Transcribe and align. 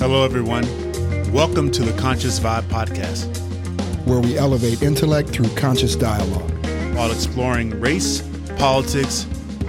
Hello, 0.00 0.24
everyone. 0.24 0.64
Welcome 1.30 1.70
to 1.72 1.82
the 1.82 1.92
Conscious 2.00 2.40
Vibe 2.40 2.62
Podcast, 2.70 3.36
where 4.06 4.18
we 4.18 4.38
elevate 4.38 4.80
intellect 4.80 5.28
through 5.28 5.54
conscious 5.56 5.94
dialogue 5.94 6.50
while 6.96 7.12
exploring 7.12 7.78
race, 7.78 8.22
politics, 8.56 9.24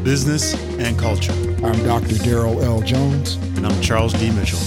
business, 0.06 0.54
and 0.80 0.98
culture. 0.98 1.34
I'm 1.34 1.84
Dr. 1.84 2.16
Daryl 2.16 2.64
L. 2.64 2.80
Jones. 2.80 3.36
And 3.58 3.68
I'm 3.68 3.82
Charles 3.82 4.14
D. 4.14 4.32
Mitchell. 4.32 4.60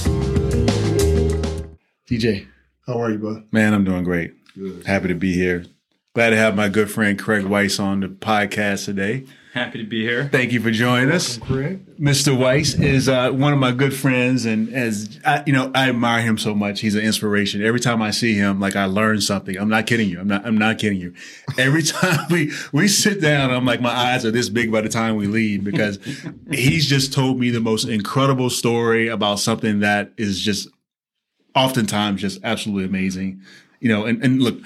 DJ. 2.06 2.46
How 2.86 3.00
are 3.00 3.10
you, 3.10 3.18
bud? 3.18 3.44
Man, 3.50 3.72
I'm 3.72 3.84
doing 3.84 4.04
great. 4.04 4.34
Good. 4.54 4.84
Happy 4.84 5.08
to 5.08 5.14
be 5.14 5.32
here. 5.32 5.64
Glad 6.14 6.30
to 6.30 6.36
have 6.36 6.54
my 6.54 6.68
good 6.68 6.90
friend 6.90 7.18
Craig 7.18 7.46
Weiss 7.46 7.80
on 7.80 8.00
the 8.00 8.08
podcast 8.08 8.84
today. 8.84 9.24
Happy 9.54 9.78
to 9.78 9.84
be 9.88 10.02
here. 10.02 10.28
Thank 10.32 10.50
you 10.50 10.60
for 10.60 10.72
joining 10.72 11.10
Welcome, 11.10 11.14
us. 11.14 11.38
Craig. 11.38 11.96
Mr. 11.96 12.36
Weiss 12.36 12.74
is 12.74 13.08
uh, 13.08 13.30
one 13.30 13.52
of 13.52 13.60
my 13.60 13.70
good 13.70 13.94
friends, 13.94 14.46
and 14.46 14.68
as 14.74 15.20
I, 15.24 15.44
you 15.46 15.52
know, 15.52 15.70
I 15.72 15.90
admire 15.90 16.22
him 16.22 16.38
so 16.38 16.56
much. 16.56 16.80
He's 16.80 16.96
an 16.96 17.02
inspiration. 17.02 17.64
Every 17.64 17.78
time 17.78 18.02
I 18.02 18.10
see 18.10 18.34
him, 18.34 18.58
like 18.58 18.74
I 18.74 18.86
learn 18.86 19.20
something. 19.20 19.56
I'm 19.56 19.68
not 19.68 19.86
kidding 19.86 20.10
you. 20.10 20.18
I'm 20.18 20.26
not. 20.26 20.44
I'm 20.44 20.58
not 20.58 20.80
kidding 20.80 20.98
you. 20.98 21.14
Every 21.56 21.82
time 21.84 22.26
we 22.30 22.50
we 22.72 22.88
sit 22.88 23.20
down, 23.20 23.52
I'm 23.52 23.64
like 23.64 23.80
my 23.80 23.94
eyes 23.94 24.24
are 24.24 24.32
this 24.32 24.48
big 24.48 24.72
by 24.72 24.80
the 24.80 24.88
time 24.88 25.14
we 25.14 25.28
leave 25.28 25.62
because 25.62 26.00
he's 26.50 26.88
just 26.88 27.12
told 27.12 27.38
me 27.38 27.50
the 27.50 27.60
most 27.60 27.84
incredible 27.84 28.50
story 28.50 29.06
about 29.06 29.38
something 29.38 29.78
that 29.80 30.14
is 30.16 30.40
just 30.40 30.66
oftentimes 31.54 32.20
just 32.20 32.40
absolutely 32.42 32.86
amazing. 32.86 33.40
You 33.78 33.88
know, 33.90 34.04
and 34.04 34.20
and 34.24 34.42
look, 34.42 34.58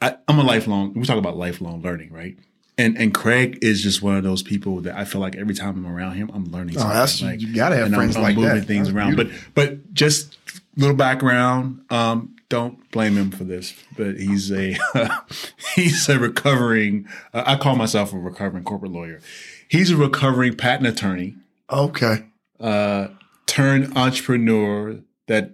I, 0.00 0.16
I'm 0.28 0.38
a 0.38 0.44
lifelong. 0.44 0.94
We 0.94 1.02
talk 1.02 1.18
about 1.18 1.36
lifelong 1.36 1.82
learning, 1.82 2.12
right? 2.12 2.38
And 2.78 2.96
and 2.96 3.12
Craig 3.12 3.58
is 3.60 3.82
just 3.82 4.02
one 4.02 4.16
of 4.16 4.22
those 4.22 4.42
people 4.42 4.80
that 4.82 4.96
I 4.96 5.04
feel 5.04 5.20
like 5.20 5.36
every 5.36 5.54
time 5.54 5.84
I'm 5.84 5.86
around 5.86 6.12
him, 6.12 6.30
I'm 6.32 6.44
learning. 6.46 6.76
Oh, 6.76 6.80
something. 6.80 6.96
that's 6.96 7.22
like, 7.22 7.40
you 7.40 7.54
gotta 7.54 7.76
have 7.76 7.92
friends 7.92 8.16
I'm, 8.16 8.22
I'm 8.22 8.28
like 8.28 8.36
moving 8.36 8.60
that. 8.60 8.66
things 8.66 8.86
that's 8.86 8.96
around. 8.96 9.16
Beautiful. 9.16 9.50
But 9.54 9.68
but 9.68 9.94
just 9.94 10.38
little 10.76 10.96
background. 10.96 11.84
Um, 11.90 12.36
don't 12.48 12.90
blame 12.92 13.16
him 13.16 13.30
for 13.30 13.44
this, 13.44 13.74
but 13.96 14.16
he's 14.16 14.50
a 14.52 14.76
he's 15.74 16.08
a 16.08 16.18
recovering. 16.18 17.06
Uh, 17.34 17.42
I 17.46 17.56
call 17.56 17.76
myself 17.76 18.12
a 18.12 18.18
recovering 18.18 18.64
corporate 18.64 18.92
lawyer. 18.92 19.20
He's 19.68 19.90
a 19.90 19.96
recovering 19.96 20.56
patent 20.56 20.86
attorney. 20.86 21.34
Okay. 21.70 22.24
Uh, 22.58 23.08
turned 23.46 23.96
entrepreneur 23.96 25.00
that 25.26 25.52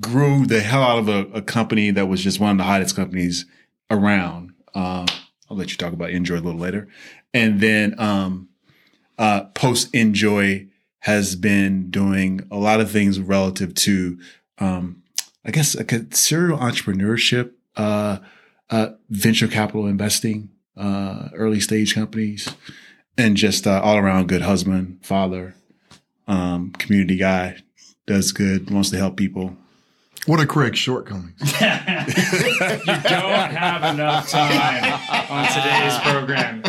grew 0.00 0.46
the 0.46 0.60
hell 0.60 0.82
out 0.82 0.98
of 0.98 1.08
a, 1.08 1.26
a, 1.32 1.42
company 1.42 1.90
that 1.90 2.06
was 2.06 2.22
just 2.22 2.40
one 2.40 2.52
of 2.52 2.58
the 2.58 2.64
hottest 2.64 2.96
companies 2.96 3.46
around. 3.90 4.52
Um, 4.74 5.06
I'll 5.50 5.56
let 5.56 5.70
you 5.70 5.76
talk 5.76 5.92
about 5.92 6.10
NJOY 6.10 6.38
a 6.38 6.40
little 6.40 6.60
later. 6.60 6.88
And 7.32 7.60
then 7.60 7.98
um, 7.98 8.48
uh, 9.18 9.44
post 9.54 9.92
NJOY 9.92 10.68
has 11.00 11.36
been 11.36 11.90
doing 11.90 12.40
a 12.50 12.56
lot 12.56 12.80
of 12.80 12.90
things 12.90 13.20
relative 13.20 13.74
to, 13.74 14.18
um, 14.58 15.02
I 15.44 15.50
guess, 15.50 15.74
a 15.74 16.14
serial 16.14 16.58
entrepreneurship, 16.58 17.52
uh, 17.76 18.18
uh, 18.70 18.90
venture 19.08 19.48
capital 19.48 19.86
investing, 19.86 20.50
uh, 20.76 21.28
early 21.34 21.60
stage 21.60 21.94
companies, 21.94 22.54
and 23.16 23.36
just 23.36 23.66
uh, 23.66 23.80
all 23.82 23.96
around 23.96 24.28
good 24.28 24.42
husband, 24.42 24.98
father, 25.02 25.54
um, 26.26 26.70
community 26.72 27.16
guy, 27.16 27.56
does 28.06 28.32
good, 28.32 28.70
wants 28.70 28.90
to 28.90 28.96
help 28.96 29.16
people. 29.16 29.56
What 30.26 30.40
are 30.40 30.46
Craig's 30.46 30.78
shortcomings? 30.78 31.32
you 31.40 31.46
don't 31.46 31.60
have 33.50 33.94
enough 33.94 34.28
time 34.28 35.00
on 35.30 35.46
today's 35.52 35.98
program. 36.00 36.62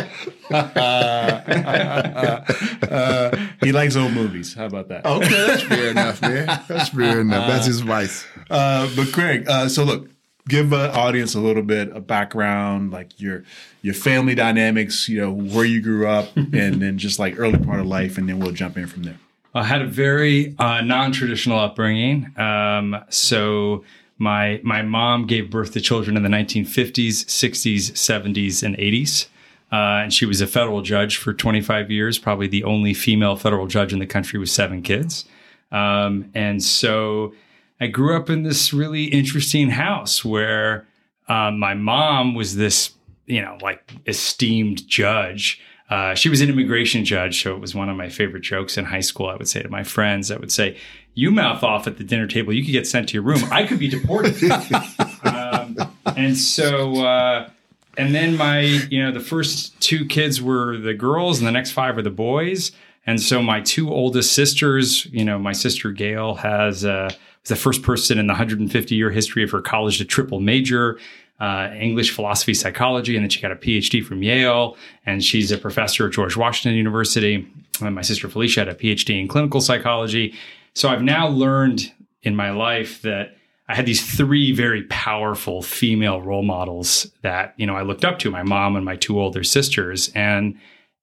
Uh, 0.50 2.42
uh, 2.90 3.36
he 3.62 3.72
likes 3.72 3.96
old 3.96 4.12
movies. 4.12 4.54
How 4.54 4.66
about 4.66 4.88
that? 4.88 5.06
Okay, 5.06 5.28
that's 5.28 5.62
fair 5.62 5.90
enough, 5.90 6.22
man. 6.22 6.46
That's 6.68 6.88
fair 6.88 7.20
enough. 7.20 7.48
That's 7.48 7.66
his 7.66 7.80
vice. 7.80 8.24
Uh, 8.48 8.88
but 8.96 9.12
Craig, 9.12 9.48
uh, 9.48 9.68
so 9.68 9.84
look, 9.84 10.08
give 10.48 10.70
the 10.70 10.92
audience 10.92 11.34
a 11.34 11.40
little 11.40 11.62
bit 11.62 11.90
of 11.90 12.06
background, 12.06 12.90
like 12.90 13.20
your 13.20 13.44
your 13.82 13.94
family 13.94 14.34
dynamics, 14.34 15.08
you 15.08 15.20
know, 15.20 15.32
where 15.32 15.64
you 15.64 15.80
grew 15.80 16.06
up, 16.06 16.28
and 16.36 16.82
then 16.82 16.98
just 16.98 17.18
like 17.18 17.38
early 17.38 17.58
part 17.58 17.80
of 17.80 17.86
life, 17.86 18.18
and 18.18 18.28
then 18.28 18.40
we'll 18.40 18.52
jump 18.52 18.76
in 18.76 18.86
from 18.86 19.04
there. 19.04 19.18
I 19.54 19.64
had 19.64 19.82
a 19.82 19.86
very 19.86 20.54
uh, 20.58 20.80
non-traditional 20.82 21.58
upbringing. 21.58 22.32
Um, 22.38 22.96
so 23.08 23.84
my 24.18 24.60
my 24.62 24.82
mom 24.82 25.26
gave 25.26 25.50
birth 25.50 25.72
to 25.72 25.80
children 25.80 26.16
in 26.16 26.22
the 26.22 26.28
1950s, 26.28 27.24
60s, 27.24 27.92
70s, 27.92 28.62
and 28.62 28.76
80s. 28.76 29.26
Uh, 29.72 30.02
and 30.02 30.12
she 30.12 30.26
was 30.26 30.40
a 30.40 30.46
federal 30.46 30.82
judge 30.82 31.16
for 31.16 31.32
25 31.32 31.90
years, 31.90 32.18
probably 32.18 32.48
the 32.48 32.64
only 32.64 32.92
female 32.92 33.36
federal 33.36 33.66
judge 33.66 33.92
in 33.92 34.00
the 34.00 34.06
country 34.06 34.38
with 34.38 34.50
seven 34.50 34.82
kids. 34.82 35.24
Um, 35.70 36.30
and 36.34 36.62
so 36.62 37.32
I 37.80 37.86
grew 37.86 38.16
up 38.16 38.28
in 38.28 38.42
this 38.42 38.72
really 38.72 39.04
interesting 39.04 39.70
house 39.70 40.24
where 40.24 40.86
uh, 41.28 41.52
my 41.52 41.74
mom 41.74 42.34
was 42.34 42.56
this, 42.56 42.92
you 43.26 43.40
know, 43.40 43.58
like 43.62 43.92
esteemed 44.06 44.86
judge 44.88 45.60
uh, 45.90 46.14
she 46.14 46.28
was 46.28 46.40
an 46.40 46.48
immigration 46.48 47.04
judge, 47.04 47.42
so 47.42 47.54
it 47.54 47.60
was 47.60 47.74
one 47.74 47.88
of 47.88 47.96
my 47.96 48.08
favorite 48.08 48.42
jokes 48.42 48.78
in 48.78 48.84
high 48.84 49.00
school. 49.00 49.28
I 49.28 49.34
would 49.34 49.48
say 49.48 49.60
to 49.62 49.68
my 49.68 49.82
friends, 49.82 50.30
I 50.30 50.36
would 50.36 50.52
say, 50.52 50.76
"You 51.14 51.32
mouth 51.32 51.64
off 51.64 51.88
at 51.88 51.98
the 51.98 52.04
dinner 52.04 52.28
table, 52.28 52.52
you 52.52 52.64
could 52.64 52.72
get 52.72 52.86
sent 52.86 53.08
to 53.08 53.14
your 53.14 53.24
room. 53.24 53.40
I 53.50 53.66
could 53.66 53.80
be 53.80 53.88
deported." 53.88 54.36
um, 55.24 55.76
and 56.16 56.36
so, 56.36 57.04
uh, 57.04 57.50
and 57.98 58.14
then 58.14 58.36
my, 58.36 58.60
you 58.60 59.02
know, 59.02 59.10
the 59.10 59.20
first 59.20 59.78
two 59.80 60.06
kids 60.06 60.40
were 60.40 60.78
the 60.78 60.94
girls, 60.94 61.38
and 61.38 61.46
the 61.46 61.52
next 61.52 61.72
five 61.72 61.98
are 61.98 62.02
the 62.02 62.10
boys. 62.10 62.70
And 63.06 63.20
so 63.20 63.42
my 63.42 63.60
two 63.60 63.90
oldest 63.90 64.32
sisters, 64.32 65.06
you 65.06 65.24
know, 65.24 65.38
my 65.38 65.52
sister 65.52 65.90
Gail 65.90 66.36
has 66.36 66.84
uh, 66.84 67.10
was 67.42 67.48
the 67.48 67.56
first 67.56 67.82
person 67.82 68.18
in 68.18 68.26
the 68.26 68.32
150 68.32 68.94
year 68.94 69.10
history 69.10 69.42
of 69.42 69.50
her 69.50 69.60
college 69.60 69.98
to 69.98 70.04
triple 70.04 70.40
major 70.40 70.98
uh, 71.40 71.70
English 71.74 72.10
philosophy 72.10 72.54
psychology, 72.54 73.16
and 73.16 73.24
then 73.24 73.30
she 73.30 73.40
got 73.40 73.50
a 73.50 73.56
PhD 73.56 74.04
from 74.04 74.22
Yale, 74.22 74.76
and 75.06 75.24
she's 75.24 75.50
a 75.50 75.58
professor 75.58 76.06
at 76.06 76.12
George 76.12 76.36
Washington 76.36 76.76
University. 76.76 77.48
And 77.80 77.94
my 77.94 78.02
sister 78.02 78.28
Felicia 78.28 78.60
had 78.60 78.68
a 78.68 78.74
PhD 78.74 79.18
in 79.18 79.26
clinical 79.26 79.60
psychology. 79.60 80.34
So 80.74 80.88
I've 80.90 81.02
now 81.02 81.28
learned 81.28 81.92
in 82.22 82.36
my 82.36 82.50
life 82.50 83.00
that 83.02 83.36
I 83.68 83.74
had 83.74 83.86
these 83.86 84.16
three 84.16 84.52
very 84.52 84.82
powerful 84.84 85.62
female 85.62 86.20
role 86.20 86.42
models 86.42 87.10
that 87.22 87.54
you 87.56 87.66
know 87.66 87.76
I 87.76 87.82
looked 87.82 88.04
up 88.04 88.18
to: 88.18 88.30
my 88.30 88.42
mom 88.42 88.76
and 88.76 88.84
my 88.84 88.96
two 88.96 89.18
older 89.18 89.42
sisters, 89.44 90.10
and 90.14 90.58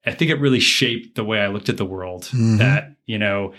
I 0.05 0.11
think 0.11 0.29
it 0.29 0.39
really 0.39 0.59
shaped 0.59 1.15
the 1.15 1.23
way 1.23 1.39
I 1.39 1.47
looked 1.47 1.69
at 1.69 1.77
the 1.77 1.85
world. 1.85 2.23
Mm-hmm. 2.25 2.57
That 2.57 2.95
you 3.05 3.17
know, 3.17 3.53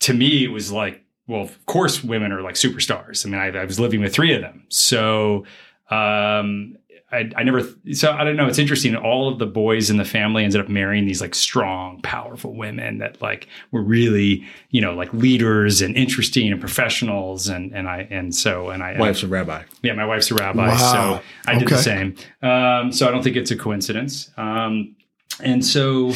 to 0.00 0.14
me, 0.14 0.44
it 0.44 0.48
was 0.48 0.72
like, 0.72 1.04
well, 1.28 1.42
of 1.42 1.66
course, 1.66 2.02
women 2.02 2.32
are 2.32 2.40
like 2.40 2.56
superstars. 2.56 3.24
I 3.24 3.28
mean, 3.28 3.40
I, 3.40 3.60
I 3.60 3.64
was 3.64 3.78
living 3.78 4.00
with 4.00 4.14
three 4.14 4.34
of 4.34 4.40
them, 4.40 4.64
so 4.68 5.44
um, 5.90 6.76
I, 7.12 7.30
I, 7.36 7.42
never, 7.44 7.62
so 7.92 8.10
I 8.10 8.24
don't 8.24 8.34
know. 8.34 8.48
It's 8.48 8.58
interesting. 8.58 8.96
All 8.96 9.28
of 9.28 9.38
the 9.38 9.46
boys 9.46 9.88
in 9.88 9.98
the 9.98 10.04
family 10.04 10.42
ended 10.42 10.60
up 10.60 10.68
marrying 10.68 11.06
these 11.06 11.20
like 11.20 11.34
strong, 11.34 12.00
powerful 12.02 12.56
women 12.56 12.98
that 12.98 13.22
like 13.22 13.46
were 13.70 13.82
really, 13.82 14.44
you 14.70 14.80
know, 14.80 14.94
like 14.94 15.12
leaders 15.12 15.80
and 15.80 15.96
interesting 15.96 16.50
and 16.50 16.60
professionals. 16.60 17.46
And, 17.46 17.72
and 17.72 17.88
I, 17.88 18.08
and 18.10 18.34
so, 18.34 18.70
and 18.70 18.82
I, 18.82 18.98
wife's 18.98 19.22
a 19.22 19.28
rabbi. 19.28 19.62
Yeah. 19.82 19.92
My 19.92 20.06
wife's 20.06 20.30
a 20.32 20.34
rabbi. 20.34 20.68
Wow. 20.68 20.76
So 20.76 21.22
I 21.46 21.54
did 21.54 21.64
okay. 21.64 21.76
the 21.76 21.82
same. 21.82 22.16
Um, 22.42 22.90
so 22.90 23.06
I 23.06 23.12
don't 23.12 23.22
think 23.22 23.36
it's 23.36 23.52
a 23.52 23.56
coincidence. 23.56 24.30
Um, 24.36 24.96
and 25.40 25.64
so, 25.64 26.12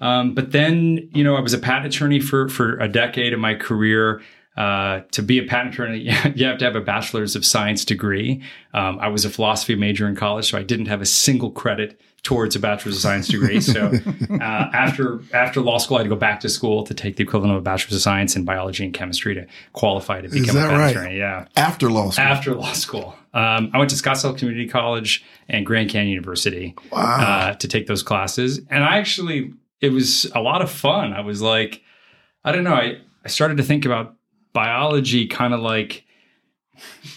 um, 0.00 0.34
but 0.34 0.52
then, 0.52 1.08
you 1.12 1.24
know, 1.24 1.34
I 1.34 1.40
was 1.40 1.54
a 1.54 1.58
patent 1.58 1.92
attorney 1.92 2.20
for, 2.20 2.48
for 2.48 2.78
a 2.78 2.86
decade 2.88 3.32
of 3.32 3.40
my 3.40 3.54
career. 3.54 4.20
Uh, 4.56 5.00
to 5.10 5.22
be 5.22 5.38
a 5.38 5.42
patent 5.42 5.74
attorney, 5.74 5.98
you 6.34 6.46
have 6.46 6.58
to 6.58 6.64
have 6.64 6.76
a 6.76 6.80
bachelor's 6.80 7.36
of 7.36 7.44
science 7.44 7.84
degree. 7.84 8.42
Um, 8.72 8.98
I 9.00 9.08
was 9.08 9.24
a 9.24 9.30
philosophy 9.30 9.74
major 9.74 10.08
in 10.08 10.16
college, 10.16 10.50
so 10.50 10.58
I 10.58 10.62
didn't 10.62 10.86
have 10.86 11.02
a 11.02 11.06
single 11.06 11.50
credit 11.50 12.00
towards 12.26 12.56
a 12.56 12.58
bachelor's 12.58 12.96
of 12.96 13.02
science 13.02 13.28
degree. 13.28 13.60
So 13.60 13.92
uh, 14.30 14.42
after 14.42 15.20
after 15.32 15.60
law 15.60 15.78
school, 15.78 15.98
I 15.98 16.00
had 16.00 16.04
to 16.04 16.08
go 16.08 16.16
back 16.16 16.40
to 16.40 16.48
school 16.48 16.82
to 16.84 16.92
take 16.92 17.16
the 17.16 17.22
equivalent 17.22 17.54
of 17.54 17.60
a 17.60 17.62
bachelor's 17.62 17.96
of 17.96 18.02
science 18.02 18.34
in 18.34 18.44
biology 18.44 18.84
and 18.84 18.92
chemistry 18.92 19.34
to 19.34 19.46
qualify 19.74 20.22
to 20.22 20.28
become 20.28 20.56
a 20.56 20.60
patent 20.60 20.78
right? 20.78 20.90
attorney. 20.90 21.18
Yeah, 21.18 21.46
after 21.54 21.88
law 21.88 22.10
school. 22.10 22.24
After 22.24 22.54
law 22.54 22.72
school, 22.72 23.14
um, 23.32 23.70
I 23.72 23.78
went 23.78 23.90
to 23.90 23.96
Scottsdale 23.96 24.36
Community 24.36 24.66
College 24.66 25.24
and 25.48 25.64
Grand 25.64 25.90
Canyon 25.90 26.08
University 26.08 26.74
wow. 26.90 27.00
uh, 27.20 27.54
to 27.54 27.68
take 27.68 27.86
those 27.86 28.02
classes, 28.02 28.60
and 28.70 28.82
I 28.82 28.98
actually 28.98 29.52
it 29.80 29.90
was 29.90 30.24
a 30.34 30.40
lot 30.40 30.62
of 30.62 30.70
fun. 30.70 31.12
I 31.12 31.20
was 31.20 31.42
like, 31.42 31.82
I 32.44 32.50
don't 32.50 32.64
know, 32.64 32.74
I 32.74 32.98
I 33.24 33.28
started 33.28 33.58
to 33.58 33.62
think 33.62 33.84
about 33.84 34.15
biology 34.56 35.26
kind 35.26 35.52
of 35.52 35.60
like 35.60 36.02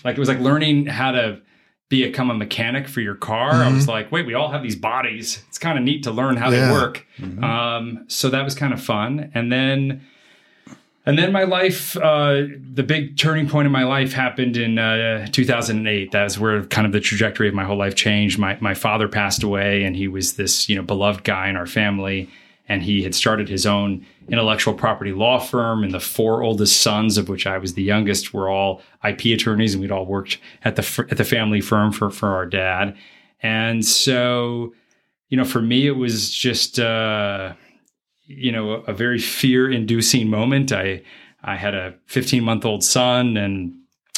like 0.03 0.17
it 0.17 0.19
was 0.19 0.27
like 0.27 0.39
learning 0.39 0.87
how 0.87 1.11
to 1.11 1.41
become 1.87 2.29
a 2.29 2.33
mechanic 2.33 2.89
for 2.89 2.99
your 2.99 3.15
car. 3.15 3.51
Mm-hmm. 3.51 3.61
I 3.61 3.73
was 3.73 3.87
like, 3.87 4.11
wait, 4.11 4.25
we 4.25 4.33
all 4.33 4.51
have 4.51 4.61
these 4.61 4.75
bodies. 4.75 5.41
It's 5.47 5.57
kind 5.57 5.77
of 5.77 5.85
neat 5.85 6.03
to 6.03 6.11
learn 6.11 6.35
how 6.35 6.49
yeah. 6.49 6.67
they 6.67 6.71
work. 6.71 7.07
Mm-hmm. 7.17 7.43
Um, 7.43 8.05
so 8.07 8.29
that 8.29 8.43
was 8.43 8.55
kind 8.55 8.73
of 8.73 8.81
fun. 8.81 9.31
And 9.33 9.49
then, 9.49 10.05
and 11.05 11.17
then 11.17 11.31
my 11.31 11.45
life, 11.45 11.95
uh, 11.95 12.43
the 12.73 12.83
big 12.83 13.17
turning 13.17 13.47
point 13.47 13.65
in 13.65 13.71
my 13.71 13.85
life 13.85 14.11
happened 14.11 14.57
in 14.57 14.77
uh, 14.77 15.27
2008. 15.31 16.11
That's 16.11 16.37
where 16.37 16.65
kind 16.65 16.85
of 16.85 16.91
the 16.91 16.99
trajectory 16.99 17.47
of 17.47 17.55
my 17.55 17.63
whole 17.63 17.77
life 17.77 17.95
changed. 17.95 18.37
My 18.37 18.57
my 18.59 18.73
father 18.73 19.07
passed 19.07 19.43
away, 19.43 19.83
and 19.83 19.95
he 19.95 20.09
was 20.09 20.33
this 20.33 20.67
you 20.67 20.75
know 20.75 20.83
beloved 20.83 21.23
guy 21.23 21.47
in 21.47 21.55
our 21.55 21.65
family. 21.65 22.29
And 22.69 22.83
he 22.83 23.01
had 23.01 23.15
started 23.15 23.49
his 23.49 23.65
own 23.65 24.05
intellectual 24.29 24.75
property 24.75 25.11
law 25.11 25.39
firm. 25.39 25.83
And 25.83 25.93
the 25.93 25.99
four 25.99 26.43
oldest 26.43 26.81
sons, 26.81 27.17
of 27.17 27.27
which 27.27 27.47
I 27.47 27.57
was 27.57 27.73
the 27.73 27.83
youngest, 27.83 28.33
were 28.33 28.47
all 28.47 28.81
IP 29.03 29.25
attorneys, 29.25 29.73
and 29.73 29.81
we'd 29.81 29.91
all 29.91 30.05
worked 30.05 30.37
at 30.63 30.75
the 30.75 31.07
at 31.09 31.17
the 31.17 31.25
family 31.25 31.61
firm 31.61 31.91
for 31.91 32.11
for 32.11 32.29
our 32.29 32.45
dad. 32.45 32.95
And 33.41 33.83
so, 33.83 34.73
you 35.29 35.37
know, 35.37 35.45
for 35.45 35.61
me, 35.61 35.87
it 35.87 35.97
was 35.97 36.29
just 36.29 36.79
uh, 36.79 37.53
you 38.27 38.51
know 38.51 38.73
a, 38.73 38.79
a 38.81 38.93
very 38.93 39.19
fear 39.19 39.69
inducing 39.69 40.29
moment. 40.29 40.71
I 40.71 41.01
I 41.43 41.55
had 41.55 41.73
a 41.73 41.95
15 42.05 42.43
month 42.43 42.65
old 42.65 42.83
son 42.83 43.35
and 43.35 43.73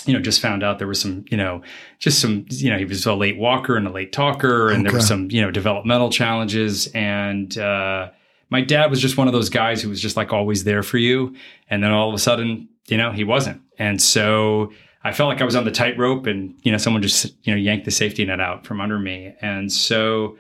you 0.06 0.13
know, 0.13 0.19
just 0.19 0.42
found 0.42 0.63
out 0.63 0.80
there 0.80 0.88
was 0.88 1.00
some, 1.00 1.25
you 1.30 1.38
know, 1.38 1.62
just 2.00 2.19
some, 2.19 2.45
you 2.50 2.71
know, 2.71 2.77
he 2.80 2.86
was 2.86 3.06
a 3.06 3.13
late 3.13 3.38
walker 3.38 3.77
and 3.77 3.86
a 3.86 3.92
late 3.92 4.12
talker, 4.12 4.69
and 4.69 4.80
okay. 4.80 4.83
there 4.83 4.94
were 4.94 5.06
some, 5.06 5.30
you 5.30 5.42
know, 5.42 5.51
developmental 5.51 6.09
challenges. 6.09 6.88
And 6.88 7.56
uh, 7.57 8.09
my 8.51 8.62
dad 8.62 8.92
was 8.92 9.01
just 9.01 9.18
one 9.18 9.27
of 9.27 9.33
those 9.33 9.50
guys 9.50 9.81
who 9.81 9.89
was 9.89 10.00
just 10.00 10.15
like 10.15 10.31
always 10.31 10.65
there 10.65 10.83
for 10.83 11.00
you. 11.00 11.33
And 11.69 11.83
then 11.83 11.92
all 11.92 12.09
of 12.09 12.13
a 12.13 12.19
sudden, 12.19 12.69
you 12.88 12.98
know, 12.98 13.12
he 13.12 13.24
wasn't. 13.24 13.62
And 13.80 14.00
so 14.00 14.71
I 15.03 15.13
felt 15.13 15.30
like 15.30 15.42
I 15.42 15.45
was 15.45 15.56
on 15.56 15.63
the 15.65 15.71
tightrope, 15.71 16.27
and 16.27 16.53
you 16.62 16.71
know, 16.71 16.77
someone 16.77 17.01
just, 17.01 17.33
you 17.44 17.53
know, 17.53 17.57
yanked 17.57 17.86
the 17.86 17.92
safety 17.92 18.24
net 18.24 18.39
out 18.39 18.68
from 18.68 18.80
under 18.80 19.00
me. 19.00 19.33
And 19.42 19.71
so 19.71 20.38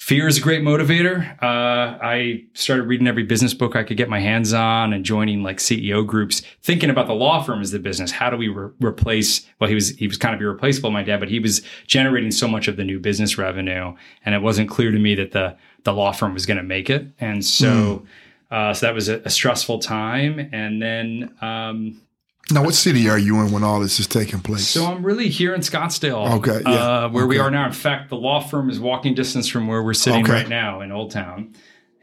fear 0.00 0.26
is 0.26 0.38
a 0.38 0.40
great 0.40 0.62
motivator. 0.62 1.30
Uh, 1.42 1.98
I 2.02 2.44
started 2.54 2.84
reading 2.84 3.06
every 3.06 3.22
business 3.22 3.52
book 3.52 3.76
I 3.76 3.84
could 3.84 3.98
get 3.98 4.08
my 4.08 4.18
hands 4.18 4.54
on 4.54 4.94
and 4.94 5.04
joining 5.04 5.42
like 5.42 5.58
CEO 5.58 6.04
groups, 6.04 6.40
thinking 6.62 6.88
about 6.88 7.06
the 7.06 7.12
law 7.12 7.42
firm 7.42 7.60
as 7.60 7.70
the 7.70 7.78
business. 7.78 8.10
How 8.10 8.30
do 8.30 8.36
we 8.38 8.48
re- 8.48 8.70
replace? 8.80 9.46
Well, 9.60 9.68
he 9.68 9.74
was 9.74 9.90
he 9.90 10.08
was 10.08 10.16
kind 10.16 10.34
of 10.34 10.40
irreplaceable, 10.40 10.90
my 10.90 11.02
dad, 11.02 11.20
but 11.20 11.28
he 11.28 11.38
was 11.38 11.60
generating 11.86 12.30
so 12.30 12.48
much 12.48 12.66
of 12.66 12.76
the 12.76 12.82
new 12.82 12.98
business 12.98 13.36
revenue, 13.36 13.94
and 14.24 14.34
it 14.34 14.40
wasn't 14.40 14.70
clear 14.70 14.90
to 14.90 14.98
me 14.98 15.14
that 15.16 15.32
the 15.32 15.56
the 15.84 15.92
law 15.92 16.12
firm 16.12 16.32
was 16.32 16.46
going 16.46 16.56
to 16.56 16.62
make 16.62 16.88
it. 16.88 17.06
And 17.20 17.44
so, 17.44 17.66
mm. 17.70 18.06
uh, 18.50 18.74
so 18.74 18.86
that 18.86 18.94
was 18.94 19.08
a, 19.08 19.20
a, 19.20 19.30
stressful 19.30 19.78
time. 19.78 20.50
And 20.52 20.82
then 20.82 21.34
um, 21.40 22.02
now, 22.52 22.64
what 22.64 22.74
city 22.74 23.08
are 23.08 23.18
you 23.18 23.40
in 23.40 23.52
when 23.52 23.62
all 23.62 23.80
this 23.80 24.00
is 24.00 24.06
taking 24.06 24.40
place? 24.40 24.68
So 24.68 24.86
I'm 24.86 25.04
really 25.04 25.28
here 25.28 25.54
in 25.54 25.60
Scottsdale. 25.60 26.38
Okay, 26.38 26.62
yeah. 26.64 26.70
Uh, 26.70 27.08
where 27.08 27.24
okay. 27.24 27.28
we 27.28 27.38
are 27.38 27.50
now. 27.50 27.66
In 27.66 27.72
fact, 27.72 28.08
the 28.10 28.16
law 28.16 28.40
firm 28.40 28.70
is 28.70 28.80
walking 28.80 29.14
distance 29.14 29.48
from 29.48 29.66
where 29.66 29.82
we're 29.82 29.94
sitting 29.94 30.24
okay. 30.24 30.32
right 30.32 30.48
now 30.48 30.80
in 30.80 30.92
Old 30.92 31.10
Town. 31.10 31.54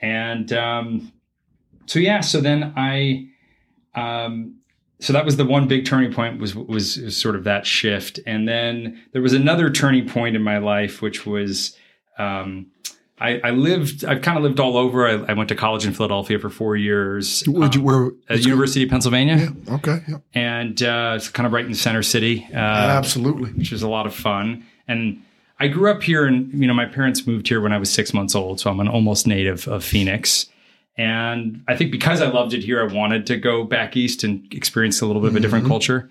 And 0.01 0.51
um, 0.53 1.11
so 1.85 1.99
yeah, 1.99 2.21
so 2.21 2.41
then 2.41 2.73
I, 2.75 3.29
um, 3.95 4.55
so 4.99 5.13
that 5.13 5.25
was 5.25 5.37
the 5.37 5.45
one 5.45 5.67
big 5.67 5.85
turning 5.85 6.13
point 6.13 6.39
was, 6.39 6.55
was 6.55 6.97
was 6.97 7.15
sort 7.15 7.35
of 7.35 7.43
that 7.43 7.65
shift, 7.65 8.19
and 8.25 8.47
then 8.47 9.01
there 9.13 9.21
was 9.21 9.33
another 9.33 9.69
turning 9.69 10.07
point 10.07 10.35
in 10.35 10.43
my 10.43 10.57
life, 10.57 11.01
which 11.01 11.25
was. 11.25 11.75
Um, 12.17 12.67
I, 13.19 13.39
I, 13.43 13.49
lived. 13.49 14.05
I've 14.05 14.21
kind 14.21 14.37
of 14.37 14.43
lived 14.43 14.59
all 14.59 14.77
over. 14.77 15.07
I, 15.07 15.13
I, 15.31 15.33
went 15.33 15.49
to 15.49 15.55
college 15.55 15.85
in 15.85 15.93
Philadelphia 15.93 16.37
for 16.37 16.49
four 16.49 16.75
years. 16.75 17.43
Where'd 17.47 17.73
you, 17.73 17.81
where? 17.81 18.11
At 18.29 18.45
University 18.45 18.83
of 18.83 18.89
Pennsylvania. 18.89 19.37
Yeah, 19.37 19.73
okay. 19.75 19.99
Yeah. 20.07 20.17
And 20.35 20.83
uh, 20.83 21.13
it's 21.15 21.29
kind 21.29 21.47
of 21.47 21.53
right 21.53 21.65
in 21.65 21.71
the 21.71 21.77
center 21.77 22.03
city. 22.03 22.47
Uh, 22.53 22.57
Absolutely. 22.57 23.51
Which 23.51 23.71
is 23.71 23.81
a 23.81 23.87
lot 23.87 24.05
of 24.05 24.13
fun. 24.13 24.65
And 24.87 25.23
I 25.59 25.67
grew 25.67 25.89
up 25.89 26.03
here, 26.03 26.25
and 26.25 26.53
you 26.53 26.67
know, 26.67 26.75
my 26.75 26.85
parents 26.85 27.25
moved 27.25 27.47
here 27.47 27.59
when 27.59 27.73
I 27.73 27.79
was 27.79 27.91
six 27.91 28.13
months 28.13 28.35
old, 28.35 28.59
so 28.59 28.69
I'm 28.69 28.79
an 28.79 28.87
almost 28.87 29.25
native 29.25 29.67
of 29.67 29.83
Phoenix. 29.83 30.45
And 30.95 31.63
I 31.67 31.75
think 31.75 31.91
because 31.91 32.21
I 32.21 32.27
loved 32.27 32.53
it 32.53 32.63
here, 32.63 32.81
I 32.87 32.91
wanted 32.91 33.25
to 33.27 33.37
go 33.37 33.63
back 33.63 33.97
east 33.97 34.23
and 34.23 34.51
experience 34.53 35.01
a 35.01 35.05
little 35.05 35.21
bit 35.21 35.29
of 35.29 35.35
a 35.35 35.39
different 35.39 35.63
mm-hmm. 35.63 35.71
culture. 35.71 36.09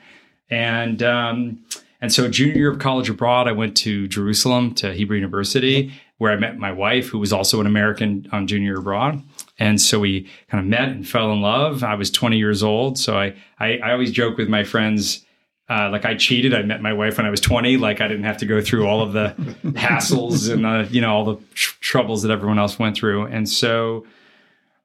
And 0.51 1.03
um, 1.03 1.65
and 2.01 2.13
so, 2.13 2.29
junior 2.29 2.55
year 2.55 2.71
of 2.71 2.79
college 2.79 3.09
abroad, 3.09 3.49
I 3.49 3.53
went 3.53 3.77
to 3.79 4.07
Jerusalem 4.07 4.75
to 4.77 4.93
Hebrew 4.93 5.17
University, 5.17 5.93
where 6.19 6.33
I 6.33 6.37
met 6.37 6.59
my 6.59 6.73
wife, 6.73 7.09
who 7.09 7.19
was 7.19 7.33
also 7.33 7.61
an 7.61 7.67
American 7.67 8.29
on 8.33 8.47
junior 8.47 8.79
abroad. 8.79 9.23
And 9.59 9.81
so 9.81 10.01
we 10.01 10.29
kind 10.49 10.63
of 10.63 10.69
met 10.69 10.89
and 10.89 11.07
fell 11.07 11.33
in 11.33 11.41
love. 11.41 11.83
I 11.83 11.95
was 11.95 12.11
20 12.11 12.39
years 12.39 12.63
old. 12.63 12.99
So 12.99 13.19
I, 13.19 13.35
I, 13.59 13.79
I 13.79 13.93
always 13.93 14.11
joke 14.11 14.37
with 14.37 14.49
my 14.49 14.65
friends, 14.65 15.25
uh, 15.69 15.91
like 15.91 16.05
I 16.05 16.15
cheated. 16.15 16.55
I 16.55 16.63
met 16.63 16.81
my 16.81 16.93
wife 16.93 17.19
when 17.19 17.27
I 17.27 17.31
was 17.31 17.41
20. 17.41 17.77
Like 17.77 18.01
I 18.01 18.09
didn't 18.09 18.25
have 18.25 18.39
to 18.39 18.47
go 18.47 18.61
through 18.61 18.87
all 18.87 19.03
of 19.03 19.13
the 19.13 19.35
hassles 19.73 20.53
and, 20.53 20.65
uh, 20.65 20.87
you 20.91 21.01
know, 21.01 21.13
all 21.13 21.25
the 21.25 21.37
tr- 21.55 21.77
troubles 21.81 22.23
that 22.23 22.31
everyone 22.31 22.59
else 22.59 22.79
went 22.79 22.97
through. 22.97 23.27
And 23.27 23.49
so, 23.49 24.07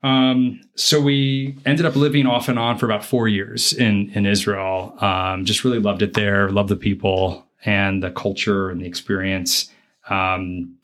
um, 0.04 0.62
so 0.76 1.00
we 1.00 1.56
ended 1.66 1.86
up 1.86 1.96
living 1.96 2.26
off 2.26 2.50
and 2.50 2.58
on 2.58 2.78
for 2.78 2.86
about 2.86 3.06
four 3.06 3.28
years 3.28 3.72
in, 3.72 4.10
in 4.12 4.26
Israel. 4.26 4.96
Um, 5.00 5.46
just 5.46 5.64
really 5.64 5.80
loved 5.80 6.02
it 6.02 6.14
there, 6.14 6.50
loved 6.50 6.70
the 6.70 6.76
people 6.76 7.46
and 7.64 8.02
the 8.02 8.10
culture 8.12 8.70
and 8.70 8.82
the 8.82 8.86
experience. 8.86 9.70
Um, 10.10 10.78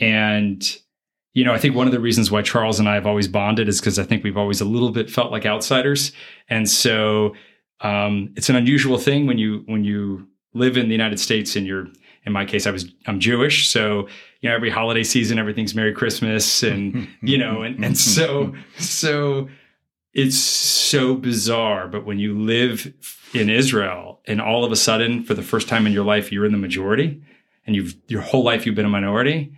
and, 0.00 0.64
you 1.34 1.44
know, 1.44 1.52
I 1.52 1.58
think 1.58 1.74
one 1.74 1.86
of 1.86 1.92
the 1.92 2.00
reasons 2.00 2.30
why 2.30 2.42
Charles 2.42 2.78
and 2.78 2.88
I 2.88 2.94
have 2.94 3.06
always 3.06 3.28
bonded 3.28 3.68
is 3.68 3.80
because 3.80 3.98
I 3.98 4.04
think 4.04 4.24
we've 4.24 4.36
always 4.36 4.60
a 4.60 4.64
little 4.64 4.90
bit 4.90 5.10
felt 5.10 5.32
like 5.32 5.46
outsiders. 5.46 6.12
And 6.48 6.68
so 6.68 7.34
um, 7.80 8.32
it's 8.36 8.48
an 8.48 8.56
unusual 8.56 8.98
thing 8.98 9.26
when 9.26 9.38
you 9.38 9.62
when 9.66 9.84
you 9.84 10.26
live 10.54 10.76
in 10.76 10.86
the 10.86 10.94
United 10.94 11.20
States 11.20 11.54
and 11.56 11.66
you're 11.66 11.86
in 12.24 12.32
my 12.32 12.44
case 12.44 12.66
I 12.66 12.70
was 12.70 12.86
I'm 13.06 13.20
Jewish, 13.20 13.68
so 13.68 14.08
you 14.40 14.48
know 14.48 14.54
every 14.54 14.70
holiday 14.70 15.04
season 15.04 15.38
everything's 15.38 15.74
Merry 15.74 15.92
Christmas 15.92 16.62
and 16.62 17.08
you 17.22 17.38
know 17.38 17.62
and 17.62 17.84
and 17.84 17.96
so 17.96 18.54
so 18.78 19.48
it's 20.12 20.38
so 20.38 21.14
bizarre 21.14 21.86
but 21.86 22.04
when 22.04 22.18
you 22.18 22.38
live 22.38 22.92
in 23.34 23.48
Israel 23.48 24.20
and 24.26 24.40
all 24.40 24.64
of 24.64 24.72
a 24.72 24.76
sudden 24.76 25.22
for 25.22 25.34
the 25.34 25.42
first 25.42 25.68
time 25.68 25.86
in 25.86 25.92
your 25.92 26.04
life 26.04 26.32
you're 26.32 26.46
in 26.46 26.52
the 26.52 26.58
majority 26.58 27.22
and 27.66 27.76
you've 27.76 27.94
your 28.08 28.22
whole 28.22 28.42
life 28.42 28.66
you've 28.66 28.74
been 28.74 28.86
a 28.86 28.90
minority 28.90 29.52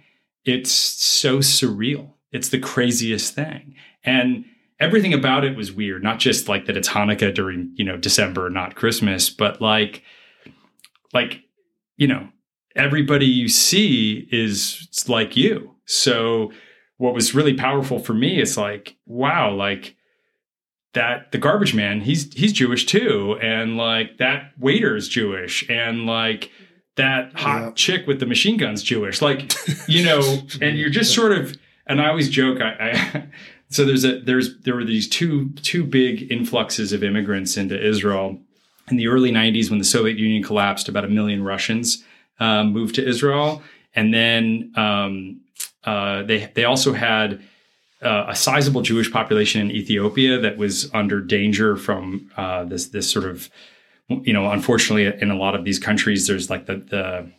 it's 0.44 0.70
so 0.70 1.38
surreal. 1.38 2.14
It's 2.32 2.48
the 2.48 2.58
craziest 2.58 3.34
thing. 3.34 3.74
And 4.04 4.44
everything 4.78 5.12
about 5.12 5.44
it 5.44 5.56
was 5.56 5.72
weird, 5.72 6.02
not 6.02 6.18
just 6.18 6.48
like 6.48 6.66
that 6.66 6.76
it's 6.76 6.88
Hanukkah 6.88 7.34
during, 7.34 7.72
you 7.74 7.84
know, 7.84 7.96
December, 7.96 8.48
not 8.50 8.74
Christmas, 8.74 9.28
but 9.30 9.60
like, 9.60 10.02
like, 11.12 11.42
you 11.96 12.06
know, 12.06 12.28
everybody 12.76 13.26
you 13.26 13.48
see 13.48 14.28
is 14.30 14.88
like 15.08 15.36
you. 15.36 15.74
So 15.84 16.52
what 16.96 17.14
was 17.14 17.34
really 17.34 17.54
powerful 17.54 17.98
for 17.98 18.14
me 18.14 18.40
is 18.40 18.56
like, 18.56 18.96
wow, 19.06 19.52
like 19.52 19.96
that 20.94 21.32
the 21.32 21.38
garbage 21.38 21.74
man, 21.74 22.00
he's 22.00 22.32
he's 22.32 22.52
Jewish 22.52 22.86
too. 22.86 23.38
And 23.42 23.76
like 23.76 24.18
that 24.18 24.52
waiter 24.58 24.96
is 24.96 25.08
Jewish. 25.08 25.68
And 25.68 26.06
like 26.06 26.50
that 27.00 27.32
hot 27.34 27.62
yeah. 27.62 27.70
chick 27.74 28.06
with 28.06 28.20
the 28.20 28.26
machine 28.26 28.58
guns 28.58 28.82
Jewish, 28.82 29.22
like 29.22 29.52
you 29.88 30.04
know, 30.04 30.20
and 30.60 30.78
you're 30.78 30.90
just 30.90 31.14
sort 31.14 31.32
of. 31.32 31.56
And 31.86 32.00
I 32.00 32.08
always 32.08 32.28
joke, 32.28 32.60
I, 32.60 32.74
I 32.78 33.24
so 33.70 33.84
there's 33.84 34.04
a 34.04 34.20
there's 34.20 34.58
there 34.60 34.74
were 34.74 34.84
these 34.84 35.08
two 35.08 35.50
two 35.62 35.82
big 35.82 36.30
influxes 36.30 36.92
of 36.92 37.02
immigrants 37.02 37.56
into 37.56 37.80
Israel 37.80 38.38
in 38.90 38.96
the 38.96 39.08
early 39.08 39.32
'90s 39.32 39.70
when 39.70 39.78
the 39.78 39.84
Soviet 39.84 40.18
Union 40.18 40.42
collapsed. 40.42 40.88
About 40.88 41.04
a 41.04 41.08
million 41.08 41.42
Russians 41.42 42.04
um, 42.38 42.72
moved 42.72 42.94
to 42.96 43.06
Israel, 43.06 43.62
and 43.94 44.12
then 44.12 44.72
um, 44.76 45.40
uh, 45.84 46.22
they 46.22 46.50
they 46.54 46.64
also 46.64 46.92
had. 46.92 47.42
Uh, 48.02 48.24
a 48.28 48.34
sizable 48.34 48.80
Jewish 48.80 49.12
population 49.12 49.60
in 49.60 49.70
Ethiopia 49.70 50.38
that 50.38 50.56
was 50.56 50.90
under 50.94 51.20
danger 51.20 51.76
from 51.76 52.30
uh, 52.34 52.64
this 52.64 52.86
this 52.86 53.12
sort 53.12 53.26
of 53.26 53.50
you 54.22 54.32
know, 54.32 54.50
unfortunately, 54.50 55.06
in 55.20 55.30
a 55.30 55.36
lot 55.36 55.54
of 55.54 55.64
these 55.64 55.78
countries, 55.78 56.26
there's 56.26 56.50
like 56.50 56.66
the 56.66 56.76
the 56.76 57.30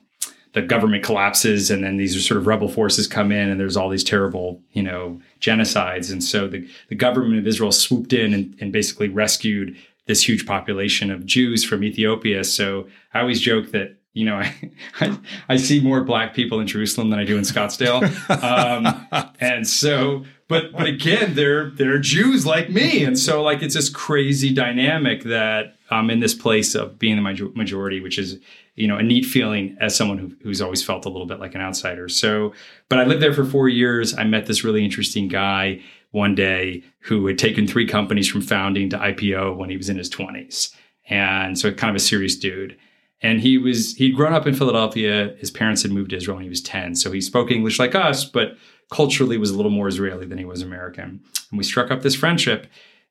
the 0.53 0.61
government 0.61 1.03
collapses 1.03 1.71
and 1.71 1.83
then 1.83 1.97
these 1.97 2.15
are 2.15 2.19
sort 2.19 2.37
of 2.37 2.45
rebel 2.45 2.67
forces 2.67 3.07
come 3.07 3.31
in 3.31 3.49
and 3.49 3.59
there's 3.59 3.77
all 3.77 3.89
these 3.89 4.03
terrible 4.03 4.61
you 4.73 4.83
know 4.83 5.19
genocides. 5.39 6.11
And 6.11 6.23
so 6.23 6.47
the, 6.47 6.67
the 6.89 6.95
government 6.95 7.39
of 7.39 7.47
israel 7.47 7.71
swooped 7.71 8.13
in 8.13 8.33
and, 8.33 8.55
and 8.59 8.71
basically 8.71 9.07
rescued 9.07 9.77
this 10.07 10.27
huge 10.27 10.45
population 10.45 11.09
of 11.11 11.25
jews 11.25 11.63
from 11.63 11.83
ethiopia. 11.83 12.43
So 12.43 12.87
i 13.13 13.19
always 13.19 13.39
joke 13.39 13.71
that 13.71 13.97
you 14.13 14.25
know 14.25 14.35
i 14.35 14.53
i, 14.99 15.17
I 15.49 15.55
see 15.55 15.79
more 15.79 16.03
black 16.03 16.33
people 16.33 16.59
in 16.59 16.67
jerusalem 16.67 17.11
than 17.11 17.19
i 17.19 17.25
do 17.25 17.37
in 17.37 17.43
scottsdale. 17.43 18.01
Um, 18.41 19.31
and 19.39 19.67
so 19.67 20.25
but 20.51 20.71
but 20.71 20.85
again 20.85 21.33
they're 21.33 21.71
they're 21.71 21.97
jews 21.97 22.45
like 22.45 22.69
me 22.69 23.03
and 23.03 23.17
so 23.17 23.41
like 23.41 23.63
it's 23.63 23.73
this 23.73 23.89
crazy 23.89 24.53
dynamic 24.53 25.23
that 25.23 25.75
I'm 25.91 26.09
in 26.09 26.21
this 26.21 26.33
place 26.33 26.73
of 26.73 26.97
being 26.97 27.21
the 27.21 27.51
majority, 27.53 27.99
which 27.99 28.17
is, 28.17 28.39
you 28.75 28.87
know, 28.87 28.97
a 28.97 29.03
neat 29.03 29.25
feeling 29.25 29.77
as 29.81 29.95
someone 29.95 30.17
who, 30.17 30.31
who's 30.41 30.61
always 30.61 30.81
felt 30.83 31.05
a 31.05 31.09
little 31.09 31.27
bit 31.27 31.39
like 31.39 31.53
an 31.53 31.61
outsider. 31.61 32.07
So, 32.07 32.53
but 32.87 32.99
I 32.99 33.03
lived 33.03 33.21
there 33.21 33.33
for 33.33 33.43
four 33.43 33.67
years. 33.67 34.17
I 34.17 34.23
met 34.23 34.45
this 34.45 34.63
really 34.63 34.85
interesting 34.85 35.27
guy 35.27 35.81
one 36.11 36.33
day 36.33 36.83
who 36.99 37.27
had 37.27 37.37
taken 37.37 37.67
three 37.67 37.85
companies 37.85 38.29
from 38.29 38.41
founding 38.41 38.89
to 38.89 38.97
IPO 38.97 39.57
when 39.57 39.69
he 39.69 39.77
was 39.77 39.89
in 39.89 39.97
his 39.97 40.09
20s. 40.09 40.73
And 41.09 41.59
so 41.59 41.71
kind 41.73 41.89
of 41.89 41.95
a 41.97 42.03
serious 42.03 42.37
dude. 42.37 42.77
And 43.21 43.41
he 43.41 43.57
was, 43.57 43.95
he'd 43.95 44.15
grown 44.15 44.33
up 44.33 44.47
in 44.47 44.55
Philadelphia. 44.55 45.35
His 45.37 45.51
parents 45.51 45.83
had 45.83 45.91
moved 45.91 46.11
to 46.11 46.15
Israel 46.15 46.37
when 46.37 46.43
he 46.43 46.49
was 46.49 46.61
10. 46.61 46.95
So 46.95 47.11
he 47.11 47.21
spoke 47.21 47.51
English 47.51 47.79
like 47.79 47.95
us, 47.95 48.23
but 48.23 48.55
culturally 48.91 49.37
was 49.37 49.49
a 49.49 49.55
little 49.55 49.71
more 49.71 49.87
Israeli 49.87 50.27
than 50.27 50.37
he 50.37 50.45
was 50.45 50.61
American. 50.61 51.21
And 51.49 51.57
we 51.57 51.63
struck 51.63 51.89
up 51.89 52.03
this 52.03 52.15
friendship. 52.15 52.67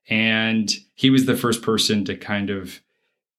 And 0.08 0.70
he 0.94 1.10
was 1.10 1.26
the 1.26 1.36
first 1.36 1.62
person 1.62 2.04
to 2.04 2.16
kind 2.16 2.50
of 2.50 2.80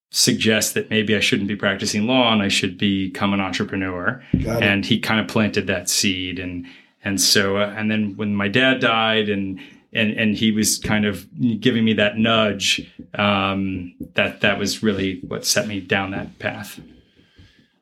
suggest 0.10 0.74
that 0.74 0.90
maybe 0.90 1.16
I 1.16 1.22
shouldn't 1.22 1.48
be 1.48 1.56
practicing 1.56 2.06
law 2.06 2.34
and 2.34 2.42
I 2.42 2.50
should 2.50 2.78
become 2.78 3.34
an 3.34 3.40
entrepreneur. 3.40 4.22
And 4.62 4.86
he 4.86 5.00
kind 5.00 5.22
of 5.22 5.28
planted 5.28 5.68
that 5.68 5.88
seed 5.90 6.38
and 6.40 6.66
And 7.04 7.20
so, 7.20 7.58
uh, 7.58 7.74
and 7.76 7.90
then 7.90 8.16
when 8.16 8.36
my 8.36 8.48
dad 8.48 8.80
died, 8.80 9.28
and 9.30 9.60
and 9.92 10.12
and 10.12 10.36
he 10.36 10.52
was 10.52 10.78
kind 10.78 11.06
of 11.06 11.28
giving 11.60 11.84
me 11.84 11.94
that 11.94 12.18
nudge, 12.18 12.88
um, 13.16 13.96
that 14.14 14.42
that 14.42 14.60
was 14.60 14.84
really 14.84 15.20
what 15.28 15.46
set 15.46 15.68
me 15.68 15.80
down 15.80 16.12
that 16.12 16.38
path. 16.38 16.80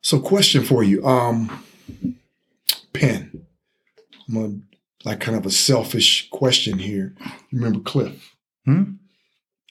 So, 0.02 0.20
question 0.20 0.64
for 0.64 0.84
you, 0.84 1.06
um, 1.06 1.64
Penn. 2.94 3.46
I'm 4.30 4.34
gonna 4.36 4.60
like 5.06 5.20
kind 5.20 5.38
of 5.38 5.46
a 5.46 5.52
selfish 5.52 6.30
question 6.30 6.78
here. 6.80 7.16
Remember 7.52 7.80
Cliff? 7.80 8.36
Hmm? 8.66 8.84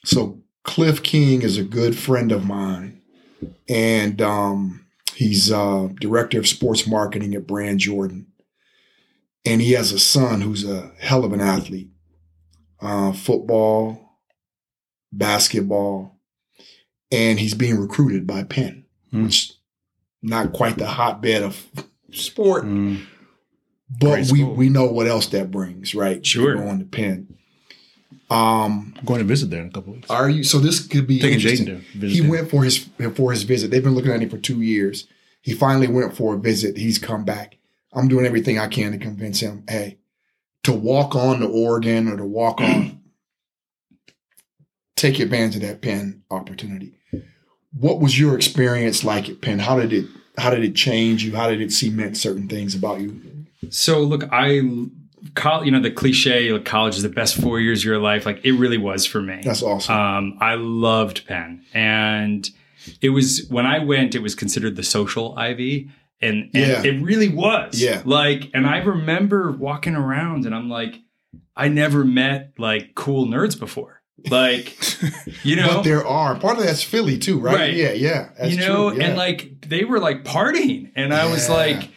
So 0.05 0.41
Cliff 0.63 1.01
King 1.03 1.41
is 1.41 1.57
a 1.57 1.63
good 1.63 1.97
friend 1.97 2.31
of 2.31 2.45
mine, 2.45 3.01
and 3.67 4.21
um, 4.21 4.85
he's 5.13 5.51
uh, 5.51 5.89
director 5.99 6.39
of 6.39 6.47
sports 6.47 6.85
marketing 6.87 7.33
at 7.35 7.47
Brand 7.47 7.79
Jordan, 7.79 8.27
and 9.45 9.61
he 9.61 9.71
has 9.73 9.91
a 9.91 9.99
son 9.99 10.41
who's 10.41 10.63
a 10.67 10.91
hell 10.99 11.23
of 11.23 11.31
an 11.33 11.41
athlete, 11.41 11.89
uh, 12.81 13.11
football, 13.13 14.17
basketball, 15.11 16.19
and 17.11 17.39
he's 17.39 17.53
being 17.53 17.77
recruited 17.79 18.25
by 18.27 18.43
Penn, 18.43 18.85
Hmm. 19.11 19.25
which 19.25 19.53
not 20.21 20.51
quite 20.53 20.77
the 20.77 20.87
hotbed 20.87 21.43
of 21.43 21.65
sport, 22.11 22.65
Mm. 22.65 23.05
But 23.89 24.29
we 24.31 24.43
we 24.43 24.69
know 24.69 24.85
what 24.85 25.07
else 25.07 25.27
that 25.27 25.51
brings, 25.51 25.95
right? 25.95 26.25
Sure. 26.25 26.55
going 26.55 26.79
to 26.79 26.85
Penn. 26.85 27.35
Um, 28.29 28.93
I'm 28.97 29.05
going 29.05 29.19
to 29.19 29.25
visit 29.25 29.49
there 29.49 29.61
in 29.61 29.69
a 29.69 29.71
couple 29.71 29.93
weeks. 29.93 30.09
are 30.09 30.29
you? 30.29 30.43
So 30.43 30.59
this 30.59 30.85
could 30.85 31.07
be 31.07 31.19
Taking 31.19 31.35
interesting. 31.39 31.65
Jaden 31.67 31.91
to 31.93 31.97
visit 31.99 32.13
He 32.15 32.21
there. 32.21 32.29
went 32.29 32.49
for 32.51 32.63
his 32.63 32.87
for 33.15 33.31
his 33.31 33.43
visit. 33.43 33.71
They've 33.71 33.83
been 33.83 33.95
looking 33.95 34.11
at 34.11 34.21
him 34.21 34.29
for 34.29 34.37
two 34.37 34.61
years. 34.61 35.07
He 35.41 35.53
finally 35.53 35.87
went 35.87 36.15
for 36.15 36.35
a 36.35 36.37
visit. 36.37 36.77
He's 36.77 36.99
come 36.99 37.23
back. 37.25 37.57
I'm 37.93 38.07
doing 38.07 38.25
everything 38.27 38.59
I 38.59 38.67
can 38.67 38.91
to 38.91 38.99
convince 38.99 39.39
him, 39.39 39.63
hey, 39.67 39.97
to 40.63 40.71
walk 40.71 41.15
on 41.15 41.39
to 41.39 41.47
Oregon 41.47 42.07
or 42.07 42.17
to 42.17 42.25
walk 42.25 42.61
on, 42.61 42.99
take 44.95 45.19
advantage 45.19 45.55
of 45.55 45.61
that 45.63 45.81
Penn 45.81 46.23
opportunity. 46.29 46.93
What 47.73 47.99
was 47.99 48.19
your 48.19 48.35
experience 48.35 49.03
like 49.03 49.27
at 49.29 49.41
Penn? 49.41 49.59
How 49.59 49.79
did 49.79 49.93
it 49.93 50.05
how 50.37 50.49
did 50.51 50.63
it 50.63 50.75
change 50.75 51.23
you? 51.23 51.35
How 51.35 51.49
did 51.49 51.61
it 51.61 51.71
cement 51.71 52.15
certain 52.17 52.47
things 52.47 52.75
about 52.75 53.01
you? 53.01 53.21
So 53.69 54.01
look, 54.01 54.23
I, 54.31 54.61
col- 55.35 55.65
you 55.65 55.71
know, 55.71 55.81
the 55.81 55.91
cliche, 55.91 56.51
like 56.51 56.65
college 56.65 56.95
is 56.95 57.03
the 57.03 57.09
best 57.09 57.35
four 57.41 57.59
years 57.59 57.81
of 57.81 57.85
your 57.85 57.99
life. 57.99 58.25
Like 58.25 58.43
it 58.45 58.53
really 58.53 58.77
was 58.77 59.05
for 59.05 59.21
me. 59.21 59.41
That's 59.43 59.61
awesome. 59.63 59.95
Um, 59.95 60.37
I 60.39 60.55
loved 60.55 61.27
Penn, 61.27 61.65
and 61.73 62.49
it 63.01 63.09
was 63.09 63.45
when 63.49 63.65
I 63.65 63.79
went, 63.79 64.15
it 64.15 64.21
was 64.21 64.35
considered 64.35 64.75
the 64.75 64.83
social 64.83 65.37
Ivy, 65.37 65.89
and, 66.21 66.49
and 66.53 66.53
Yeah. 66.53 66.83
it 66.83 67.01
really 67.03 67.29
was. 67.29 67.81
Yeah. 67.81 68.01
Like, 68.05 68.49
and 68.53 68.65
I 68.65 68.77
remember 68.77 69.51
walking 69.51 69.95
around, 69.95 70.45
and 70.45 70.55
I'm 70.55 70.69
like, 70.69 70.95
I 71.55 71.67
never 71.67 72.05
met 72.05 72.53
like 72.57 72.95
cool 72.95 73.25
nerds 73.27 73.59
before. 73.59 74.01
Like, 74.29 74.77
you 75.43 75.55
know, 75.57 75.67
but 75.67 75.83
there 75.83 76.05
are 76.05 76.37
part 76.39 76.57
of 76.57 76.63
that's 76.63 76.83
Philly 76.83 77.17
too, 77.17 77.39
right? 77.39 77.55
Right. 77.55 77.73
Yeah, 77.73 77.91
yeah. 77.91 78.29
You 78.45 78.57
know, 78.57 78.89
true, 78.91 78.99
yeah. 78.99 79.07
and 79.09 79.17
like 79.17 79.61
they 79.67 79.83
were 79.83 79.99
like 79.99 80.23
partying, 80.23 80.91
and 80.95 81.13
I 81.13 81.29
was 81.29 81.49
like. 81.49 81.89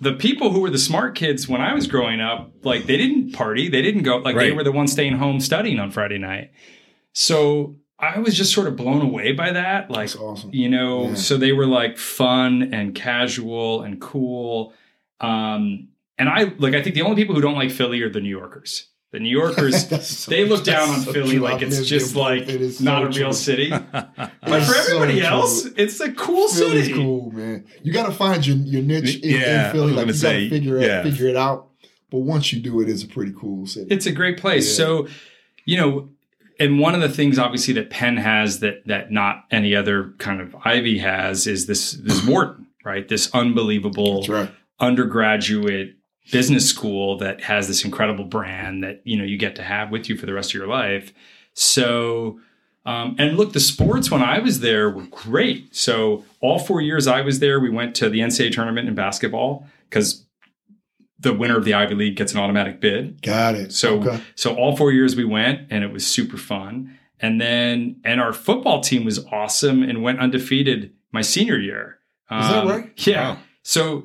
The 0.00 0.12
people 0.12 0.50
who 0.52 0.60
were 0.60 0.70
the 0.70 0.78
smart 0.78 1.14
kids 1.14 1.48
when 1.48 1.60
I 1.60 1.72
was 1.72 1.86
growing 1.86 2.20
up, 2.20 2.52
like 2.62 2.84
they 2.86 2.96
didn't 2.98 3.32
party, 3.32 3.68
they 3.68 3.80
didn't 3.80 4.02
go, 4.02 4.18
like 4.18 4.36
they 4.36 4.52
were 4.52 4.62
the 4.64 4.72
ones 4.72 4.92
staying 4.92 5.16
home 5.16 5.40
studying 5.40 5.78
on 5.78 5.90
Friday 5.90 6.18
night. 6.18 6.50
So 7.12 7.76
I 7.98 8.18
was 8.18 8.36
just 8.36 8.52
sort 8.52 8.66
of 8.66 8.76
blown 8.76 9.00
away 9.00 9.32
by 9.32 9.52
that. 9.52 9.90
Like, 9.90 10.14
awesome. 10.20 10.50
you 10.52 10.68
know, 10.68 11.08
Yeah. 11.08 11.14
so 11.14 11.38
they 11.38 11.52
were 11.52 11.66
like 11.66 11.96
fun 11.96 12.74
and 12.74 12.94
casual 12.94 13.82
and 13.82 13.98
cool. 14.00 14.74
Um, 15.20 15.88
and 16.18 16.28
I 16.28 16.52
like, 16.58 16.74
I 16.74 16.82
think 16.82 16.94
the 16.94 17.02
only 17.02 17.16
people 17.16 17.34
who 17.34 17.40
don't 17.40 17.54
like 17.54 17.70
Philly 17.70 18.02
are 18.02 18.10
the 18.10 18.20
New 18.20 18.28
Yorkers. 18.28 18.88
The 19.16 19.20
New 19.20 19.30
Yorkers, 19.30 19.88
so- 20.06 20.30
they 20.30 20.44
look 20.46 20.62
down 20.62 20.90
on 20.90 21.00
so 21.00 21.10
Philly 21.14 21.38
like 21.38 21.62
it's 21.62 21.86
just 21.86 22.12
there, 22.12 22.22
bro. 22.22 22.34
like 22.34 22.48
It 22.50 22.60
is 22.60 22.82
not 22.82 23.00
so 23.00 23.06
a 23.06 23.08
real 23.22 23.30
true. 23.30 23.32
city. 23.32 23.70
But 23.90 24.30
It's 24.44 24.66
for 24.68 24.74
so 24.74 24.80
everybody 24.98 25.20
true. 25.20 25.26
else, 25.28 25.64
it's 25.64 25.98
a 26.00 26.12
cool 26.12 26.48
Philly's 26.48 26.84
city. 26.88 26.92
cool, 26.98 27.30
man. 27.30 27.64
You 27.82 27.94
got 27.94 28.04
to 28.06 28.12
find 28.12 28.46
your, 28.46 28.58
your 28.58 28.82
niche 28.82 29.16
in, 29.22 29.40
Yeah, 29.40 29.66
in 29.68 29.72
Philly. 29.72 29.92
Like 29.94 30.06
you 30.08 30.12
got 30.12 30.22
gonna 30.22 30.50
figure 30.50 30.76
it 30.76 30.82
yeah. 30.86 31.02
figure 31.02 31.28
it 31.28 31.36
out. 31.36 31.68
But 32.10 32.18
once 32.18 32.52
you 32.52 32.60
do 32.60 32.78
it, 32.82 32.90
it's 32.90 33.02
a 33.02 33.08
pretty 33.08 33.32
cool 33.32 33.66
city. 33.66 33.86
It's 33.88 34.04
a 34.04 34.12
great 34.12 34.36
place. 34.38 34.68
Yeah. 34.68 34.84
So, 34.84 35.08
you 35.64 35.78
know, 35.78 36.10
and 36.60 36.78
one 36.78 36.94
of 36.94 37.00
the 37.00 37.08
things 37.08 37.38
obviously 37.38 37.72
that 37.74 37.88
Penn 37.88 38.18
has 38.18 38.60
that 38.60 38.86
that 38.86 39.10
not 39.10 39.44
any 39.50 39.74
other 39.74 40.12
kind 40.18 40.42
of 40.42 40.54
Ivy 40.62 40.98
has 40.98 41.46
is 41.46 41.64
this 41.66 41.92
this 41.92 42.22
Wharton, 42.28 42.66
right? 42.84 43.08
This 43.08 43.30
unbelievable 43.34 44.26
right. 44.28 44.50
undergraduate 44.78 45.94
business 46.32 46.68
school 46.68 47.16
that 47.18 47.42
has 47.42 47.68
this 47.68 47.84
incredible 47.84 48.24
brand 48.24 48.82
that 48.82 49.00
you 49.04 49.16
know 49.16 49.24
you 49.24 49.36
get 49.36 49.56
to 49.56 49.62
have 49.62 49.90
with 49.90 50.08
you 50.08 50.16
for 50.16 50.26
the 50.26 50.34
rest 50.34 50.50
of 50.50 50.54
your 50.54 50.66
life. 50.66 51.12
So, 51.54 52.40
um, 52.84 53.16
and 53.18 53.36
look, 53.36 53.52
the 53.52 53.60
sports 53.60 54.10
when 54.10 54.22
I 54.22 54.38
was 54.40 54.60
there 54.60 54.90
were 54.90 55.04
great. 55.04 55.74
So 55.74 56.24
all 56.40 56.58
four 56.58 56.80
years 56.80 57.06
I 57.06 57.20
was 57.22 57.38
there, 57.38 57.58
we 57.60 57.70
went 57.70 57.94
to 57.96 58.08
the 58.08 58.20
NCAA 58.20 58.52
tournament 58.52 58.88
in 58.88 58.94
basketball 58.94 59.66
because 59.88 60.24
the 61.18 61.32
winner 61.32 61.56
of 61.56 61.64
the 61.64 61.72
Ivy 61.74 61.94
League 61.94 62.16
gets 62.16 62.32
an 62.32 62.40
automatic 62.40 62.80
bid. 62.80 63.22
Got 63.22 63.54
it. 63.54 63.72
So 63.72 64.00
okay. 64.00 64.20
so 64.34 64.54
all 64.54 64.76
four 64.76 64.92
years 64.92 65.16
we 65.16 65.24
went 65.24 65.68
and 65.70 65.82
it 65.82 65.92
was 65.92 66.06
super 66.06 66.36
fun. 66.36 66.98
And 67.20 67.40
then 67.40 68.00
and 68.04 68.20
our 68.20 68.32
football 68.32 68.80
team 68.80 69.04
was 69.04 69.24
awesome 69.26 69.82
and 69.82 70.02
went 70.02 70.18
undefeated 70.18 70.92
my 71.12 71.22
senior 71.22 71.58
year. 71.58 71.98
Is 72.30 72.48
that 72.48 72.64
Um, 72.64 72.68
right? 72.68 72.92
Yeah. 73.06 73.30
Wow. 73.34 73.38
So 73.62 74.04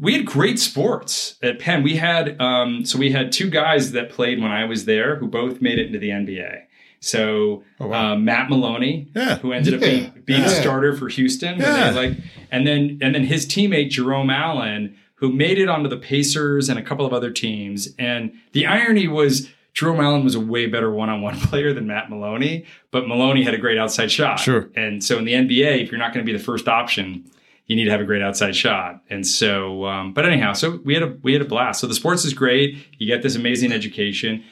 we 0.00 0.12
had 0.12 0.24
great 0.26 0.58
sports 0.58 1.36
at 1.42 1.58
Penn. 1.58 1.82
We 1.82 1.96
had 1.96 2.40
um, 2.40 2.84
so 2.84 2.98
we 2.98 3.10
had 3.10 3.32
two 3.32 3.50
guys 3.50 3.92
that 3.92 4.10
played 4.10 4.40
when 4.40 4.50
I 4.50 4.64
was 4.64 4.84
there 4.84 5.16
who 5.16 5.26
both 5.28 5.60
made 5.60 5.78
it 5.78 5.86
into 5.86 5.98
the 5.98 6.10
NBA. 6.10 6.62
So 7.00 7.62
Oh, 7.80 7.86
wow. 7.88 8.12
uh, 8.12 8.16
Matt 8.16 8.50
Maloney, 8.50 9.08
Yeah. 9.14 9.38
who 9.38 9.52
ended 9.52 9.74
up 9.74 9.80
Yeah. 9.80 9.86
being, 9.86 10.12
being 10.24 10.40
a 10.42 10.48
starter 10.48 10.94
for 10.96 11.08
Houston, 11.08 11.58
Yeah. 11.60 11.90
like, 11.90 12.12
and 12.50 12.66
then 12.66 12.98
and 13.00 13.14
then 13.14 13.24
his 13.24 13.46
teammate 13.46 13.90
Jerome 13.90 14.30
Allen, 14.30 14.94
who 15.16 15.32
made 15.32 15.58
it 15.58 15.68
onto 15.68 15.88
the 15.88 15.96
Pacers 15.96 16.68
and 16.68 16.78
a 16.78 16.82
couple 16.82 17.06
of 17.06 17.12
other 17.12 17.30
teams. 17.30 17.94
And 17.98 18.32
the 18.52 18.66
irony 18.66 19.08
was 19.08 19.48
Jerome 19.74 20.00
Allen 20.00 20.24
was 20.24 20.34
a 20.34 20.40
way 20.40 20.66
better 20.66 20.90
one-on-one 20.90 21.38
player 21.48 21.72
than 21.72 21.86
Matt 21.86 22.10
Maloney, 22.10 22.64
but 22.90 23.06
Maloney 23.06 23.44
had 23.44 23.54
a 23.54 23.58
great 23.58 23.78
outside 23.78 24.10
shot. 24.10 24.40
Sure. 24.40 24.68
And 24.74 25.02
so 25.04 25.18
in 25.18 25.24
the 25.24 25.34
NBA, 25.34 25.82
if 25.82 25.90
you're 25.92 25.98
not 26.00 26.12
going 26.12 26.24
to 26.26 26.32
be 26.32 26.36
the 26.36 26.42
first 26.42 26.66
option, 26.66 27.24
you 27.68 27.76
need 27.76 27.84
to 27.84 27.90
have 27.90 28.00
a 28.00 28.04
great 28.04 28.22
outside 28.22 28.56
shot. 28.56 29.02
And 29.08 29.26
so, 29.26 29.84
um, 29.84 30.12
but 30.12 30.26
anyhow, 30.26 30.54
so 30.54 30.80
we 30.84 30.94
had 30.94 31.02
a 31.02 31.16
we 31.22 31.34
had 31.34 31.42
a 31.42 31.46
blast. 31.46 31.80
So 31.80 31.86
the 31.86 31.94
sports 31.94 32.24
is 32.24 32.34
great. 32.34 32.76
You 32.98 33.06
get 33.06 33.22
this 33.22 33.36
amazing 33.36 33.72
education. 33.72 34.42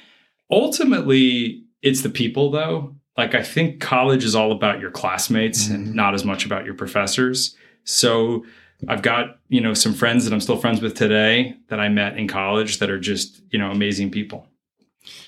Ultimately, 0.50 1.64
it's 1.82 2.02
the 2.02 2.10
people 2.10 2.50
though. 2.50 2.94
Like 3.16 3.34
I 3.34 3.42
think 3.42 3.80
college 3.80 4.24
is 4.24 4.36
all 4.36 4.52
about 4.52 4.78
your 4.78 4.90
classmates 4.90 5.68
and 5.68 5.94
not 5.94 6.14
as 6.14 6.24
much 6.24 6.44
about 6.44 6.66
your 6.66 6.74
professors. 6.74 7.56
So 7.84 8.44
I've 8.88 9.00
got, 9.00 9.38
you 9.48 9.60
know, 9.60 9.72
some 9.72 9.94
friends 9.94 10.24
that 10.24 10.34
I'm 10.34 10.40
still 10.40 10.58
friends 10.58 10.82
with 10.82 10.94
today 10.94 11.56
that 11.68 11.80
I 11.80 11.88
met 11.88 12.18
in 12.18 12.28
college 12.28 12.78
that 12.78 12.90
are 12.90 13.00
just, 13.00 13.40
you 13.50 13.58
know, 13.58 13.70
amazing 13.70 14.10
people. 14.10 14.46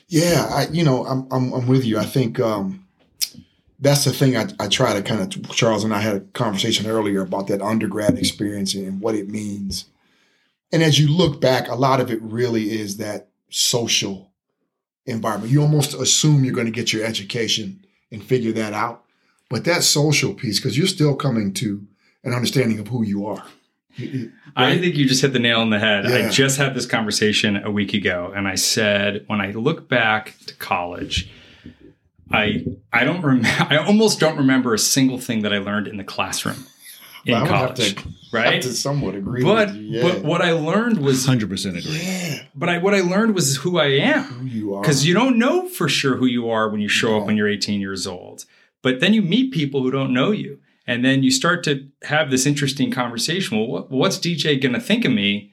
Yeah, 0.08 0.46
I 0.50 0.66
you 0.70 0.84
know 0.84 1.06
I'm 1.06 1.26
I'm, 1.30 1.52
I'm 1.52 1.66
with 1.66 1.84
you. 1.84 1.98
I 1.98 2.04
think 2.04 2.38
um, 2.40 2.86
that's 3.80 4.04
the 4.04 4.12
thing 4.12 4.36
I, 4.36 4.46
I 4.58 4.68
try 4.68 4.92
to 4.94 5.02
kind 5.02 5.20
of 5.20 5.50
Charles 5.50 5.84
and 5.84 5.94
I 5.94 6.00
had 6.00 6.16
a 6.16 6.20
conversation 6.20 6.86
earlier 6.86 7.22
about 7.22 7.46
that 7.48 7.62
undergrad 7.62 8.18
experience 8.18 8.74
and 8.74 9.00
what 9.00 9.14
it 9.14 9.28
means. 9.28 9.86
And 10.72 10.82
as 10.82 10.98
you 10.98 11.08
look 11.08 11.40
back, 11.40 11.68
a 11.68 11.74
lot 11.74 12.00
of 12.00 12.10
it 12.10 12.20
really 12.20 12.70
is 12.78 12.96
that 12.98 13.28
social 13.50 14.30
environment. 15.06 15.52
You 15.52 15.62
almost 15.62 15.94
assume 15.94 16.44
you're 16.44 16.54
going 16.54 16.66
to 16.66 16.72
get 16.72 16.92
your 16.92 17.04
education 17.04 17.84
and 18.12 18.22
figure 18.22 18.52
that 18.52 18.72
out, 18.72 19.04
but 19.48 19.64
that 19.64 19.82
social 19.82 20.34
piece 20.34 20.58
because 20.58 20.76
you're 20.76 20.86
still 20.86 21.14
coming 21.14 21.52
to 21.54 21.86
an 22.24 22.34
understanding 22.34 22.78
of 22.78 22.88
who 22.88 23.04
you 23.04 23.26
are. 23.26 23.44
You- 23.96 24.32
I 24.56 24.76
think 24.78 24.96
you 24.96 25.06
just 25.06 25.22
hit 25.22 25.32
the 25.32 25.38
nail 25.38 25.60
on 25.60 25.70
the 25.70 25.78
head. 25.78 26.04
I 26.06 26.28
just 26.30 26.56
had 26.58 26.74
this 26.74 26.84
conversation 26.86 27.56
a 27.64 27.70
week 27.70 27.94
ago 27.94 28.32
and 28.34 28.48
I 28.48 28.56
said 28.56 29.24
when 29.28 29.40
I 29.40 29.52
look 29.52 29.88
back 29.88 30.34
to 30.46 30.54
college, 30.56 31.30
I 32.30 32.64
I 32.92 33.04
don't 33.04 33.22
remember 33.22 33.66
I 33.70 33.76
almost 33.78 34.20
don't 34.20 34.36
remember 34.36 34.74
a 34.74 34.78
single 34.78 35.18
thing 35.18 35.42
that 35.42 35.52
I 35.52 35.58
learned 35.58 35.86
in 35.88 35.96
the 35.96 36.04
classroom 36.04 36.66
in 37.24 37.34
I 37.34 37.42
would 37.42 37.50
have 37.50 37.74
college. 37.74 37.94
to- 37.94 38.02
have 38.02 38.12
right? 38.32 38.62
to 38.62 38.72
somewhat 38.74 39.14
agree 39.14 39.42
But 39.42 39.68
with 39.68 39.76
you. 39.76 39.82
Yeah. 39.98 40.02
but 40.02 40.22
what 40.22 40.42
I 40.42 40.52
learned 40.52 40.98
was 40.98 41.26
100% 41.26 41.42
agree. 41.78 41.98
yeah, 41.98 42.42
but 42.54 42.68
I 42.68 42.78
what 42.78 42.94
I 42.94 43.00
learned 43.00 43.34
was 43.34 43.56
who 43.56 43.78
I 43.78 43.86
am. 43.86 44.22
who 44.24 44.46
you 44.46 44.74
are. 44.74 44.82
Because 44.82 45.06
you 45.06 45.14
don't 45.14 45.38
know 45.38 45.66
for 45.68 45.88
sure 45.88 46.16
who 46.16 46.26
you 46.26 46.50
are 46.50 46.68
when 46.68 46.80
you 46.80 46.88
show 46.88 47.18
up 47.18 47.26
when 47.26 47.36
you're 47.38 47.48
18 47.48 47.80
years 47.80 48.06
old. 48.06 48.44
But 48.82 49.00
then 49.00 49.14
you 49.14 49.22
meet 49.22 49.52
people 49.52 49.82
who 49.82 49.90
don't 49.90 50.12
know 50.12 50.30
you. 50.30 50.60
And 50.86 51.04
then 51.04 51.22
you 51.22 51.30
start 51.30 51.64
to 51.64 51.86
have 52.04 52.30
this 52.30 52.46
interesting 52.46 52.90
conversation. 52.90 53.58
Well, 53.58 53.66
what, 53.68 53.90
what's 53.90 54.18
DJ 54.18 54.60
going 54.60 54.72
to 54.74 54.80
think 54.80 55.04
of 55.04 55.12
me? 55.12 55.52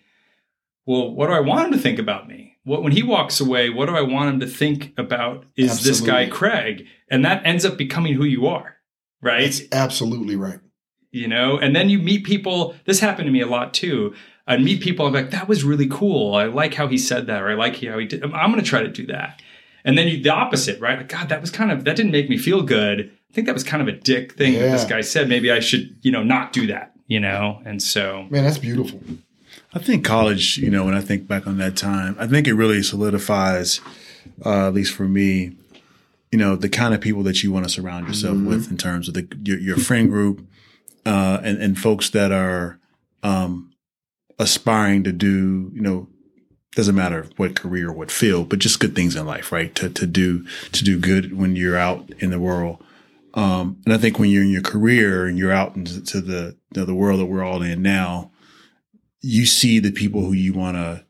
Well, 0.85 1.13
what 1.13 1.27
do 1.27 1.33
I 1.33 1.39
want 1.41 1.65
him 1.67 1.71
to 1.73 1.77
think 1.79 1.97
about 1.99 2.27
me? 2.27 2.54
What, 2.65 2.83
when 2.83 2.91
he 2.91 3.01
walks 3.01 3.39
away, 3.39 3.69
what 3.69 3.85
do 3.85 3.95
I 3.95 4.01
want 4.01 4.33
him 4.33 4.39
to 4.41 4.47
think 4.47 4.93
about 4.97 5.45
is 5.55 5.83
this 5.83 6.01
guy 6.01 6.27
Craig? 6.27 6.85
And 7.09 7.23
that 7.23 7.45
ends 7.45 7.63
up 7.63 7.77
becoming 7.77 8.13
who 8.15 8.25
you 8.25 8.47
are, 8.47 8.75
right? 9.21 9.43
That's 9.43 9.61
absolutely 9.71 10.35
right. 10.35 10.59
you 11.11 11.27
know 11.29 11.57
and 11.57 11.73
then 11.73 11.89
you 11.89 11.97
meet 11.99 12.25
people 12.25 12.75
this 12.85 12.99
happened 12.99 13.27
to 13.27 13.31
me 13.31 13.39
a 13.39 13.47
lot 13.47 13.73
too 13.73 14.13
I'd 14.47 14.61
meet 14.61 14.81
people. 14.81 15.07
I'm 15.07 15.13
like, 15.13 15.31
that 15.31 15.47
was 15.47 15.63
really 15.63 15.87
cool. 15.87 16.35
I 16.35 16.45
like 16.45 16.75
how 16.75 16.87
he 16.87 16.97
said 16.97 17.27
that, 17.27 17.41
or 17.41 17.49
I 17.49 17.55
like 17.55 17.83
how 17.83 17.97
he 17.97 18.05
did. 18.05 18.23
I'm, 18.23 18.33
I'm 18.33 18.51
going 18.51 18.63
to 18.63 18.69
try 18.69 18.83
to 18.83 18.89
do 18.89 19.07
that. 19.07 19.41
And 19.83 19.97
then 19.97 20.07
you, 20.07 20.21
the 20.21 20.29
opposite, 20.29 20.79
right? 20.79 20.97
Like, 20.97 21.09
God, 21.09 21.29
that 21.29 21.41
was 21.41 21.51
kind 21.51 21.71
of 21.71 21.83
that 21.85 21.95
didn't 21.95 22.11
make 22.11 22.29
me 22.29 22.37
feel 22.37 22.61
good. 22.61 23.11
I 23.29 23.33
think 23.33 23.47
that 23.47 23.53
was 23.53 23.63
kind 23.63 23.81
of 23.81 23.87
a 23.87 23.97
dick 23.97 24.33
thing 24.33 24.53
that 24.53 24.71
this 24.71 24.85
guy 24.85 25.01
said. 25.01 25.29
Maybe 25.29 25.51
I 25.51 25.59
should, 25.59 25.97
you 26.01 26.11
know, 26.11 26.23
not 26.23 26.53
do 26.53 26.67
that. 26.67 26.93
You 27.07 27.19
know, 27.19 27.61
and 27.65 27.81
so 27.81 28.27
Man, 28.29 28.43
that's 28.43 28.57
beautiful. 28.57 28.99
I 29.75 29.79
think 29.79 30.05
college, 30.05 30.57
you 30.57 30.69
know, 30.69 30.85
when 30.85 30.95
I 30.95 31.01
think 31.01 31.27
back 31.27 31.45
on 31.45 31.57
that 31.57 31.75
time, 31.75 32.15
I 32.17 32.27
think 32.27 32.47
it 32.47 32.53
really 32.53 32.81
solidifies, 32.81 33.81
uh, 34.45 34.67
at 34.67 34.73
least 34.73 34.93
for 34.93 35.03
me, 35.03 35.57
you 36.31 36.39
know, 36.39 36.55
the 36.55 36.69
kind 36.69 36.93
of 36.93 37.01
people 37.01 37.23
that 37.23 37.43
you 37.43 37.51
want 37.51 37.65
to 37.65 37.71
surround 37.71 38.07
yourself 38.07 38.37
with 38.37 38.71
in 38.71 38.77
terms 38.77 39.09
of 39.09 39.13
the 39.15 39.27
your, 39.43 39.59
your 39.59 39.77
friend 39.77 40.09
group, 40.09 40.47
uh, 41.05 41.39
and 41.43 41.61
and 41.61 41.77
folks 41.77 42.09
that 42.11 42.31
are 42.31 42.79
um, 43.21 43.73
aspiring 44.39 45.03
to 45.03 45.11
do, 45.11 45.71
you 45.73 45.81
know, 45.81 46.07
doesn't 46.73 46.95
matter 46.95 47.27
what 47.35 47.55
career, 47.55 47.89
or 47.89 47.93
what 47.93 48.11
field, 48.11 48.49
but 48.49 48.59
just 48.59 48.79
good 48.79 48.95
things 48.95 49.15
in 49.15 49.25
life, 49.25 49.51
right? 49.51 49.75
To 49.75 49.89
to 49.89 50.07
do 50.07 50.45
to 50.71 50.83
do 50.85 50.99
good 50.99 51.37
when 51.37 51.57
you're 51.57 51.77
out 51.77 52.09
in 52.19 52.31
the 52.31 52.39
world. 52.39 52.81
Um, 53.33 53.81
and 53.85 53.93
I 53.93 53.97
think 53.97 54.19
when 54.19 54.29
you're 54.29 54.43
in 54.43 54.49
your 54.49 54.61
career 54.61 55.25
and 55.25 55.37
you're 55.37 55.51
out 55.51 55.75
into 55.75 56.21
the 56.21 56.55
you 56.73 56.81
know, 56.81 56.85
the 56.85 56.95
world 56.95 57.19
that 57.19 57.25
we're 57.25 57.43
all 57.43 57.61
in 57.61 57.81
now, 57.81 58.31
you 59.27 59.47
see 59.47 59.79
the 59.79 59.91
people 59.91 60.21
who 60.21 60.33
you 60.33 60.53
want 60.53 60.77
to 60.77 61.03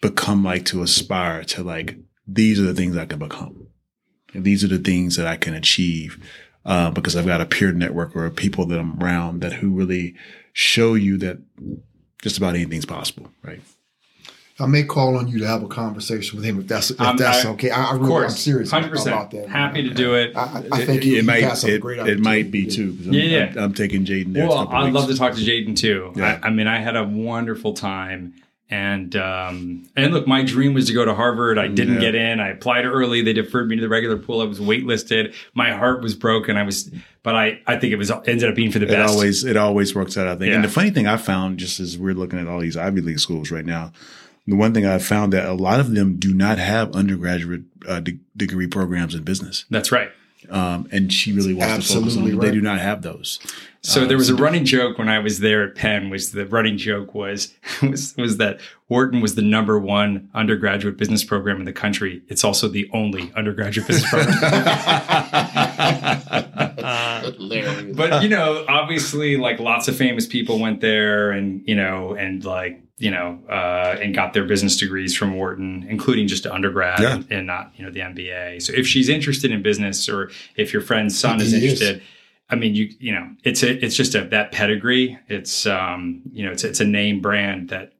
become 0.00 0.42
like 0.42 0.64
to 0.64 0.82
aspire 0.82 1.44
to 1.44 1.62
like 1.62 1.98
these 2.26 2.58
are 2.58 2.62
the 2.62 2.72
things 2.72 2.96
I 2.96 3.04
can 3.04 3.18
become. 3.18 3.66
And 4.32 4.42
these 4.42 4.64
are 4.64 4.68
the 4.68 4.78
things 4.78 5.16
that 5.16 5.26
I 5.26 5.36
can 5.36 5.52
achieve 5.52 6.18
uh, 6.64 6.90
because 6.90 7.14
I've 7.14 7.26
got 7.26 7.42
a 7.42 7.46
peer 7.46 7.70
network 7.70 8.16
or 8.16 8.30
people 8.30 8.64
that 8.66 8.80
I'm 8.80 8.98
around 9.02 9.42
that 9.42 9.52
who 9.52 9.68
really 9.68 10.14
show 10.54 10.94
you 10.94 11.18
that 11.18 11.42
just 12.22 12.38
about 12.38 12.54
anything's 12.54 12.86
possible, 12.86 13.30
right? 13.42 13.60
I 14.60 14.66
may 14.66 14.82
call 14.84 15.16
on 15.16 15.28
you 15.28 15.38
to 15.38 15.46
have 15.46 15.62
a 15.62 15.66
conversation 15.68 16.36
with 16.36 16.44
him 16.44 16.60
if 16.60 16.68
that's 16.68 16.90
if 16.90 17.00
Um, 17.00 17.16
that's 17.16 17.44
I- 17.44 17.48
okay. 17.50 17.70
I, 17.70 17.92
I 17.92 17.94
of 17.94 18.02
really, 18.02 18.24
I'm 18.24 18.30
serious 18.30 18.70
hundred 18.70 18.92
about 19.00 19.30
that. 19.30 19.40
man. 19.42 19.48
happy 19.48 19.82
to 19.88 19.94
do 19.94 20.14
it. 20.14 20.36
I, 20.36 20.40
I- 20.42 20.64
I 20.72 20.84
think 20.84 21.04
you, 21.04 21.14
it, 21.14 21.16
you 21.16 21.22
might 21.22 21.40
got 21.40 21.58
some 21.58 21.70
it, 21.70 21.80
great 21.80 21.98
it 22.00 22.20
might 22.20 22.50
be 22.50 22.66
too. 22.66 22.96
I'm, 23.06 23.12
Yeah, 23.12 23.22
yeah. 23.22 23.52
I'm, 23.52 23.58
I'm 23.58 23.74
taking 23.74 24.04
Jaden. 24.04 24.36
Well, 24.36 24.68
I'd 24.68 24.92
love 24.92 25.08
to 25.08 25.16
talk 25.16 25.34
to 25.34 25.40
Jaden 25.40 25.76
too. 25.76 26.12
Yeah. 26.16 26.38
I, 26.42 26.48
I 26.48 26.50
mean, 26.50 26.66
I 26.66 26.78
had 26.80 26.96
a 26.96 27.04
wonderful 27.04 27.72
time, 27.72 28.34
and 28.70 29.16
um, 29.16 29.88
and 29.96 30.12
look, 30.12 30.26
my 30.26 30.42
dream 30.44 30.74
was 30.74 30.86
to 30.88 30.92
go 30.92 31.04
to 31.04 31.14
Harvard. 31.14 31.58
I 31.58 31.68
didn't 31.68 31.94
Yeah. 31.94 32.00
get 32.00 32.14
in. 32.14 32.38
I 32.38 32.48
applied 32.50 32.84
early. 32.84 33.22
They 33.22 33.32
deferred 33.32 33.68
me 33.68 33.76
to 33.76 33.82
the 33.82 33.88
regular 33.88 34.18
pool. 34.18 34.42
I 34.42 34.44
was 34.44 34.60
waitlisted. 34.60 35.34
My 35.54 35.72
heart 35.72 36.02
was 36.02 36.14
broken. 36.14 36.56
I 36.58 36.62
was, 36.62 36.90
but 37.22 37.34
I 37.34 37.58
I 37.66 37.78
think 37.78 37.92
it 37.94 37.96
was 37.96 38.10
ended 38.10 38.44
up 38.44 38.54
being 38.54 38.70
for 38.70 38.78
the 38.80 38.86
It 38.86 38.90
best. 38.90 39.12
always 39.14 39.44
it 39.44 39.56
always 39.56 39.94
works 39.94 40.16
out. 40.18 40.26
I 40.28 40.36
think. 40.36 40.54
And 40.54 40.62
the 40.62 40.68
funny 40.68 40.90
thing 40.90 41.06
I 41.06 41.16
found, 41.16 41.58
just 41.58 41.80
as 41.80 41.96
we're 41.98 42.14
looking 42.14 42.38
at 42.38 42.46
all 42.48 42.60
these 42.60 42.76
Ivy 42.76 43.00
League 43.00 43.18
schools 43.18 43.50
right 43.50 43.64
now, 43.66 43.92
the 44.46 44.56
one 44.56 44.74
thing 44.74 44.86
I 44.86 44.98
found 44.98 45.32
that 45.32 45.46
a 45.46 45.52
lot 45.52 45.80
of 45.80 45.94
them 45.94 46.16
do 46.16 46.34
not 46.34 46.58
have 46.58 46.94
undergraduate 46.94 47.62
uh, 47.86 48.00
de- 48.00 48.18
degree 48.36 48.66
programs 48.66 49.14
in 49.14 49.22
business. 49.22 49.64
That's 49.70 49.92
right. 49.92 50.10
Um, 50.50 50.88
and 50.90 51.12
she 51.12 51.32
really 51.32 51.54
wants 51.54 51.88
to 51.88 51.94
focus 51.94 51.94
on. 51.94 52.02
Absolutely 52.04 52.32
right. 52.32 52.46
They 52.46 52.50
do 52.52 52.60
not 52.60 52.80
have 52.80 53.02
those. 53.02 53.38
So 53.84 54.02
Uh, 54.02 54.06
there 54.06 54.16
was 54.16 54.30
a 54.30 54.36
running 54.36 54.64
joke 54.64 54.96
when 54.96 55.08
I 55.08 55.18
was 55.18 55.40
there 55.40 55.64
at 55.64 55.74
Penn. 55.74 56.08
Was 56.08 56.30
the 56.30 56.46
running 56.46 56.76
joke 56.76 57.14
was 57.14 57.52
was 57.82 58.14
was 58.16 58.36
that 58.36 58.60
Wharton 58.88 59.20
was 59.20 59.34
the 59.34 59.42
number 59.42 59.76
one 59.78 60.28
undergraduate 60.34 60.96
business 60.96 61.24
program 61.24 61.58
in 61.58 61.64
the 61.64 61.72
country. 61.72 62.22
It's 62.28 62.44
also 62.44 62.68
the 62.68 62.88
only 62.92 63.32
undergraduate 63.34 63.88
business 63.88 64.08
program. 64.08 64.38
but 67.96 68.22
you 68.22 68.28
know, 68.28 68.64
obviously, 68.68 69.36
like 69.36 69.58
lots 69.58 69.88
of 69.88 69.96
famous 69.96 70.26
people 70.26 70.60
went 70.60 70.80
there, 70.80 71.32
and 71.32 71.62
you 71.66 71.74
know, 71.74 72.14
and 72.14 72.44
like 72.44 72.80
you 72.98 73.10
know, 73.10 73.40
uh, 73.48 73.96
and 74.00 74.14
got 74.14 74.32
their 74.32 74.44
business 74.44 74.76
degrees 74.76 75.16
from 75.16 75.34
Wharton, 75.34 75.84
including 75.88 76.28
just 76.28 76.46
undergrad 76.46 77.00
Yeah. 77.00 77.14
and, 77.14 77.26
and 77.32 77.46
not 77.48 77.72
you 77.76 77.84
know 77.84 77.90
the 77.90 78.00
MBA. 78.00 78.62
So 78.62 78.72
if 78.74 78.86
she's 78.86 79.08
interested 79.08 79.50
in 79.50 79.60
business, 79.62 80.08
or 80.08 80.30
if 80.56 80.72
your 80.72 80.82
friend's 80.82 81.18
son 81.18 81.40
is 81.40 81.52
interested. 81.52 81.96
is. 81.96 82.02
Interested. 82.50 82.54
I 82.56 82.56
mean, 82.56 82.74
you 82.74 82.88
you 82.98 83.12
know, 83.12 83.30
it's 83.44 83.62
a 83.62 83.84
it's 83.84 83.96
just 83.96 84.14
a 84.14 84.24
that 84.28 84.52
pedigree. 84.52 85.18
It's 85.28 85.66
um, 85.66 86.22
you 86.32 86.44
know, 86.44 86.52
it's 86.52 86.64
it's 86.64 86.80
a 86.80 86.84
name 86.84 87.20
brand 87.20 87.68
that 87.70 87.92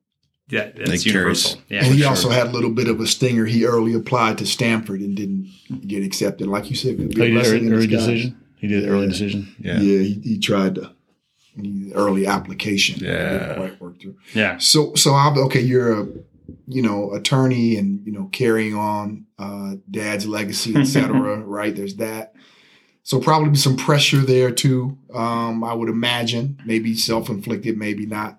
that 0.48 0.76
that's 0.76 0.76
That 0.76 0.86
carries. 0.86 1.04
universal. 1.06 1.60
Yeah, 1.68 1.84
and 1.84 1.94
he 1.94 2.02
for 2.02 2.08
also 2.08 2.28
had 2.30 2.48
a 2.48 2.50
little 2.50 2.70
bit 2.70 2.88
of 2.88 3.00
a 3.00 3.06
stinger. 3.06 3.44
He 3.46 3.64
early 3.64 3.94
applied 3.94 4.38
to 4.38 4.46
Stanford 4.46 5.00
and 5.00 5.16
didn't 5.16 5.48
get 5.86 6.04
accepted. 6.04 6.46
Like 6.48 6.68
you 6.70 6.76
said, 6.76 6.96
be 6.98 7.04
Oh, 7.04 7.24
he 7.24 7.30
did 7.32 7.46
early, 7.46 7.70
early 7.72 7.86
decision. 7.86 8.38
He 8.58 8.68
did 8.68 8.88
early 8.88 9.08
decision. 9.08 9.54
Yeah, 9.58 9.80
Yeah. 9.80 10.02
he, 10.02 10.20
he 10.22 10.38
tried 10.38 10.74
to 10.76 10.92
early 11.94 12.26
application. 12.26 13.02
Yeah. 13.04 13.54
quite 13.56 13.80
work 13.80 14.00
through. 14.00 14.16
yeah. 14.34 14.58
So 14.58 14.94
so 14.94 15.14
I'll 15.14 15.38
okay. 15.46 15.60
You're 15.60 16.00
a 16.02 16.06
you 16.68 16.82
know 16.82 17.12
attorney 17.14 17.76
and 17.76 18.04
you 18.06 18.12
know 18.12 18.28
carrying 18.32 18.74
on 18.74 19.26
uh, 19.38 19.76
dad's 19.90 20.26
legacy, 20.26 20.76
etc. 20.76 21.38
right? 21.44 21.74
There's 21.74 21.96
that. 21.96 22.34
So 23.04 23.18
probably 23.20 23.54
some 23.56 23.76
pressure 23.76 24.18
there 24.20 24.50
too. 24.50 24.96
Um, 25.12 25.64
I 25.64 25.74
would 25.74 25.88
imagine 25.88 26.60
maybe 26.64 26.94
self 26.94 27.28
inflicted, 27.28 27.76
maybe 27.76 28.06
not. 28.06 28.38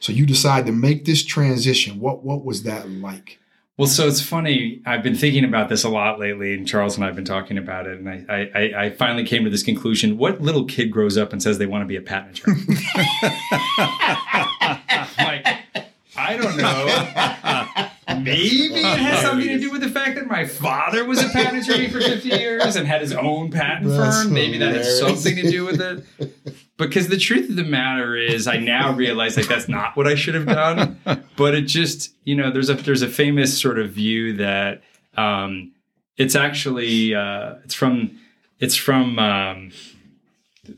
So 0.00 0.12
you 0.12 0.26
decide 0.26 0.66
to 0.66 0.72
make 0.72 1.04
this 1.04 1.24
transition. 1.24 2.00
What 2.00 2.24
what 2.24 2.44
was 2.44 2.64
that 2.64 2.90
like? 2.90 3.38
Well, 3.78 3.86
so 3.88 4.06
it's 4.06 4.20
funny. 4.20 4.82
I've 4.84 5.02
been 5.02 5.14
thinking 5.14 5.44
about 5.44 5.68
this 5.70 5.82
a 5.82 5.88
lot 5.88 6.20
lately, 6.20 6.52
and 6.52 6.68
Charles 6.68 6.96
and 6.96 7.04
I 7.04 7.06
have 7.06 7.16
been 7.16 7.24
talking 7.24 7.56
about 7.56 7.86
it. 7.86 7.98
And 7.98 8.08
I, 8.30 8.50
I- 8.54 8.84
I 8.84 8.90
finally 8.90 9.24
came 9.24 9.44
to 9.44 9.50
this 9.50 9.62
conclusion: 9.62 10.18
What 10.18 10.42
little 10.42 10.64
kid 10.66 10.90
grows 10.90 11.16
up 11.16 11.32
and 11.32 11.42
says 11.42 11.58
they 11.58 11.66
want 11.66 11.82
to 11.82 11.86
be 11.86 11.96
a 11.96 12.02
patent 12.02 12.38
attorney? 12.40 12.60
like, 15.18 15.46
I 16.16 16.36
don't 16.36 16.56
know. 16.58 17.31
Maybe 18.24 18.80
it 18.80 18.98
has 18.98 19.22
something 19.22 19.48
to 19.48 19.58
do 19.58 19.70
with 19.70 19.80
the 19.80 19.88
fact 19.88 20.16
that 20.16 20.26
my 20.26 20.46
father 20.46 21.04
was 21.04 21.22
a 21.22 21.28
patent 21.28 21.66
attorney 21.66 21.88
for 21.88 22.00
50 22.00 22.28
years 22.28 22.76
and 22.76 22.86
had 22.86 23.00
his 23.00 23.12
own 23.12 23.50
patent 23.50 23.88
That's 23.90 24.22
firm. 24.24 24.32
Maybe 24.32 24.58
that 24.58 24.74
has 24.74 24.98
something 24.98 25.36
to 25.36 25.50
do 25.50 25.64
with 25.64 25.80
it. 25.80 26.04
Because 26.76 27.08
the 27.08 27.16
truth 27.16 27.50
of 27.50 27.56
the 27.56 27.64
matter 27.64 28.16
is, 28.16 28.46
I 28.46 28.56
now 28.56 28.92
realize 28.92 29.36
like 29.36 29.46
that's 29.46 29.68
not 29.68 29.96
what 29.96 30.06
I 30.06 30.14
should 30.14 30.34
have 30.34 30.46
done. 30.46 30.98
But 31.36 31.54
it 31.54 31.62
just, 31.62 32.14
you 32.24 32.34
know, 32.34 32.50
there's 32.50 32.68
a 32.68 32.74
there's 32.74 33.02
a 33.02 33.08
famous 33.08 33.58
sort 33.58 33.78
of 33.78 33.90
view 33.90 34.36
that 34.36 34.82
um, 35.16 35.72
it's 36.16 36.34
actually 36.34 37.14
uh, 37.14 37.54
it's 37.64 37.74
from 37.74 38.18
it's 38.58 38.76
from 38.76 39.18
um, 39.18 39.72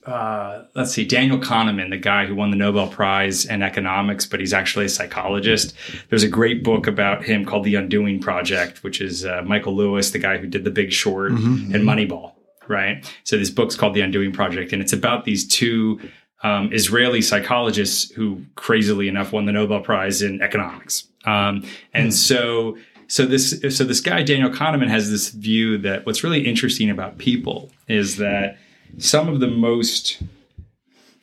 uh, 0.06 0.64
let's 0.74 0.92
see, 0.92 1.04
Daniel 1.04 1.38
Kahneman, 1.38 1.90
the 1.90 1.98
guy 1.98 2.24
who 2.24 2.34
won 2.34 2.50
the 2.50 2.56
Nobel 2.56 2.88
Prize 2.88 3.44
in 3.44 3.62
economics, 3.62 4.24
but 4.24 4.40
he's 4.40 4.54
actually 4.54 4.86
a 4.86 4.88
psychologist. 4.88 5.74
There's 6.08 6.22
a 6.22 6.28
great 6.28 6.64
book 6.64 6.86
about 6.86 7.22
him 7.24 7.44
called 7.44 7.64
The 7.64 7.74
Undoing 7.74 8.20
Project, 8.20 8.82
which 8.82 9.02
is 9.02 9.26
uh, 9.26 9.42
Michael 9.44 9.76
Lewis, 9.76 10.10
the 10.10 10.18
guy 10.18 10.38
who 10.38 10.46
did 10.46 10.64
The 10.64 10.70
Big 10.70 10.90
Short 10.90 11.32
and 11.74 11.84
Moneyball, 11.84 12.32
right? 12.66 13.04
So 13.24 13.36
this 13.36 13.50
book's 13.50 13.76
called 13.76 13.92
The 13.92 14.00
Undoing 14.00 14.32
Project, 14.32 14.72
and 14.72 14.80
it's 14.80 14.94
about 14.94 15.26
these 15.26 15.46
two 15.46 16.00
um, 16.42 16.72
Israeli 16.72 17.20
psychologists 17.20 18.10
who, 18.12 18.42
crazily 18.54 19.08
enough, 19.08 19.32
won 19.32 19.44
the 19.44 19.52
Nobel 19.52 19.80
Prize 19.80 20.22
in 20.22 20.40
economics. 20.40 21.06
Um, 21.26 21.62
and 21.92 22.14
so, 22.14 22.78
so 23.06 23.26
this, 23.26 23.60
so 23.68 23.84
this 23.84 24.00
guy 24.00 24.22
Daniel 24.22 24.50
Kahneman 24.50 24.88
has 24.88 25.10
this 25.10 25.28
view 25.28 25.76
that 25.78 26.06
what's 26.06 26.24
really 26.24 26.46
interesting 26.46 26.88
about 26.88 27.18
people 27.18 27.70
is 27.86 28.16
that 28.16 28.58
some 28.98 29.28
of 29.28 29.40
the 29.40 29.48
most 29.48 30.22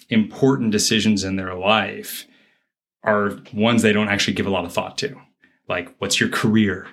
important 0.10 0.72
decisions 0.72 1.24
in 1.24 1.36
their 1.36 1.54
life 1.56 2.26
are 3.04 3.40
ones 3.54 3.82
they 3.82 3.94
don't 3.94 4.10
actually 4.10 4.34
give 4.34 4.46
a 4.46 4.50
lot 4.52 4.66
of 4.66 4.74
thought 4.74 4.98
to. 5.00 5.16
Like, 5.68 5.94
what's 6.00 6.20
your 6.20 6.30
career? 6.30 6.88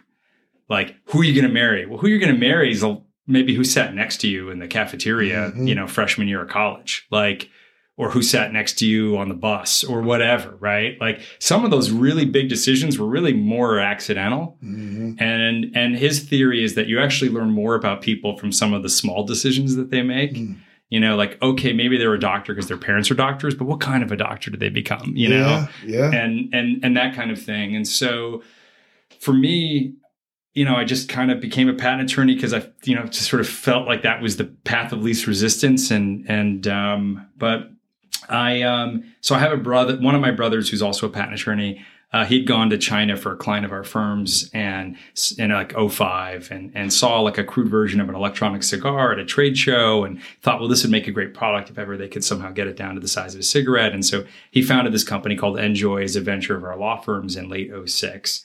Like, 0.68 0.96
who 1.06 1.20
are 1.20 1.24
you 1.24 1.34
going 1.34 1.46
to 1.48 1.52
marry? 1.52 1.86
Well, 1.86 1.98
who 1.98 2.08
you're 2.08 2.18
going 2.20 2.32
to 2.34 2.38
marry 2.40 2.70
is 2.70 2.82
a- 2.82 3.00
maybe 3.26 3.54
who 3.54 3.64
sat 3.64 3.94
next 3.94 4.18
to 4.22 4.28
you 4.28 4.50
in 4.50 4.58
the 4.58 4.68
cafeteria, 4.68 5.52
Mhm. 5.54 5.68
you 5.68 5.74
know, 5.74 5.86
freshman 5.86 6.28
year 6.28 6.42
of 6.42 6.48
college. 6.48 7.06
Like, 7.10 7.50
or 7.96 8.10
who 8.12 8.22
sat 8.22 8.52
next 8.52 8.78
to 8.78 8.86
you 8.86 9.18
on 9.18 9.28
the 9.28 9.34
bus 9.34 9.82
or 9.82 10.00
whatever, 10.02 10.56
right? 10.60 10.96
Like 11.00 11.20
some 11.40 11.64
of 11.64 11.72
those 11.72 11.90
really 11.90 12.24
big 12.24 12.48
decisions 12.48 12.96
were 12.96 13.08
really 13.08 13.32
more 13.32 13.80
accidental. 13.80 14.56
Mhm. 14.64 15.20
And 15.20 15.72
and 15.74 15.96
his 15.96 16.20
theory 16.20 16.62
is 16.62 16.74
that 16.76 16.86
you 16.86 17.00
actually 17.00 17.28
learn 17.30 17.50
more 17.50 17.74
about 17.74 18.00
people 18.00 18.36
from 18.38 18.52
some 18.52 18.72
of 18.72 18.84
the 18.84 18.88
small 18.88 19.24
decisions 19.26 19.74
that 19.74 19.90
they 19.90 20.02
make. 20.02 20.34
Mm. 20.34 20.58
You 20.90 21.00
know, 21.00 21.16
like 21.16 21.40
okay, 21.42 21.72
maybe 21.72 21.98
they're 21.98 22.14
a 22.14 22.20
doctor 22.20 22.54
because 22.54 22.68
their 22.68 22.78
parents 22.78 23.10
are 23.10 23.14
doctors, 23.14 23.54
but 23.54 23.66
what 23.66 23.80
kind 23.80 24.02
of 24.02 24.10
a 24.10 24.16
doctor 24.16 24.50
do 24.50 24.56
they 24.56 24.70
become? 24.70 25.12
You 25.14 25.28
know, 25.28 25.36
yeah, 25.36 25.66
yeah. 25.84 26.10
and 26.18 26.52
and 26.54 26.84
and 26.84 26.96
that 26.96 27.14
kind 27.14 27.30
of 27.30 27.40
thing. 27.40 27.76
And 27.76 27.86
so 27.86 28.42
for 29.20 29.32
me, 29.32 29.94
you 30.54 30.64
know, 30.64 30.74
I 30.74 30.84
just 30.84 31.08
kind 31.08 31.30
of 31.30 31.40
became 31.40 31.68
a 31.68 31.74
patent 31.74 32.10
attorney 32.10 32.34
because 32.34 32.52
I, 32.54 32.66
you 32.84 32.94
know, 32.94 33.04
just 33.04 33.28
sort 33.28 33.40
of 33.40 33.48
felt 33.48 33.86
like 33.86 34.02
that 34.02 34.20
was 34.20 34.38
the 34.38 34.44
path 34.44 34.92
of 34.92 35.02
least 35.02 35.26
resistance. 35.26 35.90
And 35.90 36.28
and 36.28 36.66
um, 36.66 37.28
but 37.36 37.70
I 38.28 38.62
um, 38.62 39.04
so 39.20 39.34
I 39.34 39.38
have 39.38 39.52
a 39.52 39.56
brother, 39.56 39.96
one 39.98 40.14
of 40.14 40.20
my 40.20 40.30
brothers 40.30 40.68
who's 40.68 40.82
also 40.82 41.06
a 41.06 41.10
patent 41.10 41.34
attorney. 41.34 41.84
Uh, 42.10 42.24
he'd 42.24 42.46
gone 42.46 42.70
to 42.70 42.78
China 42.78 43.18
for 43.18 43.32
a 43.32 43.36
client 43.36 43.66
of 43.66 43.72
our 43.72 43.84
firms 43.84 44.50
and 44.54 44.96
in 45.36 45.50
like 45.50 45.74
05 45.76 46.50
and, 46.50 46.72
and 46.74 46.90
saw 46.90 47.20
like 47.20 47.36
a 47.36 47.44
crude 47.44 47.68
version 47.68 48.00
of 48.00 48.08
an 48.08 48.14
electronic 48.14 48.62
cigar 48.62 49.12
at 49.12 49.18
a 49.18 49.26
trade 49.26 49.58
show 49.58 50.04
and 50.04 50.18
thought, 50.40 50.58
well, 50.58 50.70
this 50.70 50.82
would 50.82 50.90
make 50.90 51.06
a 51.06 51.12
great 51.12 51.34
product 51.34 51.68
if 51.68 51.78
ever 51.78 51.98
they 51.98 52.08
could 52.08 52.24
somehow 52.24 52.50
get 52.50 52.66
it 52.66 52.76
down 52.76 52.94
to 52.94 53.00
the 53.00 53.08
size 53.08 53.34
of 53.34 53.40
a 53.40 53.44
cigarette. 53.44 53.92
And 53.92 54.06
so 54.06 54.24
he 54.50 54.62
founded 54.62 54.94
this 54.94 55.04
company 55.04 55.36
called 55.36 55.58
NJOY 55.58 56.02
as 56.02 56.16
a 56.16 56.22
venture 56.22 56.56
of 56.56 56.64
our 56.64 56.78
law 56.78 56.98
firms 56.98 57.36
in 57.36 57.50
late 57.50 57.70
06. 57.86 58.42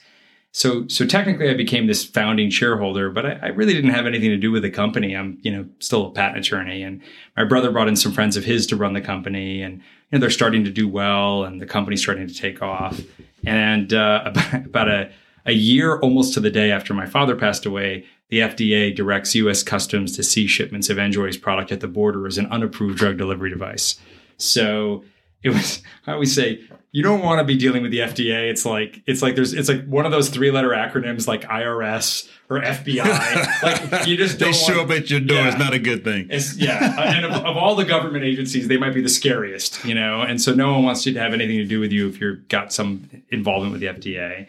So, 0.52 0.86
so 0.86 1.04
technically, 1.04 1.50
I 1.50 1.54
became 1.54 1.88
this 1.88 2.04
founding 2.04 2.48
shareholder, 2.48 3.10
but 3.10 3.26
I, 3.26 3.38
I, 3.42 3.46
really 3.48 3.74
didn't 3.74 3.90
have 3.90 4.06
anything 4.06 4.30
to 4.30 4.36
do 4.36 4.52
with 4.52 4.62
the 4.62 4.70
company. 4.70 5.16
I'm, 5.16 5.36
you 5.42 5.50
know, 5.50 5.66
still 5.80 6.06
a 6.06 6.10
patent 6.12 6.46
attorney, 6.46 6.84
and 6.84 7.02
my 7.36 7.42
brother 7.42 7.72
brought 7.72 7.88
in 7.88 7.96
some 7.96 8.12
friends 8.12 8.36
of 8.36 8.44
his 8.44 8.64
to 8.68 8.76
run 8.76 8.92
the 8.92 9.00
company, 9.00 9.62
and 9.62 9.78
you 9.78 9.80
know, 10.12 10.18
they're 10.20 10.30
starting 10.30 10.62
to 10.62 10.70
do 10.70 10.86
well, 10.86 11.42
and 11.42 11.60
the 11.60 11.66
company's 11.66 12.02
starting 12.02 12.28
to 12.28 12.34
take 12.34 12.62
off. 12.62 13.00
And 13.46 13.92
uh, 13.92 14.22
about, 14.24 14.54
about 14.66 14.88
a 14.88 15.10
a 15.46 15.52
year, 15.52 15.98
almost 15.98 16.34
to 16.34 16.40
the 16.40 16.50
day 16.50 16.70
after 16.70 16.94
my 16.94 17.06
father 17.06 17.36
passed 17.36 17.66
away, 17.66 18.04
the 18.28 18.40
FDA 18.40 18.94
directs 18.94 19.34
U.S. 19.34 19.62
Customs 19.62 20.16
to 20.16 20.22
seize 20.22 20.50
shipments 20.50 20.88
of 20.88 20.96
NJOY's 20.96 21.36
product 21.36 21.70
at 21.70 21.80
the 21.80 21.88
border 21.88 22.26
as 22.26 22.38
an 22.38 22.46
unapproved 22.46 22.98
drug 22.98 23.18
delivery 23.18 23.50
device. 23.50 23.96
So 24.38 25.04
it 25.44 25.50
was 25.50 25.82
I 26.06 26.12
always 26.12 26.34
say 26.34 26.64
you 26.94 27.02
don't 27.02 27.22
want 27.22 27.40
to 27.40 27.44
be 27.44 27.56
dealing 27.56 27.82
with 27.82 27.90
the 27.90 27.98
FDA. 27.98 28.48
It's 28.48 28.64
like 28.64 29.02
it's 29.06 29.20
like 29.20 29.34
there's 29.34 29.52
it's 29.52 29.68
like 29.68 29.84
one 29.86 30.06
of 30.06 30.12
those 30.12 30.28
three 30.28 30.50
letter 30.50 30.70
acronyms 30.70 31.26
like 31.26 31.42
IRS 31.42 32.28
or 32.48 32.60
FBI. 32.60 33.02
like 33.92 34.06
you 34.06 34.16
just 34.16 34.38
don't 34.38 34.52
they 34.52 34.56
show 34.56 34.82
up 34.82 34.90
at 34.90 35.10
your 35.10 35.20
door. 35.20 35.38
Yeah. 35.38 35.48
It's 35.48 35.58
not 35.58 35.74
a 35.74 35.78
good 35.78 36.04
thing. 36.04 36.28
It's, 36.30 36.56
yeah, 36.56 37.16
and 37.16 37.24
of, 37.24 37.32
of, 37.32 37.56
all 37.56 37.74
the 37.74 37.84
government 37.84 38.24
agencies, 38.24 38.68
they 38.68 38.76
might 38.76 38.94
be 38.94 39.00
the 39.00 39.08
scariest, 39.08 39.84
you 39.84 39.94
know. 39.94 40.22
And 40.22 40.40
so 40.40 40.54
no 40.54 40.72
one 40.72 40.84
wants 40.84 41.04
you 41.04 41.12
to 41.14 41.20
have 41.20 41.32
anything 41.32 41.58
to 41.58 41.64
do 41.64 41.80
with 41.80 41.90
you 41.90 42.08
if 42.08 42.20
you've 42.20 42.46
got 42.48 42.72
some 42.72 43.10
involvement 43.30 43.72
with 43.72 43.80
the 43.80 43.88
FDA. 43.88 44.46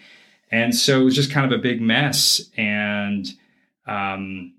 And 0.51 0.75
so 0.75 1.01
it 1.01 1.03
was 1.03 1.15
just 1.15 1.31
kind 1.31 1.51
of 1.51 1.59
a 1.59 1.61
big 1.61 1.81
mess. 1.81 2.41
And 2.57 3.27
um, 3.87 4.53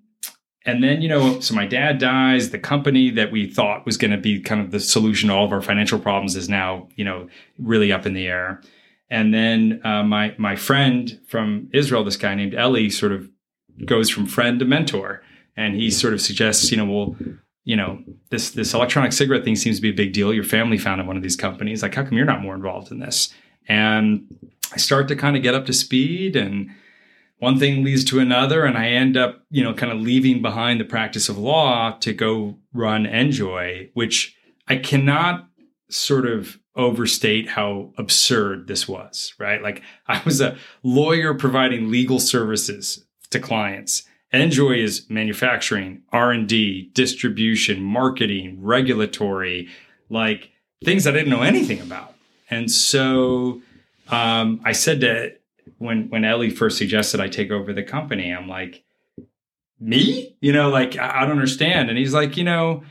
and 0.67 0.83
then, 0.83 1.01
you 1.01 1.09
know, 1.09 1.39
so 1.39 1.55
my 1.55 1.65
dad 1.65 1.99
dies. 1.99 2.51
The 2.51 2.59
company 2.59 3.09
that 3.11 3.31
we 3.31 3.49
thought 3.49 3.87
was 3.87 3.97
going 3.97 4.11
to 4.11 4.17
be 4.17 4.41
kind 4.41 4.61
of 4.61 4.73
the 4.73 4.81
solution 4.81 5.29
to 5.29 5.35
all 5.35 5.45
of 5.45 5.53
our 5.53 5.63
financial 5.63 5.99
problems 6.01 6.35
is 6.35 6.49
now, 6.49 6.89
you 6.97 7.05
know, 7.05 7.29
really 7.59 7.93
up 7.93 8.05
in 8.05 8.15
the 8.15 8.27
air. 8.27 8.61
And 9.09 9.33
then 9.33 9.81
uh, 9.85 10.03
my 10.03 10.35
my 10.39 10.57
friend 10.57 11.21
from 11.29 11.71
Israel, 11.73 12.03
this 12.03 12.17
guy 12.17 12.35
named 12.35 12.55
Eli, 12.55 12.89
sort 12.89 13.13
of 13.13 13.31
goes 13.85 14.11
from 14.11 14.27
friend 14.27 14.59
to 14.59 14.65
mentor, 14.65 15.23
and 15.57 15.77
he 15.77 15.91
sort 15.91 16.13
of 16.13 16.21
suggests, 16.21 16.73
you 16.73 16.77
know, 16.77 16.85
well, 16.85 17.17
you 17.63 17.77
know, 17.77 18.03
this 18.31 18.51
this 18.51 18.75
electronic 18.75 19.13
cigarette 19.13 19.45
thing 19.45 19.55
seems 19.55 19.77
to 19.77 19.83
be 19.83 19.91
a 19.91 19.95
big 19.95 20.13
deal. 20.13 20.35
Your 20.35 20.43
family 20.43 20.79
founded 20.79 21.07
one 21.07 21.17
of 21.17 21.23
these 21.23 21.37
companies. 21.37 21.83
Like, 21.83 21.95
how 21.95 22.03
come 22.03 22.15
you're 22.15 22.27
not 22.27 22.43
more 22.43 22.57
involved 22.57 22.91
in 22.91 22.99
this? 22.99 23.33
And 23.69 24.27
I 24.73 24.79
start 24.79 25.07
to 25.09 25.17
kind 25.17 25.37
of 25.37 25.45
get 25.45 25.55
up 25.55 25.67
to 25.67 25.73
speed 25.73 26.35
and 26.35 26.71
one 27.39 27.59
thing 27.59 27.85
leads 27.85 28.05
to 28.05 28.19
another 28.19 28.65
and 28.65 28.77
i 28.77 28.89
end 28.89 29.17
up 29.17 29.43
you 29.51 29.63
know 29.63 29.75
kind 29.75 29.93
of 29.93 30.01
leaving 30.01 30.43
behind 30.43 30.81
the 30.81 30.85
practice 30.85 31.29
of 31.29 31.39
law 31.39 31.93
to 31.99 32.13
go 32.13 32.57
run 32.73 33.05
NJOY 33.05 33.91
which 33.95 34.37
i 34.69 34.77
cannot 34.77 35.49
sort 35.89 36.27
of 36.27 36.59
overstate 36.75 37.49
how 37.49 37.93
absurd 37.97 38.67
this 38.67 38.89
was 38.89 39.35
right? 39.39 39.63
Like 39.63 39.83
i 40.09 40.21
was 40.25 40.41
a 40.41 40.57
lawyer 40.83 41.35
providing 41.35 41.91
legal 41.91 42.21
services 42.21 43.05
to 43.31 43.41
clients. 43.41 44.05
NJOY 44.33 44.79
is 44.79 45.07
manufacturing 45.09 46.03
r&d 46.13 46.91
distribution 46.93 47.83
marketing 47.83 48.59
regulatory 48.63 49.69
like 50.11 50.51
things 50.85 51.07
i 51.07 51.11
didn't 51.11 51.31
know 51.31 51.43
anything 51.43 51.81
about. 51.81 52.15
And 52.51 52.71
so 52.71 53.61
um, 54.09 54.61
i 54.65 54.73
said 54.73 55.01
to 55.01 55.33
when 55.79 56.09
when 56.09 56.25
Eli 56.25 56.51
first 56.51 56.79
suggested 56.79 57.21
I 57.21 57.29
take 57.29 57.51
over 57.51 57.73
the 57.73 57.83
company, 57.83 58.31
I'm 58.31 58.49
like, 58.49 58.85
me? 59.79 60.37
You 60.41 60.53
know, 60.53 60.71
like 60.71 60.97
I, 60.97 61.23
I 61.23 61.27
don't 61.27 61.33
understand. 61.33 61.89
And 61.89 61.99
he's 61.99 62.15
like, 62.15 62.37
you 62.37 62.45
know, 62.45 62.83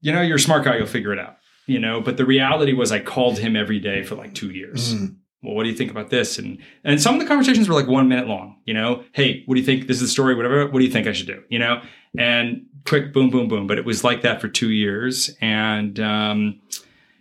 you 0.00 0.12
know, 0.12 0.22
you're 0.22 0.36
a 0.36 0.40
smart 0.40 0.64
guy, 0.64 0.76
you'll 0.76 0.86
figure 0.86 1.12
it 1.12 1.18
out. 1.18 1.36
You 1.66 1.80
know, 1.80 2.00
but 2.00 2.16
the 2.16 2.24
reality 2.24 2.72
was 2.72 2.92
I 2.92 3.00
called 3.00 3.38
him 3.38 3.56
every 3.56 3.80
day 3.80 4.04
for 4.04 4.14
like 4.14 4.34
two 4.34 4.50
years. 4.50 4.94
Mm. 4.94 5.16
Well, 5.42 5.54
what 5.54 5.64
do 5.64 5.68
you 5.68 5.76
think 5.76 5.90
about 5.90 6.10
this? 6.10 6.38
And 6.38 6.58
and 6.84 7.00
some 7.00 7.14
of 7.14 7.20
the 7.20 7.26
conversations 7.26 7.68
were 7.68 7.74
like 7.74 7.88
one 7.88 8.08
minute 8.08 8.28
long, 8.28 8.60
you 8.64 8.74
know, 8.74 9.04
hey, 9.12 9.42
what 9.46 9.54
do 9.54 9.60
you 9.60 9.66
think? 9.66 9.86
This 9.86 9.96
is 9.96 10.02
the 10.02 10.08
story, 10.08 10.34
whatever. 10.34 10.66
What 10.66 10.78
do 10.78 10.84
you 10.84 10.90
think 10.90 11.06
I 11.06 11.12
should 11.12 11.26
do? 11.26 11.42
You 11.48 11.58
know? 11.58 11.82
And 12.16 12.66
quick, 12.86 13.12
boom, 13.12 13.30
boom, 13.30 13.48
boom. 13.48 13.66
But 13.66 13.78
it 13.78 13.84
was 13.84 14.04
like 14.04 14.22
that 14.22 14.40
for 14.40 14.48
two 14.48 14.70
years. 14.70 15.30
And 15.40 15.98
um 16.00 16.60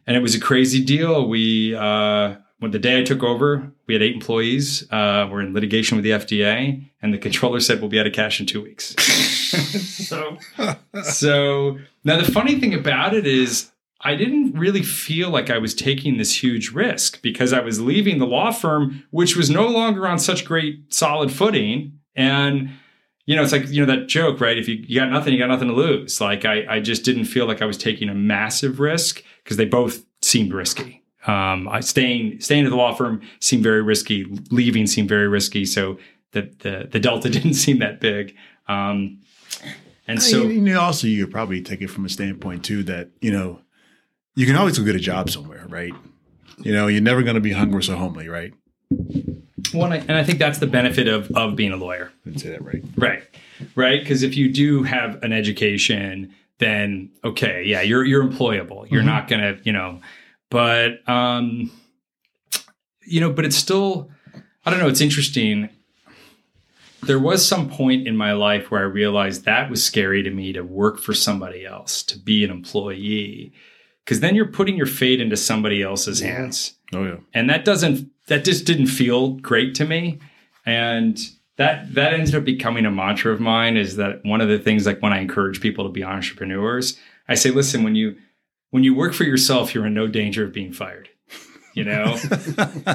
and 0.08 0.16
it 0.16 0.22
was 0.22 0.36
a 0.36 0.40
crazy 0.40 0.84
deal. 0.84 1.28
We 1.28 1.76
uh 1.76 2.36
when 2.60 2.72
the 2.72 2.80
day 2.80 3.00
I 3.00 3.04
took 3.04 3.22
over, 3.22 3.72
we 3.88 3.94
had 3.94 4.02
eight 4.02 4.14
employees. 4.14 4.90
Uh, 4.92 5.28
we're 5.30 5.42
in 5.42 5.54
litigation 5.54 5.98
with 5.98 6.04
the 6.04 6.12
FDA, 6.12 6.90
and 7.02 7.14
the 7.14 7.18
controller 7.18 7.60
said 7.60 7.82
we'll 7.82 7.90
be 7.90 8.00
out 8.00 8.08
of 8.08 8.14
cash 8.14 8.40
in 8.40 8.46
two 8.46 8.62
weeks. 8.62 8.96
so, 10.08 10.38
so 11.04 11.78
now 12.04 12.18
the 12.18 12.32
funny 12.32 12.60
thing 12.60 12.74
about 12.74 13.14
it 13.14 13.28
is, 13.28 13.72
I 14.02 14.16
didn't 14.16 14.54
really 14.54 14.84
feel 14.84 15.30
like 15.30 15.50
I 15.50 15.58
was 15.58 15.74
taking 15.74 16.18
this 16.18 16.44
huge 16.44 16.72
risk 16.72 17.22
because 17.22 17.54
I 17.54 17.62
was 17.62 17.82
leaving 17.82 18.20
the 18.20 18.28
law 18.28 18.52
firm, 18.52 19.04
which 19.10 19.36
was 19.36 19.50
no 19.50 19.68
longer 19.68 20.08
on 20.08 20.20
such 20.20 20.46
great 20.46 20.94
solid 20.94 21.32
footing, 21.32 22.00
and 22.16 22.70
you 23.26 23.36
know, 23.36 23.42
it's 23.42 23.52
like, 23.52 23.68
you 23.70 23.84
know, 23.84 23.96
that 23.96 24.08
joke, 24.08 24.40
right? 24.40 24.58
If 24.58 24.68
you, 24.68 24.76
you 24.88 25.00
got 25.00 25.10
nothing, 25.10 25.34
you 25.34 25.40
got 25.40 25.48
nothing 25.48 25.68
to 25.68 25.74
lose. 25.74 26.22
Like, 26.22 26.46
I, 26.46 26.66
I 26.70 26.80
just 26.80 27.04
didn't 27.04 27.26
feel 27.26 27.48
like 27.48 27.62
I 27.62 27.66
was 27.66 27.78
taking 27.78 28.08
a 28.08 28.14
massive 28.14 28.80
risk 28.80 29.24
because 29.44 29.58
they 29.58 29.66
both 29.66 30.06
seemed 30.22 30.54
risky. 30.54 31.05
Um, 31.28 31.68
I 31.68 31.80
staying 31.80 32.40
staying 32.42 32.66
at 32.66 32.70
the 32.70 32.76
law 32.76 32.94
firm 32.94 33.22
seemed 33.40 33.64
very 33.64 33.82
risky. 33.82 34.26
Leaving 34.52 34.88
seemed 34.88 35.10
very 35.10 35.28
risky. 35.28 35.66
So 35.66 35.98
the 36.32 36.42
the, 36.60 36.88
the 36.92 37.00
delta 37.00 37.30
didn't 37.38 37.56
seem 37.56 37.80
that 37.80 38.00
big. 38.00 38.36
Um, 38.68 39.20
and 40.08 40.22
so, 40.22 40.44
you 40.44 40.62
know, 40.62 40.80
also 40.80 41.08
you 41.08 41.26
could 41.26 41.34
probably 41.34 41.62
take 41.62 41.82
it 41.82 41.88
from 41.90 42.06
a 42.06 42.10
standpoint 42.10 42.64
too 42.64 42.84
that 42.84 43.10
you 43.22 43.32
know 43.32 43.60
you 44.36 44.46
can 44.46 44.56
always 44.56 44.78
go 44.78 44.86
get 44.86 44.96
a 44.96 45.00
job 45.00 45.30
somewhere, 45.30 45.66
right? 45.68 45.94
You 46.60 46.74
know, 46.74 46.88
you're 46.88 47.02
never 47.02 47.24
going 47.24 47.36
to 47.36 47.42
be 47.42 47.52
hungry 47.54 47.82
or 47.90 47.96
homely, 47.96 48.30
right? 48.30 48.54
Well, 49.74 49.92
and 49.92 50.12
I 50.12 50.24
think 50.24 50.38
that's 50.38 50.60
the 50.60 50.68
benefit 50.68 51.08
of 51.08 51.32
of 51.32 51.56
being 51.56 51.72
a 51.72 51.78
lawyer. 51.78 52.12
Didn't 52.24 52.40
say 52.40 52.50
that 52.50 52.64
right. 52.64 52.84
Right, 52.96 53.24
right. 53.76 54.00
Because 54.00 54.22
if 54.22 54.38
you 54.38 54.52
do 54.52 54.84
have 54.84 55.22
an 55.24 55.34
education, 55.34 56.34
then 56.60 57.10
okay, 57.24 57.64
yeah, 57.64 57.82
you're 57.82 58.06
you're 58.06 58.24
employable. 58.24 58.90
You're 58.92 59.02
mm-hmm. 59.02 59.08
not 59.08 59.28
going 59.28 59.42
to, 59.42 59.60
you 59.64 59.74
know 59.74 60.02
but 60.56 61.08
um, 61.10 61.70
you 63.06 63.20
know, 63.20 63.30
but 63.30 63.44
it's 63.44 63.58
still 63.58 64.10
I 64.66 64.70
don't 64.70 64.80
know. 64.80 64.88
It's 64.88 65.02
interesting. 65.02 65.68
There 67.04 67.20
was 67.20 67.46
some 67.46 67.70
point 67.70 68.08
in 68.08 68.16
my 68.16 68.32
life 68.32 68.72
where 68.72 68.80
I 68.80 68.86
realized 68.86 69.44
that 69.44 69.70
was 69.70 69.84
scary 69.84 70.24
to 70.24 70.32
me 70.32 70.54
to 70.54 70.62
work 70.62 71.02
for 71.02 71.14
somebody 71.14 71.66
else, 71.66 72.02
to 72.04 72.18
be 72.18 72.46
an 72.46 72.52
employee, 72.52 73.52
because 74.06 74.22
then 74.22 74.34
you're 74.34 74.48
putting 74.48 74.78
your 74.78 74.86
fate 74.86 75.20
into 75.20 75.36
somebody 75.36 75.84
else's 75.84 76.22
hands. 76.22 76.76
Oh 76.94 77.04
yeah, 77.04 77.18
and 77.34 77.50
that 77.50 77.66
doesn't 77.66 78.10
that 78.28 78.46
just 78.46 78.66
didn't 78.66 78.88
feel 78.88 79.32
great 79.32 79.76
to 79.76 79.86
me, 79.86 80.20
and 80.66 81.20
that 81.58 81.94
that 81.96 82.14
ended 82.14 82.34
up 82.34 82.46
becoming 82.46 82.86
a 82.86 82.92
mantra 82.92 83.34
of 83.34 83.42
mine. 83.42 83.76
Is 83.76 83.98
that 83.98 84.24
one 84.24 84.40
of 84.40 84.48
the 84.48 84.58
things 84.58 84.86
like 84.86 85.02
when 85.02 85.12
I 85.12 85.20
encourage 85.20 85.60
people 85.60 85.84
to 85.84 85.92
be 85.92 86.06
entrepreneurs, 86.06 86.98
I 87.28 87.36
say, 87.36 87.52
listen, 87.52 87.84
when 87.84 87.96
you 87.96 88.16
when 88.72 88.84
you 88.84 88.94
work 88.94 89.14
for 89.14 89.24
yourself, 89.24 89.74
you're 89.74 89.86
in 89.86 89.94
no 89.94 90.08
danger 90.08 90.44
of 90.44 90.54
being 90.54 90.74
fired. 90.74 91.10
You 91.76 91.84
know, 91.84 92.16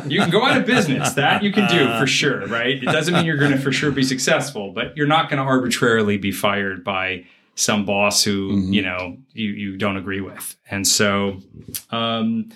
you 0.07 0.21
can 0.21 0.31
go 0.31 0.45
out 0.45 0.57
of 0.57 0.65
business. 0.65 1.13
That 1.13 1.43
you 1.43 1.53
can 1.53 1.69
do 1.69 1.99
for 1.99 2.07
sure, 2.07 2.47
right? 2.47 2.83
It 2.83 2.87
doesn't 2.87 3.13
mean 3.13 3.27
you're 3.27 3.37
going 3.37 3.53
to 3.53 3.59
for 3.59 3.73
sure 3.73 3.91
be 3.91 4.03
successful, 4.03 4.73
but 4.73 4.97
you're 4.97 5.07
not 5.07 5.29
going 5.29 5.37
to 5.37 5.45
arbitrarily 5.45 6.17
be 6.17 6.33
fired 6.33 6.83
by 6.83 7.27
some 7.57 7.85
boss 7.85 8.25
who 8.25 8.53
mm-hmm. 8.53 8.73
you 8.73 8.81
know 8.81 9.19
you 9.33 9.51
you 9.51 9.77
don't 9.77 9.99
agree 9.99 10.23
with. 10.23 10.57
And 10.71 10.89
so, 10.89 11.41
um, 11.91 12.49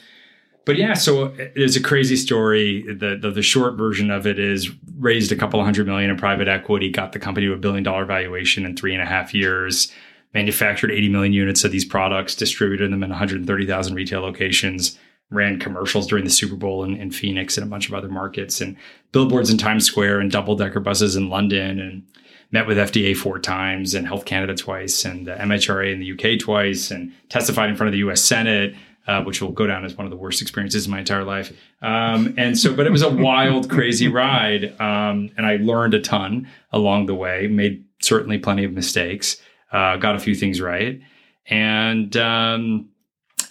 but 0.64 0.76
yeah, 0.76 0.94
so 0.94 1.34
it's 1.36 1.76
a 1.76 1.82
crazy 1.82 2.16
story. 2.16 2.82
The, 2.82 3.18
the, 3.20 3.30
the 3.30 3.42
short 3.42 3.76
version 3.76 4.10
of 4.10 4.26
it 4.26 4.38
is 4.38 4.70
raised 4.98 5.30
a 5.30 5.36
couple 5.36 5.60
of 5.60 5.66
hundred 5.66 5.86
million 5.86 6.08
in 6.08 6.16
private 6.16 6.48
equity, 6.48 6.90
got 6.90 7.12
the 7.12 7.18
company 7.18 7.46
to 7.48 7.52
a 7.52 7.58
billion 7.58 7.84
dollar 7.84 8.06
valuation 8.06 8.64
in 8.64 8.76
three 8.76 8.94
and 8.94 9.02
a 9.02 9.06
half 9.06 9.34
years 9.34 9.92
manufactured 10.34 10.90
80 10.90 11.08
million 11.08 11.32
units 11.32 11.64
of 11.64 11.70
these 11.70 11.84
products, 11.84 12.34
distributed 12.34 12.92
them 12.92 13.02
in 13.02 13.10
130,000 13.10 13.94
retail 13.94 14.20
locations, 14.20 14.98
ran 15.30 15.58
commercials 15.58 16.06
during 16.06 16.24
the 16.24 16.30
Super 16.30 16.56
Bowl 16.56 16.84
in, 16.84 16.96
in, 16.96 17.10
Phoenix 17.10 17.56
and 17.56 17.66
a 17.66 17.70
bunch 17.70 17.88
of 17.88 17.94
other 17.94 18.08
markets, 18.08 18.60
and 18.60 18.76
billboards 19.12 19.48
in 19.48 19.56
Times 19.56 19.86
Square 19.86 20.20
and 20.20 20.30
double 20.30 20.56
decker 20.56 20.80
buses 20.80 21.16
in 21.16 21.30
London, 21.30 21.78
and 21.78 22.02
met 22.50 22.66
with 22.66 22.76
FDA 22.76 23.16
four 23.16 23.38
times 23.38 23.94
and 23.94 24.06
Health 24.06 24.24
Canada 24.24 24.54
twice, 24.54 25.04
and 25.04 25.26
the 25.26 25.34
MHRA 25.34 25.92
in 25.92 26.00
the 26.00 26.12
UK 26.12 26.38
twice, 26.38 26.90
and 26.90 27.12
testified 27.28 27.70
in 27.70 27.76
front 27.76 27.88
of 27.88 27.92
the 27.92 28.06
US 28.10 28.22
Senate. 28.22 28.74
Uh, 29.06 29.22
which 29.22 29.42
will 29.42 29.52
go 29.52 29.66
down 29.66 29.84
as 29.84 29.94
one 29.98 30.06
of 30.06 30.10
the 30.10 30.16
worst 30.16 30.40
experiences 30.40 30.86
in 30.86 30.90
my 30.90 31.00
entire 31.00 31.24
life. 31.24 31.52
Um, 31.82 32.32
and 32.38 32.58
so, 32.58 32.74
but 32.74 32.86
it 32.86 32.90
was 32.90 33.02
a 33.02 33.10
wild, 33.10 33.68
crazy 33.68 34.08
ride. 34.08 34.74
Um, 34.80 35.28
and 35.36 35.44
I 35.44 35.56
learned 35.56 35.92
a 35.92 36.00
ton 36.00 36.48
along 36.72 37.04
the 37.04 37.14
way, 37.14 37.46
made 37.46 37.84
certainly 38.00 38.38
plenty 38.38 38.64
of 38.64 38.72
mistakes 38.72 39.36
uh, 39.74 39.96
got 39.96 40.16
a 40.16 40.18
few 40.18 40.34
things 40.34 40.60
right, 40.60 41.00
and 41.46 42.16
um, 42.16 42.88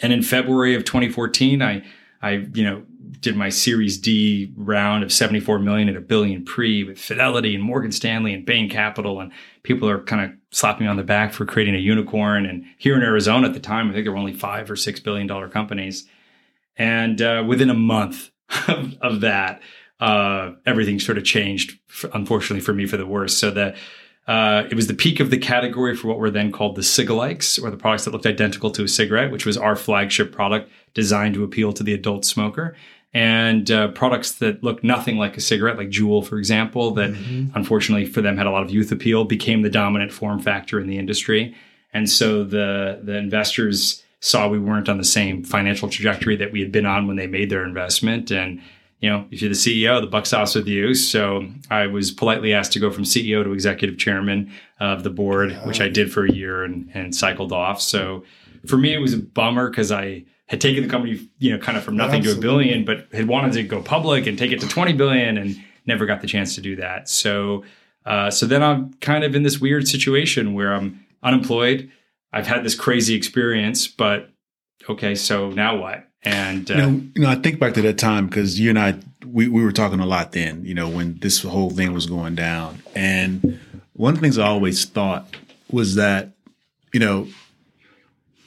and 0.01 0.13
in 0.13 0.23
February 0.23 0.75
of 0.75 0.85
2014, 0.85 1.61
I 1.61 1.83
I 2.21 2.47
you 2.53 2.63
know 2.63 2.83
did 3.23 3.35
my 3.35 3.49
Series 3.49 3.97
D 3.97 4.53
round 4.55 5.03
of 5.03 5.11
74 5.11 5.59
million 5.59 5.89
at 5.89 5.95
a 5.95 6.01
billion 6.01 6.43
pre 6.43 6.83
with 6.83 6.99
Fidelity 6.99 7.55
and 7.55 7.63
Morgan 7.63 7.91
Stanley 7.91 8.33
and 8.33 8.45
Bain 8.45 8.69
Capital. 8.69 9.19
And 9.19 9.31
people 9.63 9.89
are 9.89 10.03
kind 10.03 10.23
of 10.23 10.31
slapping 10.51 10.85
me 10.85 10.89
on 10.89 10.97
the 10.97 11.03
back 11.03 11.33
for 11.33 11.45
creating 11.45 11.75
a 11.75 11.79
unicorn. 11.79 12.45
And 12.45 12.65
here 12.77 12.95
in 12.95 13.01
Arizona 13.01 13.47
at 13.47 13.53
the 13.53 13.59
time, 13.59 13.89
I 13.89 13.93
think 13.93 14.05
there 14.05 14.11
were 14.11 14.17
only 14.17 14.33
five 14.33 14.69
or 14.69 14.75
six 14.75 14.99
billion 14.99 15.25
dollar 15.25 15.47
companies. 15.47 16.07
And 16.75 17.21
uh, 17.21 17.43
within 17.47 17.69
a 17.69 17.75
month 17.75 18.29
of, 18.67 18.95
of 19.01 19.21
that, 19.21 19.61
uh, 19.99 20.51
everything 20.65 20.99
sort 20.99 21.17
of 21.17 21.23
changed, 21.23 21.79
unfortunately 22.13 22.59
for 22.59 22.73
me, 22.73 22.85
for 22.85 22.97
the 22.97 23.05
worse. 23.05 23.37
So 23.37 23.51
the 23.51 23.75
uh, 24.27 24.63
it 24.69 24.75
was 24.75 24.87
the 24.87 24.93
peak 24.93 25.19
of 25.19 25.29
the 25.29 25.37
category 25.37 25.95
for 25.95 26.07
what 26.07 26.17
were 26.17 26.31
then 26.31 26.51
called 26.51 26.75
the 26.75 26.81
cigalikes, 26.81 27.61
or 27.61 27.69
the 27.69 27.77
products 27.77 28.05
that 28.05 28.11
looked 28.11 28.25
identical 28.25 28.71
to 28.71 28.83
a 28.83 28.87
cigarette, 28.87 29.31
which 29.31 29.45
was 29.45 29.57
our 29.57 29.75
flagship 29.75 30.31
product 30.31 30.71
designed 30.93 31.33
to 31.35 31.43
appeal 31.43 31.73
to 31.73 31.83
the 31.83 31.93
adult 31.93 32.23
smoker. 32.23 32.75
And 33.13 33.69
uh, 33.69 33.89
products 33.89 34.31
that 34.33 34.63
looked 34.63 34.83
nothing 34.83 35.17
like 35.17 35.37
a 35.37 35.41
cigarette, 35.41 35.77
like 35.77 35.89
Juul, 35.89 36.25
for 36.25 36.39
example, 36.39 36.91
that 36.95 37.11
mm-hmm. 37.11 37.55
unfortunately 37.55 38.05
for 38.05 38.21
them 38.21 38.37
had 38.37 38.47
a 38.47 38.51
lot 38.51 38.63
of 38.63 38.71
youth 38.71 38.91
appeal, 38.91 39.23
became 39.25 39.61
the 39.61 39.69
dominant 39.69 40.11
form 40.11 40.39
factor 40.39 40.79
in 40.79 40.87
the 40.87 40.97
industry. 40.97 41.55
And 41.93 42.09
so 42.09 42.43
the 42.43 42.99
the 43.03 43.15
investors 43.15 44.03
saw 44.19 44.47
we 44.47 44.57
weren't 44.57 44.89
on 44.89 44.97
the 44.97 45.03
same 45.03 45.43
financial 45.43 45.89
trajectory 45.89 46.35
that 46.37 46.51
we 46.51 46.61
had 46.61 46.71
been 46.71 46.85
on 46.85 47.07
when 47.07 47.17
they 47.17 47.27
made 47.27 47.49
their 47.49 47.63
investment, 47.63 48.31
and 48.31 48.61
you 49.03 49.09
know, 49.09 49.25
if 49.31 49.41
you're 49.41 49.49
the 49.49 49.53
CEO, 49.53 49.99
the 49.99 50.07
buck 50.07 50.25
stops 50.25 50.55
with 50.55 50.65
you. 50.65 50.95
So 50.95 51.45
I 51.69 51.87
was 51.87 52.09
politely 52.09 52.53
asked 52.53 52.71
to 52.71 52.79
go 52.79 52.89
from 52.89 53.03
CEO 53.03 53.43
to 53.43 53.51
executive 53.51 53.97
chairman 53.97 54.49
of 54.79 55.03
the 55.03 55.09
board, 55.09 55.51
which 55.65 55.81
I 55.81 55.89
did 55.89 56.09
for 56.09 56.25
a 56.25 56.31
year 56.31 56.63
and, 56.63 56.89
and 56.93 57.13
cycled 57.13 57.51
off. 57.51 57.81
So 57.81 58.23
for 58.65 58.77
me, 58.77 58.93
it 58.93 58.99
was 58.99 59.13
a 59.13 59.17
bummer 59.17 59.69
because 59.69 59.91
I 59.91 60.23
had 60.47 60.61
taken 60.61 60.83
the 60.83 60.89
company, 60.89 61.19
you 61.39 61.51
know, 61.51 61.57
kind 61.57 61.77
of 61.77 61.83
from 61.83 61.97
nothing 61.97 62.19
Absolutely. 62.19 62.41
to 62.41 62.47
a 62.47 62.49
billion, 62.49 62.85
but 62.85 63.07
had 63.11 63.27
wanted 63.27 63.51
to 63.53 63.63
go 63.63 63.81
public 63.81 64.25
and 64.25 64.39
take 64.39 64.53
it 64.53 64.61
to 64.61 64.69
20 64.69 64.93
billion 64.93 65.37
and 65.37 65.61
never 65.85 66.05
got 66.05 66.21
the 66.21 66.27
chance 66.27 66.55
to 66.55 66.61
do 66.61 66.77
that. 66.77 67.09
So, 67.09 67.65
uh, 68.05 68.31
so 68.31 68.45
then 68.45 68.63
I'm 68.63 68.93
kind 69.01 69.25
of 69.25 69.35
in 69.35 69.43
this 69.43 69.59
weird 69.59 69.85
situation 69.85 70.53
where 70.53 70.73
I'm 70.73 71.05
unemployed. 71.21 71.91
I've 72.31 72.47
had 72.47 72.63
this 72.63 72.73
crazy 72.73 73.15
experience, 73.15 73.85
but 73.85 74.29
okay, 74.89 75.13
so 75.13 75.49
now 75.49 75.75
what? 75.75 76.07
And 76.25 76.69
uh, 76.71 76.73
you, 76.73 76.81
know, 76.81 77.01
you 77.15 77.21
know, 77.21 77.29
I 77.29 77.35
think 77.35 77.59
back 77.59 77.73
to 77.73 77.81
that 77.81 77.97
time 77.97 78.27
because 78.27 78.59
you 78.59 78.69
and 78.69 78.79
I 78.79 78.95
we, 79.25 79.47
we 79.47 79.63
were 79.63 79.71
talking 79.71 79.99
a 79.99 80.05
lot 80.05 80.31
then. 80.31 80.63
You 80.63 80.73
know, 80.73 80.89
when 80.89 81.17
this 81.19 81.41
whole 81.41 81.69
thing 81.69 81.93
was 81.93 82.05
going 82.05 82.35
down, 82.35 82.81
and 82.95 83.59
one 83.93 84.13
of 84.13 84.19
the 84.19 84.21
things 84.21 84.37
I 84.37 84.47
always 84.47 84.85
thought 84.85 85.35
was 85.69 85.95
that 85.95 86.33
you 86.93 86.99
know, 86.99 87.27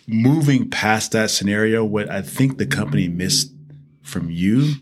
moving 0.07 0.71
past 0.71 1.12
that 1.12 1.31
scenario, 1.31 1.85
what 1.85 2.09
I 2.09 2.23
think 2.23 2.57
the 2.57 2.67
company 2.67 3.09
missed 3.09 3.53
from 4.03 4.31
you 4.31 4.75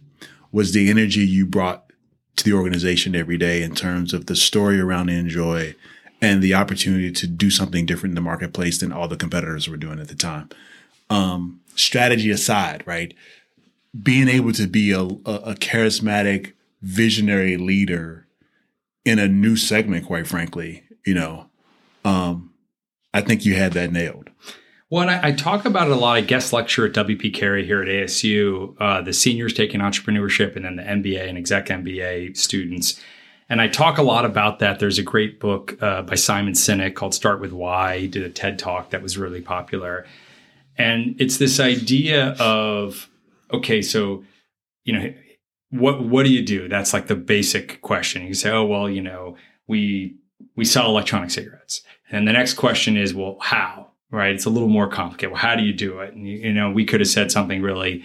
was 0.52 0.72
the 0.72 0.90
energy 0.90 1.26
you 1.26 1.46
brought 1.46 1.85
to 2.37 2.44
the 2.44 2.52
organization 2.52 3.16
every 3.16 3.38
day 3.38 3.62
in 3.62 3.74
terms 3.74 4.12
of 4.12 4.26
the 4.26 4.37
story 4.37 4.78
around 4.78 5.09
NJOY 5.09 5.74
and 6.20 6.42
the 6.42 6.54
opportunity 6.54 7.11
to 7.11 7.26
do 7.26 7.50
something 7.50 7.87
different 7.87 8.12
in 8.12 8.16
the 8.16 8.20
marketplace 8.20 8.78
than 8.78 8.92
all 8.92 9.09
the 9.09 9.16
competitors 9.16 9.68
were 9.68 9.76
doing 9.76 9.98
at 9.98 10.09
the 10.09 10.14
time. 10.14 10.48
Um, 11.14 11.61
strategy 11.77 12.31
aside, 12.31 12.83
right? 12.87 13.14
Being 14.00 14.29
able 14.29 14.53
to 14.53 14.66
be 14.66 14.90
a, 14.90 15.03
a, 15.03 15.55
charismatic, 15.55 16.53
visionary 16.83 17.57
leader 17.57 18.27
in 19.05 19.18
a 19.18 19.29
new 19.29 19.57
segment, 19.57 20.07
quite 20.07 20.27
frankly, 20.27 20.85
you 21.07 21.14
know, 21.14 21.46
um, 22.05 22.53
I 23.12 23.20
think 23.20 23.44
you 23.44 23.55
had 23.55 23.72
that 23.72 23.92
nailed. 23.92 24.31
Well, 24.90 25.09
I, 25.09 25.29
I, 25.29 25.33
talk 25.33 25.64
about 25.64 25.88
it 25.88 25.92
a 25.92 25.96
lot. 25.96 26.16
I 26.16 26.20
guest 26.20 26.53
lecture 26.53 26.87
at 26.87 26.92
WP 26.92 27.33
Carey 27.33 27.64
here 27.64 27.83
at 27.83 27.88
ASU. 27.88 28.74
Uh, 28.81 29.00
the 29.00 29.12
seniors 29.12 29.55
taking 29.55 29.81
entrepreneurship, 29.81 30.57
and 30.57 30.64
then 30.64 30.77
the 30.77 30.83
MBA 30.83 31.29
and 31.29 31.38
exec 31.38 31.66
MBA 31.66 32.37
students. 32.37 33.00
And 33.48 33.61
I 33.61 33.68
talk 33.68 33.98
a 33.98 34.03
lot 34.03 34.24
about 34.24 34.59
that. 34.59 34.79
There's 34.79 34.98
a 34.98 35.03
great 35.03 35.40
book 35.40 35.81
uh, 35.83 36.03
by 36.03 36.14
Simon 36.14 36.55
Sinek 36.55 36.94
called 36.94 37.14
Start 37.14 37.40
with 37.40 37.53
Why. 37.53 37.98
He 37.98 38.09
did 38.09 38.22
a 38.22 38.31
TED 38.31 38.59
talk 38.59 38.90
that 38.90 39.03
was 39.03 39.18
really 39.18 39.40
popular. 39.40 40.07
And 40.76 41.14
it's 41.20 41.38
this 41.38 41.60
idea 41.60 42.34
of, 42.40 43.08
okay, 43.52 43.82
so, 43.82 44.24
you 44.84 44.92
know, 44.92 45.14
what 45.70 46.04
what 46.04 46.24
do 46.24 46.30
you 46.30 46.42
do? 46.42 46.68
That's 46.68 46.92
like 46.92 47.08
the 47.08 47.16
basic 47.16 47.80
question. 47.82 48.26
You 48.26 48.34
say, 48.34 48.50
oh 48.50 48.64
well, 48.64 48.88
you 48.88 49.02
know, 49.02 49.37
we 49.66 50.16
we 50.56 50.64
sell 50.64 50.87
electronic 50.87 51.30
cigarettes. 51.30 51.82
And 52.10 52.28
the 52.28 52.32
next 52.32 52.54
question 52.54 52.96
is, 52.96 53.14
well, 53.14 53.38
how? 53.40 53.88
Right? 54.10 54.34
It's 54.34 54.44
a 54.44 54.50
little 54.50 54.68
more 54.68 54.88
complicated. 54.88 55.32
Well, 55.32 55.40
how 55.40 55.56
do 55.56 55.64
you 55.64 55.72
do 55.72 55.98
it? 55.98 56.14
And 56.14 56.28
you 56.28 56.52
know, 56.52 56.70
we 56.70 56.84
could 56.84 57.00
have 57.00 57.08
said 57.08 57.32
something 57.32 57.60
really 57.62 58.04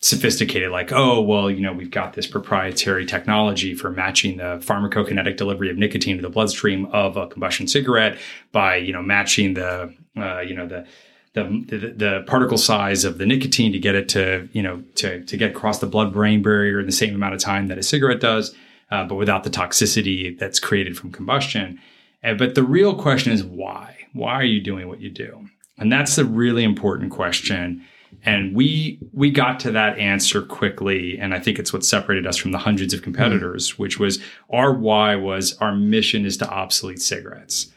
sophisticated 0.00 0.70
like 0.70 0.92
oh 0.92 1.18
well 1.22 1.50
you 1.50 1.62
know 1.62 1.72
we've 1.72 1.90
got 1.90 2.12
this 2.12 2.26
proprietary 2.26 3.06
technology 3.06 3.74
for 3.74 3.90
matching 3.90 4.36
the 4.36 4.58
pharmacokinetic 4.58 5.38
delivery 5.38 5.70
of 5.70 5.78
nicotine 5.78 6.16
to 6.16 6.22
the 6.22 6.28
bloodstream 6.28 6.84
of 6.86 7.16
a 7.16 7.26
combustion 7.28 7.66
cigarette 7.66 8.18
by 8.52 8.76
you 8.76 8.92
know 8.92 9.00
matching 9.00 9.54
the 9.54 9.94
uh, 10.18 10.40
you 10.40 10.54
know 10.54 10.66
the 10.66 10.86
the, 11.34 11.64
the, 11.68 11.76
the 11.96 12.24
particle 12.26 12.56
size 12.56 13.04
of 13.04 13.18
the 13.18 13.26
nicotine 13.26 13.72
to 13.72 13.78
get 13.78 13.94
it 13.94 14.08
to 14.10 14.48
you 14.52 14.62
know 14.62 14.82
to 14.94 15.22
to 15.24 15.36
get 15.36 15.50
across 15.50 15.80
the 15.80 15.86
blood 15.86 16.12
brain 16.12 16.42
barrier 16.42 16.80
in 16.80 16.86
the 16.86 16.92
same 16.92 17.14
amount 17.14 17.34
of 17.34 17.40
time 17.40 17.66
that 17.66 17.78
a 17.78 17.82
cigarette 17.82 18.20
does, 18.20 18.54
uh, 18.90 19.04
but 19.04 19.16
without 19.16 19.44
the 19.44 19.50
toxicity 19.50 20.38
that's 20.38 20.58
created 20.58 20.96
from 20.96 21.12
combustion. 21.12 21.78
Uh, 22.22 22.34
but 22.34 22.54
the 22.54 22.62
real 22.62 22.94
question 22.94 23.32
is 23.32 23.44
why? 23.44 23.96
Why 24.12 24.34
are 24.34 24.44
you 24.44 24.60
doing 24.60 24.88
what 24.88 25.00
you 25.00 25.10
do? 25.10 25.48
And 25.76 25.92
that's 25.92 26.16
the 26.16 26.24
really 26.24 26.64
important 26.64 27.10
question. 27.10 27.84
And 28.24 28.54
we 28.54 29.00
we 29.12 29.30
got 29.30 29.58
to 29.60 29.72
that 29.72 29.98
answer 29.98 30.40
quickly, 30.40 31.18
and 31.18 31.34
I 31.34 31.40
think 31.40 31.58
it's 31.58 31.72
what 31.72 31.84
separated 31.84 32.28
us 32.28 32.36
from 32.36 32.52
the 32.52 32.58
hundreds 32.58 32.94
of 32.94 33.02
competitors, 33.02 33.72
mm. 33.72 33.78
which 33.80 33.98
was 33.98 34.22
our 34.50 34.72
why 34.72 35.16
was 35.16 35.58
our 35.58 35.74
mission 35.74 36.24
is 36.24 36.36
to 36.36 36.48
obsolete 36.48 37.02
cigarettes. 37.02 37.72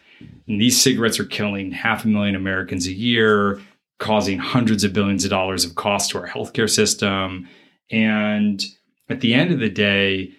And 0.47 0.61
these 0.61 0.79
cigarettes 0.79 1.19
are 1.19 1.25
killing 1.25 1.71
half 1.71 2.05
a 2.05 2.07
million 2.07 2.35
Americans 2.35 2.87
a 2.87 2.93
year, 2.93 3.61
causing 3.99 4.39
hundreds 4.39 4.83
of 4.83 4.93
billions 4.93 5.23
of 5.23 5.29
dollars 5.29 5.65
of 5.65 5.75
cost 5.75 6.11
to 6.11 6.19
our 6.19 6.27
healthcare 6.27 6.69
system. 6.69 7.47
And 7.91 8.63
at 9.09 9.21
the 9.21 9.33
end 9.33 9.51
of 9.51 9.59
the 9.59 9.69
day, 9.69 10.31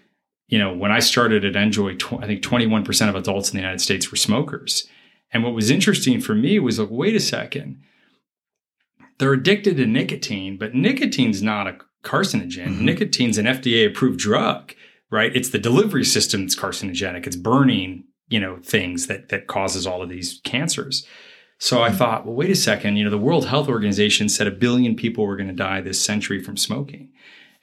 you 0.48 0.58
know, 0.58 0.72
when 0.72 0.90
I 0.90 1.00
started 1.00 1.44
at 1.44 1.54
NJOY, 1.54 1.98
tw- 1.98 2.22
I 2.22 2.26
think 2.26 2.42
21% 2.42 3.08
of 3.08 3.14
adults 3.14 3.50
in 3.50 3.56
the 3.56 3.62
United 3.62 3.80
States 3.80 4.10
were 4.10 4.16
smokers. 4.16 4.86
And 5.30 5.44
what 5.44 5.54
was 5.54 5.70
interesting 5.70 6.20
for 6.20 6.34
me 6.34 6.58
was 6.58 6.78
like, 6.78 6.88
wait 6.90 7.14
a 7.14 7.20
second, 7.20 7.82
they're 9.18 9.34
addicted 9.34 9.76
to 9.76 9.86
nicotine, 9.86 10.56
but 10.56 10.74
nicotine's 10.74 11.42
not 11.42 11.66
a 11.66 11.76
carcinogen. 12.02 12.68
Mm-hmm. 12.68 12.84
Nicotine's 12.84 13.36
an 13.36 13.46
FDA 13.46 13.86
approved 13.86 14.18
drug, 14.18 14.74
right? 15.10 15.34
It's 15.34 15.50
the 15.50 15.58
delivery 15.58 16.04
system 16.04 16.42
that's 16.42 16.56
carcinogenic. 16.56 17.26
It's 17.26 17.36
burning 17.36 18.04
you 18.28 18.40
know 18.40 18.58
things 18.62 19.06
that 19.06 19.28
that 19.30 19.46
causes 19.46 19.86
all 19.86 20.02
of 20.02 20.08
these 20.08 20.40
cancers. 20.44 21.06
So 21.58 21.82
i 21.82 21.90
thought 21.90 22.24
well 22.24 22.34
wait 22.34 22.50
a 22.50 22.56
second 22.56 22.96
you 22.96 23.04
know 23.04 23.10
the 23.10 23.18
world 23.18 23.46
health 23.46 23.68
organization 23.68 24.28
said 24.28 24.46
a 24.46 24.52
billion 24.52 24.94
people 24.94 25.26
were 25.26 25.36
going 25.36 25.48
to 25.48 25.54
die 25.54 25.80
this 25.80 26.00
century 26.00 26.42
from 26.42 26.56
smoking. 26.56 27.10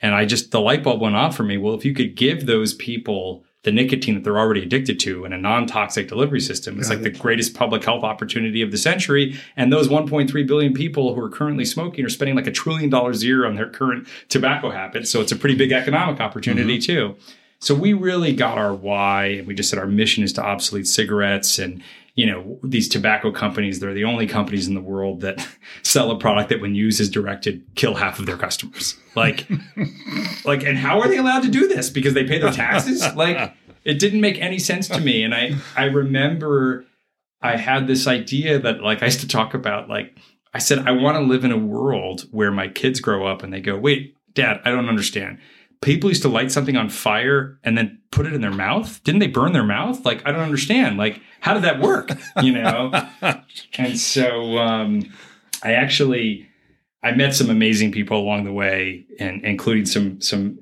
And 0.02 0.14
i 0.14 0.26
just 0.26 0.52
the 0.52 0.62
light 0.62 0.84
bulb 0.84 1.02
went 1.02 1.16
off 1.16 1.36
for 1.36 1.44
me. 1.44 1.58
Well 1.58 1.76
if 1.76 1.86
you 1.86 1.94
could 1.94 2.16
give 2.16 2.46
those 2.46 2.74
people 2.74 3.46
the 3.64 3.72
nicotine 3.72 4.14
that 4.14 4.24
they're 4.24 4.38
already 4.38 4.62
addicted 4.62 5.00
to 5.00 5.26
in 5.26 5.34
a 5.34 5.40
non-toxic 5.40 6.08
delivery 6.08 6.40
system 6.40 6.78
it's 6.78 6.88
like 6.88 7.02
the 7.02 7.10
greatest 7.10 7.56
public 7.56 7.84
health 7.84 8.04
opportunity 8.04 8.62
of 8.62 8.70
the 8.70 8.78
century. 8.78 9.40
And 9.56 9.74
those 9.74 9.88
1.3 9.88 10.48
billion 10.48 10.74
people 10.74 11.16
who 11.16 11.22
are 11.22 11.30
currently 11.30 11.66
smoking 11.66 12.06
are 12.06 12.10
spending 12.10 12.36
like 12.36 12.46
a 12.46 12.52
trillion 12.52 12.92
dollars 12.92 13.24
a 13.24 13.26
year 13.26 13.46
on 13.46 13.56
their 13.56 13.70
current 13.70 14.08
tobacco 14.30 14.70
habits. 14.70 15.10
So 15.10 15.20
it's 15.20 15.32
a 15.32 15.36
pretty 15.36 15.56
big 15.56 15.72
economic 15.72 16.20
opportunity 16.20 16.78
mm-hmm. 16.78 17.16
too 17.16 17.16
so 17.60 17.74
we 17.74 17.94
really 17.94 18.34
got 18.34 18.58
our 18.58 18.74
why, 18.74 19.26
and 19.26 19.48
we 19.48 19.56
just 19.56 19.70
said 19.70 19.80
our 19.80 19.88
mission 19.88 20.24
is 20.24 20.34
to 20.34 20.44
obsolete 20.44 20.88
cigarettes. 20.88 21.58
And 21.58 21.82
you 22.16 22.26
know, 22.26 22.60
these 22.64 22.88
tobacco 22.88 23.30
companies, 23.32 23.80
they're 23.80 23.94
the 23.94 24.06
only 24.06 24.26
companies 24.26 24.68
in 24.68 24.74
the 24.74 24.82
world 24.82 25.22
that 25.22 25.46
sell 25.84 26.12
a 26.12 26.18
product 26.18 26.50
that, 26.50 26.62
when 26.62 26.74
used 26.74 27.02
as 27.02 27.10
directed, 27.10 27.64
kill 27.76 27.96
half 27.96 28.20
of 28.20 28.26
their 28.26 28.38
customers. 28.38 28.96
Like, 29.16 29.48
like, 30.46 30.64
and 30.64 30.78
how 30.78 31.02
are 31.02 31.10
they 31.10 31.18
allowed 31.18 31.44
to 31.44 31.50
do 31.50 31.68
this? 31.68 31.90
Because 31.90 32.14
they 32.14 32.24
pay 32.24 32.40
their 32.40 32.52
taxes? 32.52 33.06
Like, 33.16 33.54
it 33.84 34.00
didn't 34.00 34.22
make 34.22 34.40
any 34.40 34.60
sense 34.60 34.88
to 34.88 35.02
me. 35.02 35.24
And 35.24 35.36
I, 35.36 35.56
I 35.76 35.86
remember 35.86 36.86
I 37.42 37.58
had 37.58 37.88
this 37.88 38.08
idea 38.08 38.60
that, 38.60 38.82
like, 38.82 39.04
I 39.04 39.08
used 39.08 39.20
to 39.20 39.28
talk 39.28 39.54
about, 39.54 39.90
like, 39.90 40.18
I 40.54 40.60
said, 40.60 40.80
I 40.80 40.92
want 40.92 41.18
to 41.18 41.22
live 41.22 41.44
in 41.44 41.52
a 41.52 41.58
world 41.58 42.28
where 42.32 42.52
my 42.52 42.70
kids 42.70 43.02
grow 43.02 43.28
up 43.28 43.44
and 43.44 43.52
they 43.52 43.60
go, 43.60 43.78
wait, 43.78 44.16
dad, 44.34 44.62
I 44.64 44.72
don't 44.72 44.88
understand 44.88 45.40
people 45.86 46.10
used 46.10 46.24
to 46.24 46.30
light 46.30 46.52
something 46.52 46.76
on 46.76 46.90
fire 46.90 47.60
and 47.64 47.78
then 47.78 48.02
put 48.12 48.26
it 48.26 48.34
in 48.34 48.42
their 48.42 48.52
mouth. 48.52 49.02
Didn't 49.04 49.20
they 49.20 49.28
burn 49.28 49.54
their 49.54 49.64
mouth? 49.64 50.04
Like, 50.04 50.22
I 50.26 50.32
don't 50.32 50.42
understand. 50.42 50.98
Like, 50.98 51.22
how 51.40 51.54
did 51.54 51.64
that 51.64 51.80
work? 51.80 52.10
You 52.42 52.54
know? 52.54 52.92
and 53.78 53.98
so 53.98 54.58
um, 54.58 55.14
I 55.64 55.74
actually 55.74 56.50
I 57.04 57.12
met 57.12 57.36
some 57.36 57.52
amazing 57.52 57.92
people 57.92 58.18
along 58.20 58.46
the 58.46 58.52
way, 58.52 59.06
and 59.20 59.46
including 59.46 59.86
some 59.86 60.20
some 60.22 60.60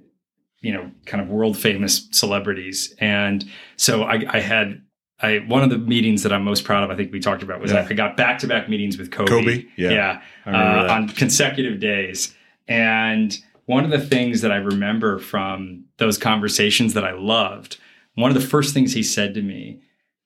you 0.59 0.73
know 0.73 0.91
kind 1.05 1.23
of 1.23 1.29
world 1.29 1.57
famous 1.57 2.07
celebrities. 2.11 2.93
And 2.99 3.45
so 3.77 4.03
I, 4.03 4.25
I 4.29 4.39
had 4.41 4.81
I 5.21 5.37
one 5.47 5.63
of 5.63 5.69
the 5.69 5.77
meetings 5.77 6.23
that 6.23 6.33
I'm 6.33 6.43
most 6.43 6.65
proud 6.65 6.83
of, 6.83 6.91
I 6.91 6.97
think 6.97 7.13
we 7.13 7.21
talked 7.21 7.43
about, 7.43 7.61
was 7.61 7.71
yeah. 7.71 7.87
I 7.89 7.93
got 7.93 8.17
back 8.17 8.39
to 8.39 8.47
back 8.47 8.67
meetings 8.67 8.97
with 8.97 9.09
Kobe. 9.09 9.29
Kobe, 9.29 9.65
yeah, 9.77 9.89
yeah 9.89 10.21
uh, 10.45 10.91
on 10.91 11.07
consecutive 11.07 11.79
days, 11.79 12.35
and 12.67 13.37
one 13.65 13.85
of 13.85 13.91
the 13.91 13.99
things 13.99 14.41
that 14.41 14.51
I 14.51 14.57
remember 14.57 15.19
from 15.19 15.85
those 15.97 16.17
conversations 16.17 16.93
that 16.93 17.05
I 17.05 17.13
loved, 17.13 17.77
one 18.15 18.29
of 18.29 18.35
the 18.39 18.47
first 18.47 18.73
things 18.73 18.93
he 18.93 19.03
said 19.03 19.33
to 19.33 19.41
me 19.41 19.81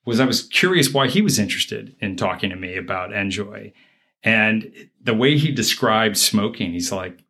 was 0.06 0.20
I 0.20 0.26
was 0.26 0.44
curious 0.44 0.94
why 0.94 1.08
he 1.08 1.22
was 1.22 1.38
interested 1.38 1.96
in 2.00 2.16
talking 2.16 2.50
to 2.50 2.56
me 2.56 2.78
about 2.78 3.12
NJOY. 3.12 3.74
And 4.24 4.72
the 5.02 5.14
way 5.14 5.38
he 5.38 5.52
described 5.52 6.18
smoking, 6.18 6.72
he's 6.72 6.92
like, 6.92 7.24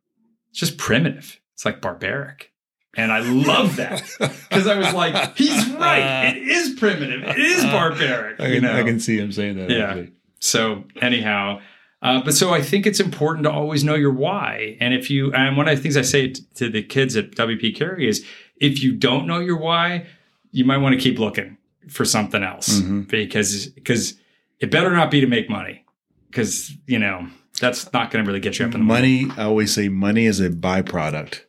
it's 0.52 0.60
just 0.60 0.78
primitive. 0.78 1.40
It's 1.54 1.66
like 1.66 1.82
barbaric. 1.82 2.52
And 2.96 3.12
I 3.12 3.20
love 3.20 3.76
that 3.76 4.04
because 4.20 4.68
I 4.68 4.78
was 4.78 4.94
like, 4.94 5.36
he's 5.38 5.70
right. 5.72 6.28
Uh, 6.28 6.30
it 6.30 6.38
is 6.38 6.80
primitive. 6.80 7.24
It 7.24 7.38
is 7.38 7.64
uh, 7.64 7.72
barbaric. 7.72 8.40
I 8.40 8.46
can, 8.46 8.54
you 8.54 8.62
know? 8.62 8.76
I 8.76 8.84
can 8.84 9.00
see 9.00 9.18
him 9.18 9.32
saying 9.32 9.58
that. 9.58 9.70
Yeah. 9.70 9.90
actually. 9.90 10.12
So 10.40 10.84
anyhow, 11.02 11.62
uh, 12.02 12.22
but 12.24 12.34
so 12.34 12.54
I 12.54 12.62
think 12.62 12.86
it's 12.86 13.00
important 13.00 13.44
to 13.46 13.52
always 13.52 13.84
know 13.84 13.96
your 13.96 14.14
why. 14.14 14.78
And 14.80 14.94
if 14.94 15.10
you, 15.10 15.34
and 15.34 15.58
one 15.58 15.68
of 15.68 15.76
the 15.76 15.82
things 15.82 15.98
I 15.98 16.02
say 16.04 16.30
t- 16.30 16.44
to 16.56 16.70
the 16.70 16.84
kids 16.84 17.16
at 17.16 17.32
WP 17.32 17.76
Carey 17.76 18.08
is, 18.08 18.26
if 18.62 18.82
you 18.84 18.94
don't 18.94 19.26
know 19.28 19.40
your 19.40 19.58
why, 19.58 20.06
you 20.52 20.64
might 20.66 20.78
want 20.78 20.94
to 20.96 21.02
keep 21.02 21.20
looking 21.20 21.58
for 21.90 22.04
something 22.06 22.44
else 22.44 22.82
Mhm. 22.82 23.08
because 23.10 23.68
because 23.68 24.16
it 24.60 24.70
better 24.72 24.92
not 24.92 25.10
be 25.10 25.22
to 25.22 25.28
make 25.28 25.50
money 25.50 25.86
because 26.30 26.74
you 26.86 27.00
know 27.00 27.28
that's 27.62 27.92
not 27.94 28.12
going 28.12 28.24
to 28.24 28.28
really 28.28 28.42
get 28.42 28.60
you 28.60 28.66
up 28.66 28.74
in 28.74 28.82
the 28.82 28.86
morning. 28.86 29.28
money 29.30 29.40
i 29.40 29.46
always 29.46 29.74
say 29.74 29.88
money 29.88 30.26
is 30.26 30.42
a 30.42 30.50
byproduct 30.50 31.42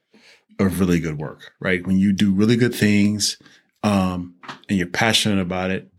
of 0.61 0.78
really 0.78 1.00
good 1.00 1.18
work 1.18 1.52
right 1.58 1.84
when 1.88 1.98
you 1.98 2.12
do 2.12 2.32
really 2.32 2.54
good 2.54 2.72
things 2.74 3.37
um, 3.82 4.34
and 4.68 4.78
you're 4.78 4.87
passionate 4.87 5.40
about 5.40 5.72
it 5.72 5.90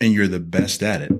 and 0.00 0.12
you're 0.12 0.26
the 0.28 0.40
best 0.40 0.82
at 0.82 1.00
it 1.00 1.12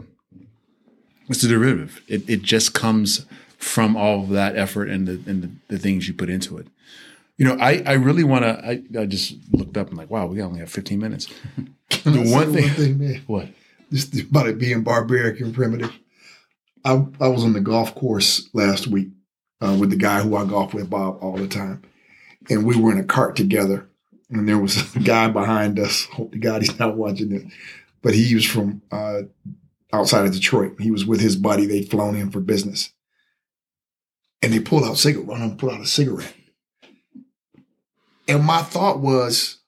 it's 1.28 1.42
a 1.44 1.48
derivative 1.48 2.02
it, 2.08 2.28
it 2.28 2.42
just 2.42 2.74
comes 2.74 3.26
from 3.58 3.96
all 3.96 4.20
of 4.24 4.28
that 4.30 4.56
effort 4.56 4.88
and 4.88 5.06
the, 5.08 5.12
and 5.30 5.42
the, 5.42 5.50
the 5.68 5.78
things 5.78 6.06
you 6.08 6.14
put 6.14 6.28
into 6.28 6.58
it 6.58 6.66
you 7.38 7.44
know 7.46 7.56
i, 7.60 7.82
I 7.86 7.92
really 7.94 8.24
want 8.24 8.44
to 8.44 8.64
I, 8.66 8.82
I 9.00 9.06
just 9.06 9.34
looked 9.52 9.76
up 9.76 9.88
and 9.88 9.96
like 9.96 10.10
wow 10.10 10.26
we 10.26 10.42
only 10.42 10.60
have 10.60 10.70
15 10.70 10.98
minutes 10.98 11.26
Can 11.90 12.18
I 12.18 12.22
The 12.22 12.30
one 12.32 12.52
thing- 12.52 12.98
man. 12.98 13.22
what 13.26 13.48
just 13.92 14.18
about 14.20 14.48
it 14.48 14.58
being 14.58 14.82
barbaric 14.82 15.40
and 15.40 15.54
primitive. 15.54 15.92
I, 16.84 16.92
I 17.20 17.28
was 17.28 17.44
on 17.44 17.52
the 17.52 17.60
golf 17.60 17.94
course 17.94 18.48
last 18.52 18.88
week 18.88 19.08
uh, 19.60 19.76
with 19.78 19.90
the 19.90 19.96
guy 19.96 20.20
who 20.20 20.34
I 20.36 20.44
golf 20.46 20.74
with, 20.74 20.90
Bob, 20.90 21.18
all 21.22 21.36
the 21.36 21.46
time. 21.46 21.82
And 22.50 22.66
we 22.66 22.76
were 22.76 22.90
in 22.92 22.98
a 22.98 23.04
cart 23.04 23.36
together. 23.36 23.86
And 24.30 24.48
there 24.48 24.58
was 24.58 24.96
a 24.96 25.00
guy 25.00 25.28
behind 25.28 25.78
us. 25.78 26.06
Hope 26.06 26.32
to 26.32 26.38
God 26.38 26.62
he's 26.62 26.76
not 26.78 26.96
watching 26.96 27.28
this. 27.28 27.44
But 28.02 28.14
he 28.14 28.34
was 28.34 28.44
from 28.44 28.82
uh, 28.90 29.22
outside 29.94 30.26
of 30.26 30.32
Detroit. 30.32 30.76
He 30.80 30.90
was 30.90 31.04
with 31.06 31.20
his 31.20 31.36
buddy. 31.36 31.66
They'd 31.66 31.90
flown 31.90 32.14
in 32.16 32.30
for 32.30 32.40
business. 32.40 32.92
And 34.42 34.52
they 34.52 34.60
pulled 34.60 34.84
out 34.84 34.98
cigarette, 34.98 35.26
one 35.26 35.40
of 35.42 35.48
them 35.48 35.58
pulled 35.58 35.72
out 35.72 35.80
a 35.80 35.86
cigarette. 35.86 36.34
And 38.28 38.44
my 38.44 38.62
thought 38.62 39.00
was, 39.00 39.58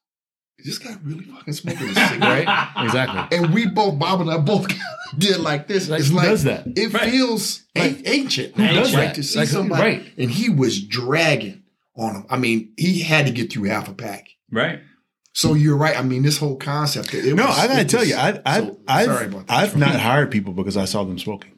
is 0.58 0.66
this 0.66 0.78
guy 0.78 0.96
really 1.02 1.24
fucking 1.24 1.52
smoking 1.54 1.88
a 1.88 1.94
cigarette? 2.08 2.46
right 2.46 2.68
exactly 2.84 3.38
and 3.38 3.52
we 3.54 3.66
both, 3.66 3.98
Bob 3.98 4.20
and 4.22 4.30
I, 4.30 4.38
both 4.38 4.66
did 5.18 5.38
like 5.38 5.68
this. 5.68 5.88
Like, 5.88 6.00
it's 6.00 6.12
like 6.12 6.28
does 6.28 6.44
that? 6.44 6.66
It 6.76 6.92
Right. 6.92 7.10
feels 7.10 7.62
Like, 7.74 8.02
ancient. 8.06 8.54
who 8.56 8.66
does 8.66 8.94
right? 8.94 9.06
that? 9.06 9.14
To 9.16 9.22
see 9.22 9.38
Like, 9.40 9.48
somebody, 9.48 9.82
right. 9.82 10.12
and 10.18 10.30
he 10.30 10.48
was 10.48 10.82
dragging 10.82 11.62
on 11.96 12.14
him. 12.16 12.26
I 12.30 12.36
mean, 12.38 12.72
he 12.76 13.00
had 13.00 13.26
to 13.26 13.32
get 13.32 13.52
through 13.52 13.64
half 13.64 13.88
a 13.88 13.94
pack. 13.94 14.28
right? 14.50 14.80
So 15.36 15.52
you're 15.52 15.76
right. 15.76 15.94
I 15.98 16.00
mean, 16.02 16.22
this 16.22 16.38
whole 16.38 16.56
concept. 16.56 17.12
It 17.12 17.34
no, 17.34 17.44
was- 17.44 17.58
I 17.58 17.66
gotta 17.66 17.80
it 17.82 17.88
tell 17.90 18.00
was- 18.00 18.08
you, 18.08 18.16
I, 18.16 18.40
I, 18.46 18.60
so- 18.60 18.78
I've, 18.88 19.04
sorry 19.04 19.26
about. 19.26 19.44
I've 19.50 19.76
not 19.76 19.94
hired 20.00 20.30
people 20.30 20.54
because 20.54 20.78
I 20.78 20.86
saw 20.86 21.04
them 21.04 21.18
smoking 21.18 21.52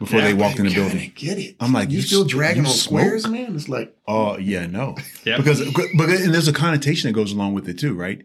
before 0.00 0.18
Yeah, 0.18 0.24
they 0.26 0.34
walked 0.34 0.58
in 0.58 0.66
the 0.66 0.74
building. 0.74 1.12
Get 1.14 1.38
it? 1.38 1.54
I'm 1.60 1.72
like, 1.72 1.90
you, 1.90 1.98
you 1.98 2.02
still 2.02 2.24
dragging 2.24 2.64
you 2.64 2.68
on 2.68 2.74
smoke? 2.74 3.00
squares, 3.02 3.28
man? 3.28 3.54
It's 3.54 3.68
like 3.68 3.94
Oh 4.08 4.38
yeah, 4.38 4.66
no, 4.66 4.96
Yep. 5.24 5.36
because 5.38 5.60
because 5.64 6.24
and 6.24 6.34
there's 6.34 6.48
a 6.48 6.52
connotation 6.52 7.08
that 7.08 7.12
goes 7.14 7.30
along 7.32 7.54
with 7.54 7.68
it 7.68 7.78
too, 7.78 7.94
right? 7.94 8.24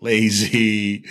Lazy, 0.00 1.04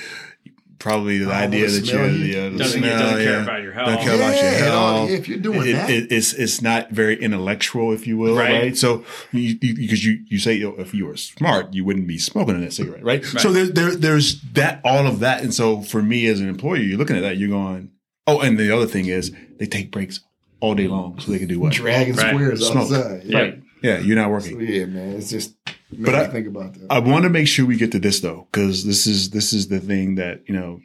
probably 0.79 1.17
the 1.19 1.29
Oh, 1.29 1.33
idea 1.33 1.67
the 1.67 1.79
that 1.79 1.91
you're 1.91 2.07
you- 2.09 2.33
the, 2.33 2.39
uh, 2.39 2.49
the 2.51 2.57
Doesn't, 2.57 2.79
smell, 2.81 2.99
doesn't 2.99 3.17
care 3.23 3.33
yeah. 3.33 3.43
about 3.43 3.61
your 3.61 3.73
health. 3.73 3.87
Don't 3.87 3.99
care 4.01 4.15
about 4.15 4.41
your 4.41 4.51
Yeah, 4.51 4.69
all- 4.73 4.97
health. 5.07 5.09
if 5.11 5.27
you're 5.27 5.37
doing 5.37 5.67
it, 5.69 5.73
that. 5.73 5.89
it- 5.89 6.11
it's 6.11 6.33
it's 6.33 6.61
not 6.61 6.89
very 6.91 7.21
intellectual, 7.21 7.91
if 7.93 8.07
you 8.07 8.17
will, 8.17 8.35
Right. 8.35 8.51
right? 8.61 8.77
So 8.77 9.03
you, 9.31 9.57
you, 9.61 9.75
because 9.75 10.05
you 10.05 10.19
you 10.27 10.39
say 10.39 10.53
you 10.55 10.69
know, 10.69 10.75
if 10.79 10.93
you 10.93 11.05
were 11.05 11.17
smart, 11.17 11.73
you 11.73 11.83
wouldn't 11.85 12.07
be 12.07 12.17
smoking 12.17 12.59
that 12.61 12.73
cigarette, 12.73 13.03
right? 13.03 13.21
Right. 13.33 13.41
So 13.41 13.51
there, 13.51 13.67
there 13.67 13.95
there's 13.95 14.41
that 14.53 14.81
all 14.83 15.05
of 15.05 15.19
that, 15.19 15.43
and 15.43 15.53
so 15.53 15.81
for 15.81 16.01
me 16.01 16.25
as 16.27 16.39
an 16.39 16.47
employee, 16.49 16.83
you're 16.85 16.97
looking 16.97 17.17
at 17.17 17.21
that, 17.23 17.37
you're 17.37 17.49
going, 17.49 17.91
oh, 18.25 18.39
and 18.39 18.57
the 18.57 18.71
other 18.75 18.87
thing 18.87 19.07
is 19.07 19.31
they 19.59 19.65
take 19.65 19.91
breaks 19.91 20.21
all 20.61 20.75
day 20.75 20.87
long 20.87 21.17
so 21.19 21.31
they 21.31 21.39
can 21.39 21.47
do 21.47 21.59
what? 21.59 21.73
dragging 21.73 22.15
Right. 22.15 22.33
squares 22.33 22.65
Smoke. 22.65 22.83
outside. 22.91 23.21
Yeah. 23.25 23.37
Right. 23.39 23.59
Yeah, 23.81 23.99
you're 23.99 24.15
not 24.17 24.25
So, 24.25 24.29
working. 24.55 24.61
yeah, 24.73 24.85
man. 24.85 25.15
It's 25.17 25.29
just. 25.29 25.53
But 25.91 26.05
But 26.05 26.15
I- 26.15 26.27
think 26.27 26.47
about 26.47 26.73
that. 26.73 26.87
I 26.89 26.99
want 26.99 27.23
to 27.23 27.29
make 27.29 27.47
sure 27.47 27.65
we 27.65 27.75
get 27.77 27.91
to 27.93 27.99
this 27.99 28.19
though, 28.19 28.47
because 28.51 28.85
this 28.85 29.07
is 29.07 29.31
this 29.31 29.53
is 29.53 29.67
the 29.67 29.79
thing 29.79 30.15
that 30.15 30.41
you 30.47 30.53
know, 30.53 30.81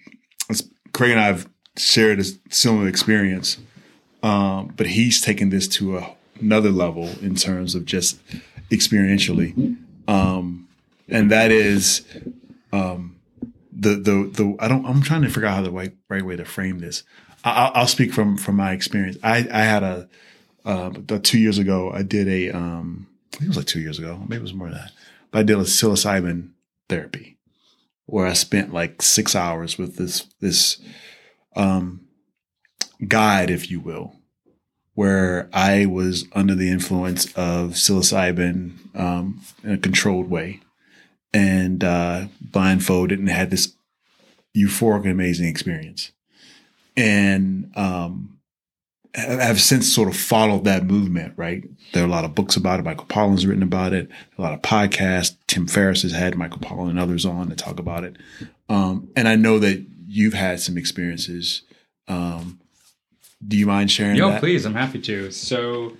it's, 0.48 0.62
Craig 0.92 1.10
and 1.10 1.20
I 1.20 1.26
have 1.26 1.48
shared 1.76 2.20
a 2.20 2.24
similar 2.50 2.88
experience, 2.88 3.58
um, 4.22 4.72
but 4.76 4.86
he's 4.86 5.20
taken 5.20 5.50
this 5.50 5.68
to 5.68 5.98
a, 5.98 6.14
another 6.40 6.70
level 6.70 7.08
in 7.20 7.34
terms 7.34 7.74
of 7.74 7.84
just 7.84 8.18
experientially, 8.70 9.76
um, 10.08 10.68
and 11.08 11.30
that 11.30 11.50
is 11.50 12.02
um, 12.72 13.16
the 13.72 13.90
the 13.96 14.30
the. 14.32 14.56
I 14.58 14.68
don't. 14.68 14.86
I'm 14.86 15.02
trying 15.02 15.22
to 15.22 15.28
figure 15.28 15.46
out 15.46 15.56
how 15.56 15.62
the 15.62 15.70
right 15.70 15.94
right 16.08 16.24
way 16.24 16.36
to 16.36 16.44
frame 16.44 16.78
this. 16.78 17.02
I, 17.44 17.50
I'll, 17.50 17.72
I'll 17.74 17.86
speak 17.86 18.12
from 18.12 18.38
from 18.38 18.56
my 18.56 18.72
experience. 18.72 19.18
I 19.22 19.46
I 19.52 19.64
had 19.64 19.82
a 19.82 20.08
uh, 20.64 20.90
two 21.22 21.38
years 21.38 21.58
ago. 21.58 21.90
I 21.92 22.02
did 22.02 22.26
a 22.28 22.50
um, 22.50 23.06
I 23.34 23.36
think 23.36 23.46
it 23.46 23.48
was 23.48 23.56
like 23.56 23.66
two 23.66 23.80
years 23.80 23.98
ago. 23.98 24.20
Maybe 24.28 24.36
it 24.36 24.42
was 24.42 24.54
more 24.54 24.68
than 24.68 24.78
that. 24.78 24.92
But 25.30 25.40
I 25.40 25.42
did 25.42 25.56
a 25.56 25.62
psilocybin 25.62 26.50
therapy 26.88 27.36
where 28.06 28.26
I 28.26 28.32
spent 28.34 28.72
like 28.72 29.02
six 29.02 29.34
hours 29.34 29.76
with 29.76 29.96
this 29.96 30.26
this 30.40 30.80
um, 31.56 32.06
guide, 33.08 33.50
if 33.50 33.70
you 33.70 33.80
will, 33.80 34.14
where 34.94 35.48
I 35.52 35.86
was 35.86 36.26
under 36.32 36.54
the 36.54 36.70
influence 36.70 37.26
of 37.34 37.72
psilocybin 37.72 38.96
um, 38.96 39.40
in 39.64 39.72
a 39.72 39.78
controlled 39.78 40.30
way 40.30 40.60
and 41.32 41.82
uh, 41.82 42.26
blindfolded 42.40 43.18
and 43.18 43.28
had 43.28 43.50
this 43.50 43.74
euphoric 44.56 45.02
and 45.02 45.10
amazing 45.10 45.48
experience. 45.48 46.12
And 46.96 47.72
um, 47.74 48.33
I've 49.16 49.60
since 49.60 49.92
sort 49.92 50.08
of 50.08 50.16
followed 50.16 50.64
that 50.64 50.84
movement, 50.84 51.34
right? 51.36 51.62
There 51.92 52.02
are 52.02 52.06
a 52.06 52.10
lot 52.10 52.24
of 52.24 52.34
books 52.34 52.56
about 52.56 52.80
it. 52.80 52.84
Michael 52.84 53.06
Pollan's 53.06 53.46
written 53.46 53.62
about 53.62 53.92
it. 53.92 54.08
A 54.36 54.42
lot 54.42 54.52
of 54.52 54.62
podcasts. 54.62 55.36
Tim 55.46 55.66
Ferriss 55.66 56.02
has 56.02 56.12
had 56.12 56.36
Michael 56.36 56.58
Pollan 56.58 56.90
and 56.90 56.98
others 56.98 57.24
on 57.24 57.48
to 57.48 57.54
talk 57.54 57.78
about 57.78 58.02
it. 58.02 58.16
Um, 58.68 59.08
and 59.14 59.28
I 59.28 59.36
know 59.36 59.58
that 59.60 59.86
you've 60.08 60.34
had 60.34 60.60
some 60.60 60.76
experiences. 60.76 61.62
Um, 62.08 62.60
do 63.46 63.56
you 63.56 63.66
mind 63.66 63.90
sharing 63.90 64.16
Yo, 64.16 64.30
that? 64.30 64.40
please, 64.40 64.64
I'm 64.64 64.74
happy 64.74 65.00
to. 65.02 65.30
So, 65.30 65.96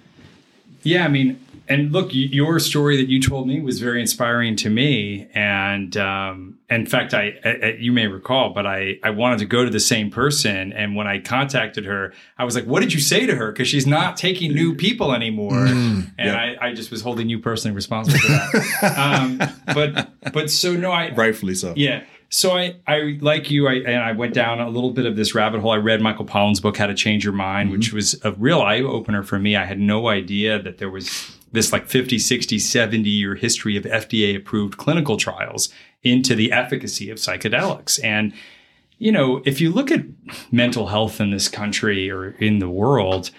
yeah, 0.83 1.05
I 1.05 1.09
mean, 1.09 1.44
and 1.69 1.93
look, 1.93 2.09
your 2.13 2.59
story 2.59 2.97
that 2.99 3.09
you 3.09 3.21
told 3.21 3.49
me 3.49 3.61
was 3.61 3.81
very 3.81 4.01
inspiring 4.01 4.57
to 4.57 4.71
me. 4.71 5.29
And 5.35 5.97
um, 5.97 6.59
in 6.69 6.87
fact, 6.87 7.15
I, 7.15 7.39
I, 7.45 7.77
you 7.79 7.91
may 7.93 8.07
recall, 8.07 8.51
but 8.53 8.67
I, 8.67 8.99
I 9.03 9.11
wanted 9.11 9.39
to 9.41 9.47
go 9.47 9.65
to 9.65 9.71
the 9.71 9.81
same 9.81 10.11
person. 10.11 10.73
And 10.73 10.95
when 10.95 11.07
I 11.07 11.21
contacted 11.21 11.85
her, 11.87 12.13
I 12.39 12.45
was 12.45 12.55
like, 12.55 12.65
"What 12.65 12.81
did 12.81 12.93
you 12.93 13.01
say 13.01 13.27
to 13.27 13.35
her?" 13.35 13.53
Because 13.53 13.69
she's 13.69 13.87
not 13.87 14.17
taking 14.17 14.53
new 14.53 14.75
people 14.75 15.13
anymore. 15.15 15.65
and 15.67 16.13
Yep. 16.19 16.37
I, 16.37 16.69
I 16.69 16.73
just 16.75 16.91
was 16.91 17.01
holding 17.03 17.29
you 17.29 17.39
personally 17.39 17.75
responsible 17.75 18.19
for 18.19 18.29
that. 18.29 18.99
um, 18.99 19.39
but 19.75 20.11
but 20.33 20.51
so 20.51 20.75
no, 20.75 20.91
I 20.91 21.13
Rightfully 21.15 21.55
so. 21.55 21.73
yeah. 21.77 22.05
So 22.31 22.57
I, 22.57 22.75
I 22.89 23.17
like 23.21 23.49
you, 23.49 23.69
I, 23.69 23.75
and 23.75 24.03
I 24.03 24.11
went 24.11 24.35
down 24.35 24.59
a 24.59 24.69
little 24.69 24.91
bit 24.91 25.07
of 25.07 25.15
this 25.15 25.37
rabbit 25.37 25.61
hole. 25.61 25.71
I 25.71 25.77
read 25.77 26.01
Michael 26.01 26.25
Pollan's 26.25 26.59
book, 26.59 26.77
How 26.77 26.87
to 26.89 26.95
Change 26.95 27.23
Your 27.23 27.33
Mind, 27.33 27.71
which 27.71 27.93
was 27.93 28.19
a 28.25 28.33
real 28.33 28.61
eye 28.61 28.81
opener 28.81 29.23
for 29.23 29.39
me. 29.39 29.55
I 29.55 29.65
had 29.65 29.79
no 29.79 30.09
idea 30.09 30.61
that 30.61 30.79
there 30.79 30.91
was 30.91 31.39
this 31.55 31.73
like 31.73 31.87
50, 31.87 32.19
60, 32.19 32.59
70 32.59 33.09
year 33.09 33.35
history 33.35 33.77
of 33.77 33.85
FDA 33.85 34.37
approved 34.37 34.77
clinical 34.77 35.17
trials 35.17 35.71
into 36.03 36.35
the 36.35 36.53
efficacy 36.53 37.11
of 37.11 37.19
psychedelics. 37.19 38.03
And, 38.05 38.35
you 38.99 39.13
know, 39.13 39.41
if 39.47 39.61
you 39.61 39.73
look 39.73 39.91
at 39.91 40.05
mental 40.53 40.89
health 40.89 41.21
in 41.21 41.31
this 41.31 41.49
country 41.49 42.11
or 42.11 42.31
in 42.33 42.59
the 42.59 42.69
world, 42.69 43.31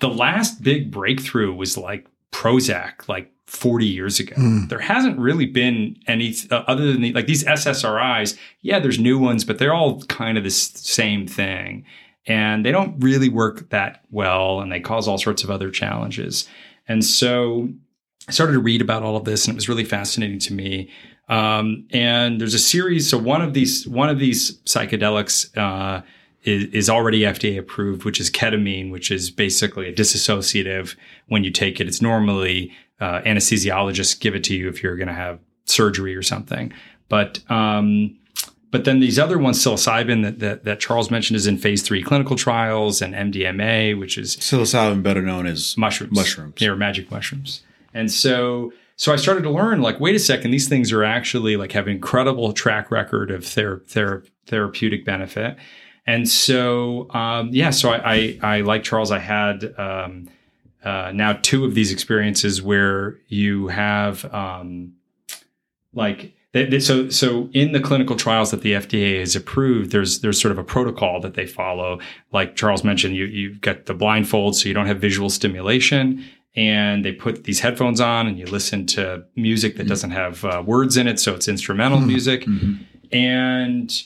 the 0.00 0.08
last 0.08 0.62
big 0.62 0.90
breakthrough 0.90 1.54
was 1.54 1.78
like 1.78 2.06
Prozac, 2.32 3.08
like 3.08 3.32
40 3.46 3.86
years 3.86 4.20
ago. 4.20 4.34
There 4.68 4.80
hasn't 4.80 5.18
really 5.18 5.46
been 5.46 5.96
any 6.06 6.34
uh, 6.50 6.62
other 6.66 6.92
than 6.92 7.02
the, 7.02 7.12
like 7.12 7.26
these 7.26 7.44
SSRIs. 7.44 8.38
Yeah, 8.62 8.78
there's 8.78 8.98
new 8.98 9.18
ones, 9.18 9.44
but 9.44 9.58
they're 9.58 9.74
all 9.74 10.02
kind 10.02 10.38
of 10.38 10.44
the 10.44 10.50
same 10.50 11.26
thing. 11.26 11.84
And 12.26 12.64
they 12.64 12.70
don't 12.70 12.98
really 13.00 13.28
work 13.28 13.70
that 13.70 14.04
well 14.10 14.60
and 14.60 14.70
they 14.70 14.80
cause 14.80 15.08
all 15.08 15.18
sorts 15.18 15.42
of 15.42 15.50
other 15.50 15.70
challenges. 15.70 16.48
And 16.90 17.04
so 17.04 17.68
I 18.26 18.32
started 18.32 18.54
to 18.54 18.58
read 18.58 18.82
about 18.82 19.04
all 19.04 19.16
of 19.16 19.24
this 19.24 19.46
and 19.46 19.54
it 19.54 19.54
was 19.54 19.68
really 19.68 19.84
fascinating 19.84 20.40
to 20.40 20.52
me. 20.52 20.90
Um, 21.28 21.86
and 21.92 22.40
there's 22.40 22.52
a 22.52 22.58
series. 22.58 23.08
So 23.08 23.16
one 23.16 23.42
of 23.42 23.54
these, 23.54 23.86
one 23.86 24.08
of 24.08 24.18
these 24.18 24.58
psychedelics, 24.62 25.56
uh, 25.56 26.02
is, 26.42 26.64
is 26.72 26.90
already 26.90 27.20
FDA 27.20 27.56
approved, 27.56 28.04
which 28.04 28.18
is 28.18 28.28
ketamine, 28.28 28.90
which 28.90 29.12
is 29.12 29.30
basically 29.30 29.88
a 29.88 29.92
disassociative. 29.92 30.96
When 31.28 31.44
you 31.44 31.52
take 31.52 31.80
it, 31.80 31.86
it's 31.86 32.02
normally 32.02 32.72
uh, 32.98 33.20
anesthesiologists 33.20 34.18
give 34.18 34.34
it 34.34 34.42
to 34.44 34.56
you 34.56 34.68
if 34.68 34.82
you're 34.82 34.96
going 34.96 35.06
to 35.06 35.14
have 35.14 35.38
surgery 35.66 36.16
or 36.16 36.22
something. 36.22 36.72
But 37.08 37.38
um, 37.48 38.18
but 38.70 38.84
then 38.84 39.00
these 39.00 39.18
other 39.18 39.38
ones, 39.38 39.58
psilocybin 39.58 40.22
that, 40.22 40.38
that, 40.38 40.64
that 40.64 40.80
Charles 40.80 41.10
mentioned, 41.10 41.36
is 41.36 41.46
in 41.46 41.58
phase 41.58 41.82
three 41.82 42.02
clinical 42.02 42.36
trials, 42.36 43.02
and 43.02 43.14
MDMA, 43.14 43.98
which 43.98 44.16
is 44.16 44.36
Psilocybin, 44.36 45.02
better 45.02 45.22
known 45.22 45.46
as 45.46 45.76
mushrooms. 45.76 46.14
Mushrooms. 46.14 46.60
Were 46.60 46.76
magic 46.76 47.10
mushrooms. 47.10 47.62
And 47.92 48.10
so 48.10 48.72
so 49.00 49.14
I 49.14 49.16
started 49.16 49.44
to 49.44 49.50
learn 49.50 49.80
like, 49.80 49.98
wait 49.98 50.14
a 50.14 50.18
second, 50.18 50.50
these 50.50 50.68
things 50.68 50.92
are 50.92 51.02
actually 51.02 51.56
like 51.56 51.72
have 51.72 51.88
incredible 51.88 52.52
track 52.52 52.90
record 52.90 53.30
of 53.30 53.46
ther- 53.46 53.82
ther- 53.86 54.24
therapeutic 54.46 55.06
benefit. 55.06 55.56
And 56.06 56.28
so 56.28 57.10
um, 57.10 57.48
yeah, 57.50 57.70
so 57.70 57.90
I, 57.90 58.12
I, 58.14 58.38
I 58.42 58.60
like 58.60 58.82
Charles, 58.82 59.10
I 59.10 59.18
had 59.18 59.74
um, 59.78 60.28
uh, 60.84 61.12
now 61.14 61.32
two 61.32 61.64
of 61.64 61.74
these 61.74 61.92
experiences 61.92 62.60
where 62.60 63.18
you 63.28 63.68
have 63.68 64.24
um, 64.34 64.92
like 65.94 66.34
they, 66.52 66.64
they- 66.64 66.80
so 66.80 67.08
so 67.08 67.48
in 67.52 67.72
the 67.72 67.80
clinical 67.80 68.16
trials 68.16 68.50
that 68.50 68.62
the 68.62 68.72
FDA 68.72 69.20
has 69.20 69.36
approved, 69.36 69.90
there's 69.92 70.20
there's 70.20 70.40
sort 70.40 70.52
of 70.52 70.58
a 70.58 70.64
protocol 70.64 71.20
that 71.20 71.34
they 71.34 71.46
follow. 71.46 72.00
Like 72.32 72.56
Charles 72.56 72.84
mentioned, 72.84 73.16
you 73.16 73.26
you've 73.26 73.60
got 73.60 73.86
the 73.86 73.94
blindfold, 73.94 74.56
so 74.56 74.68
you 74.68 74.74
don't 74.74 74.86
have 74.86 75.00
visual 75.00 75.30
stimulation, 75.30 76.24
and 76.56 77.04
they 77.04 77.12
put 77.12 77.44
these 77.44 77.60
headphones 77.60 78.00
on, 78.00 78.26
and 78.26 78.38
you 78.38 78.46
listen 78.46 78.86
to 78.86 79.24
music 79.36 79.76
that 79.76 79.82
mm-hmm. 79.82 79.88
doesn't 79.88 80.10
have 80.10 80.44
uh, 80.44 80.62
words 80.64 80.96
in 80.96 81.06
it, 81.06 81.20
so 81.20 81.34
it's 81.34 81.48
instrumental 81.48 81.98
mm-hmm. 81.98 82.08
music, 82.08 82.44
mm-hmm. 82.44 82.82
and 83.14 84.02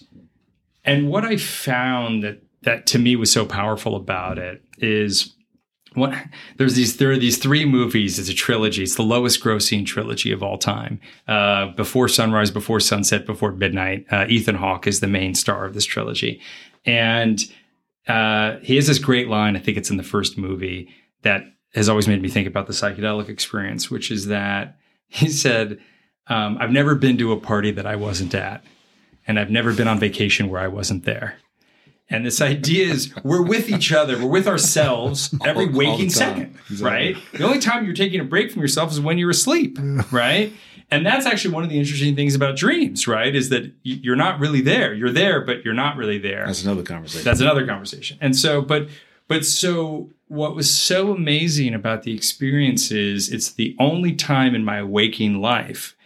and 0.84 1.08
what 1.08 1.24
I 1.24 1.36
found 1.36 2.22
that 2.22 2.42
that 2.62 2.86
to 2.88 2.98
me 2.98 3.16
was 3.16 3.30
so 3.30 3.46
powerful 3.46 3.94
about 3.96 4.38
it 4.38 4.62
is 4.78 5.33
what? 5.94 6.14
There's 6.56 6.74
these 6.74 6.96
there 6.96 7.10
are 7.10 7.16
these 7.16 7.38
three 7.38 7.64
movies 7.64 8.18
it's 8.18 8.28
a 8.28 8.34
trilogy 8.34 8.82
it's 8.82 8.96
the 8.96 9.02
lowest 9.02 9.42
grossing 9.42 9.86
trilogy 9.86 10.32
of 10.32 10.42
all 10.42 10.58
time. 10.58 11.00
Uh, 11.28 11.66
before 11.72 12.08
sunrise 12.08 12.50
before 12.50 12.80
sunset 12.80 13.26
before 13.26 13.52
midnight 13.52 14.06
uh, 14.10 14.26
ethan 14.28 14.56
hawke 14.56 14.86
is 14.86 15.00
the 15.00 15.06
main 15.06 15.34
star 15.34 15.64
of 15.64 15.74
this 15.74 15.84
trilogy. 15.84 16.40
And 16.84 17.40
uh, 18.06 18.58
he 18.62 18.76
has 18.76 18.86
this 18.86 18.98
great 18.98 19.28
line 19.28 19.56
i 19.56 19.58
think 19.58 19.78
it's 19.78 19.90
in 19.90 19.96
the 19.96 20.02
first 20.02 20.36
movie 20.36 20.88
that 21.22 21.44
has 21.74 21.88
always 21.88 22.06
made 22.06 22.20
me 22.20 22.28
think 22.28 22.46
about 22.46 22.66
the 22.66 22.72
psychedelic 22.72 23.28
experience 23.28 23.90
which 23.90 24.10
is 24.10 24.26
that 24.26 24.76
he 25.08 25.28
said 25.28 25.78
um, 26.26 26.56
i've 26.60 26.70
never 26.70 26.94
been 26.94 27.16
to 27.16 27.32
a 27.32 27.40
party 27.40 27.70
that 27.70 27.86
i 27.86 27.96
wasn't 27.96 28.34
at 28.34 28.62
and 29.26 29.38
i've 29.38 29.50
never 29.50 29.72
been 29.72 29.88
on 29.88 29.98
vacation 29.98 30.48
where 30.48 30.60
i 30.60 30.68
wasn't 30.68 31.04
there 31.04 31.38
and 32.10 32.24
this 32.24 32.40
idea 32.40 32.86
is 32.86 33.14
we're 33.24 33.42
with 33.42 33.68
each 33.68 33.92
other, 33.92 34.18
we're 34.18 34.30
with 34.30 34.46
ourselves 34.46 35.34
every 35.44 35.66
All- 35.66 35.72
waking 35.72 36.10
second, 36.10 36.58
Exactly. 36.70 36.84
right? 36.84 37.16
The 37.32 37.44
only 37.44 37.58
time 37.58 37.84
you're 37.84 37.94
taking 37.94 38.20
a 38.20 38.24
break 38.24 38.50
from 38.52 38.62
yourself 38.62 38.92
is 38.92 39.00
when 39.00 39.18
you're 39.18 39.30
asleep, 39.30 39.78
right? 40.10 40.52
And 40.90 41.04
that's 41.04 41.26
actually 41.26 41.54
one 41.54 41.64
of 41.64 41.70
the 41.70 41.78
interesting 41.78 42.14
things 42.14 42.34
about 42.34 42.56
dreams, 42.56 43.08
right? 43.08 43.34
Is 43.34 43.48
that 43.48 43.72
you're 43.82 44.16
not 44.16 44.38
really 44.38 44.60
there. 44.60 44.92
You're 44.92 45.10
there, 45.10 45.40
but 45.40 45.64
you're 45.64 45.74
not 45.74 45.96
really 45.96 46.18
there. 46.18 46.46
That's 46.46 46.62
another 46.62 46.82
conversation. 46.82 47.24
That's 47.24 47.40
another 47.40 47.66
conversation. 47.66 48.18
And 48.20 48.36
so, 48.36 48.60
but 48.60 48.88
but 49.26 49.44
so 49.44 50.10
what 50.28 50.54
was 50.54 50.70
so 50.70 51.12
amazing 51.12 51.74
about 51.74 52.02
the 52.02 52.14
experience 52.14 52.90
is 52.90 53.32
it's 53.32 53.52
the 53.52 53.74
only 53.80 54.14
time 54.14 54.54
in 54.54 54.64
my 54.64 54.82
waking 54.82 55.40
life 55.40 55.96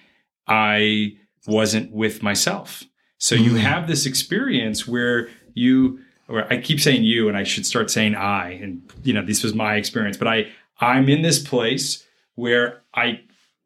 I 0.46 1.16
wasn't 1.46 1.92
with 1.92 2.22
myself. 2.22 2.84
So 3.18 3.34
you 3.34 3.53
mm. 3.53 3.59
have 3.59 3.88
this 3.88 4.07
experience 4.07 4.86
where 4.86 5.28
you 5.59 6.00
or 6.28 6.50
I 6.52 6.61
keep 6.61 6.80
saying 6.80 7.04
you 7.04 7.28
and 7.28 7.36
I 7.36 7.44
should 7.44 7.66
start 7.66 7.90
saying 7.90 8.14
I 8.14 8.52
and 8.52 8.82
you 9.02 9.12
know 9.12 9.24
this 9.24 9.42
was 9.42 9.54
my 9.54 9.76
experience 9.76 10.16
but 10.16 10.28
I 10.28 10.48
I'm 10.80 11.09
in 11.09 11.22
this 11.22 11.38
place 11.38 12.04
where 12.34 12.82
I 12.94 13.20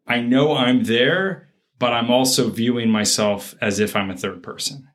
I 0.06 0.20
know 0.20 0.56
I'm 0.56 0.84
there 0.84 1.48
but 1.82 1.92
I'm 1.92 2.12
also 2.12 2.48
viewing 2.48 2.90
myself 2.90 3.56
as 3.60 3.80
if 3.80 3.96
I'm 3.96 4.08
a 4.08 4.16
third 4.16 4.40
person. 4.40 4.88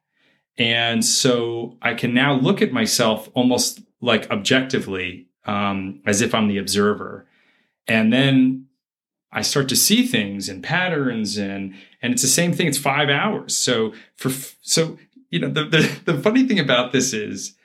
And 0.57 1.03
so 1.03 1.77
I 1.81 1.93
can 1.93 2.13
now 2.13 2.31
look 2.31 2.61
at 2.61 2.71
myself 2.71 3.29
almost 3.33 3.81
like 3.99 4.31
objectively, 4.31 5.27
um, 5.43 5.99
as 6.05 6.21
if 6.21 6.33
I'm 6.33 6.47
the 6.47 6.59
observer. 6.59 7.27
And 7.89 8.13
then 8.13 8.67
I 9.33 9.41
start 9.41 9.67
to 9.67 9.75
see 9.75 10.07
things 10.07 10.47
and 10.47 10.63
patterns 10.63 11.37
and 11.37 11.75
and 12.01 12.13
it's 12.13 12.21
the 12.21 12.29
same 12.29 12.53
thing. 12.53 12.67
It's 12.67 12.77
five 12.77 13.09
hours. 13.09 13.53
So 13.53 13.91
for 14.15 14.29
so 14.61 14.97
you 15.29 15.39
know 15.39 15.49
the 15.49 15.65
the, 15.65 16.11
the 16.13 16.21
funny 16.21 16.47
thing 16.47 16.59
about 16.59 16.91
this 16.91 17.13
is 17.13 17.55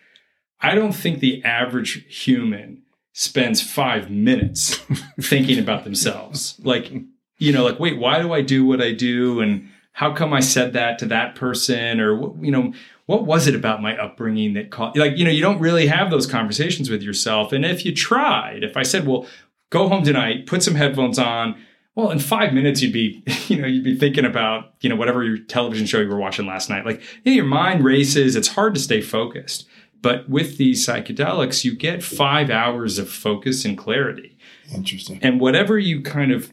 I 0.63 0.75
don't 0.75 0.93
think 0.93 1.19
the 1.19 1.43
average 1.45 2.05
human 2.09 2.83
spends 3.13 3.61
five 3.61 4.11
minutes 4.11 4.77
thinking 5.21 5.59
about 5.59 5.85
themselves. 5.85 6.59
Like, 6.63 6.93
you 7.39 7.53
know, 7.53 7.65
like, 7.65 7.81
wait, 7.81 7.99
why 7.99 8.21
do 8.21 8.33
I 8.33 8.43
do 8.43 8.65
what 8.65 8.81
I 8.81 8.93
do? 8.93 9.41
And 9.41 9.69
how 9.93 10.15
come 10.15 10.33
I 10.33 10.41
said 10.41 10.73
that 10.73 10.99
to 11.01 11.07
that 11.07 11.35
person? 11.35 12.01
Or, 12.01 12.35
you 12.43 12.51
know, 12.51 12.73
what 13.07 13.27
was 13.27 13.47
it 13.49 13.55
about 13.55 13.83
my 13.83 13.97
upbringing 13.97 14.55
that 14.55 14.71
caused, 14.71 14.97
like, 14.97 15.19
you 15.19 15.25
know, 15.25 15.31
you 15.31 15.43
don't 15.43 15.61
really 15.61 15.89
have 15.89 16.11
those 16.11 16.27
conversations 16.27 16.89
with 16.89 17.03
yourself. 17.03 17.53
And 17.53 17.65
if 17.65 17.85
you 17.85 17.95
tried, 17.95 18.63
if 18.63 18.77
I 18.77 18.85
said, 18.85 19.07
well, 19.07 19.27
go 19.71 19.89
home 19.89 20.05
tonight, 20.05 20.47
put 20.47 20.63
some 20.63 20.77
headphones 20.77 21.19
on, 21.19 21.57
well, 21.95 22.11
in 22.11 22.19
five 22.19 22.53
minutes, 22.55 22.81
you'd 22.81 22.93
be, 22.93 23.23
you 23.49 23.61
know, 23.61 23.67
you'd 23.67 23.85
be 23.85 23.97
thinking 23.97 24.25
about, 24.25 24.75
you 24.81 24.89
know, 24.89 24.97
whatever 24.97 25.23
your 25.23 25.39
television 25.39 25.87
show 25.87 26.01
you 26.01 26.09
were 26.09 26.17
watching 26.17 26.47
last 26.47 26.71
night. 26.71 26.87
Like, 26.87 27.03
know, 27.25 27.33
your 27.33 27.45
mind 27.45 27.85
races. 27.85 28.37
It's 28.37 28.49
hard 28.49 28.75
to 28.75 28.81
stay 28.81 29.01
focused. 29.01 29.69
But 30.01 30.29
with 30.29 30.59
these 30.59 30.85
psychedelics, 30.85 31.65
you 31.65 31.77
get 31.77 32.03
five 32.03 32.51
hours 32.51 32.99
of 32.99 33.09
focus 33.09 33.65
and 33.65 33.79
clarity. 33.79 34.37
Interesting. 34.75 35.21
And 35.23 35.41
whatever 35.41 35.79
you 35.79 36.03
kind 36.03 36.33
of 36.33 36.53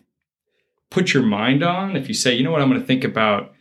put 0.92 1.14
your 1.14 1.24
mind 1.24 1.64
on, 1.64 1.96
if 1.96 2.08
you 2.08 2.14
say, 2.14 2.36
you 2.36 2.44
know 2.44 2.52
what, 2.52 2.62
I'm 2.62 2.70
going 2.70 2.82
to 2.82 2.86
think 2.86 3.04
about 3.04 3.54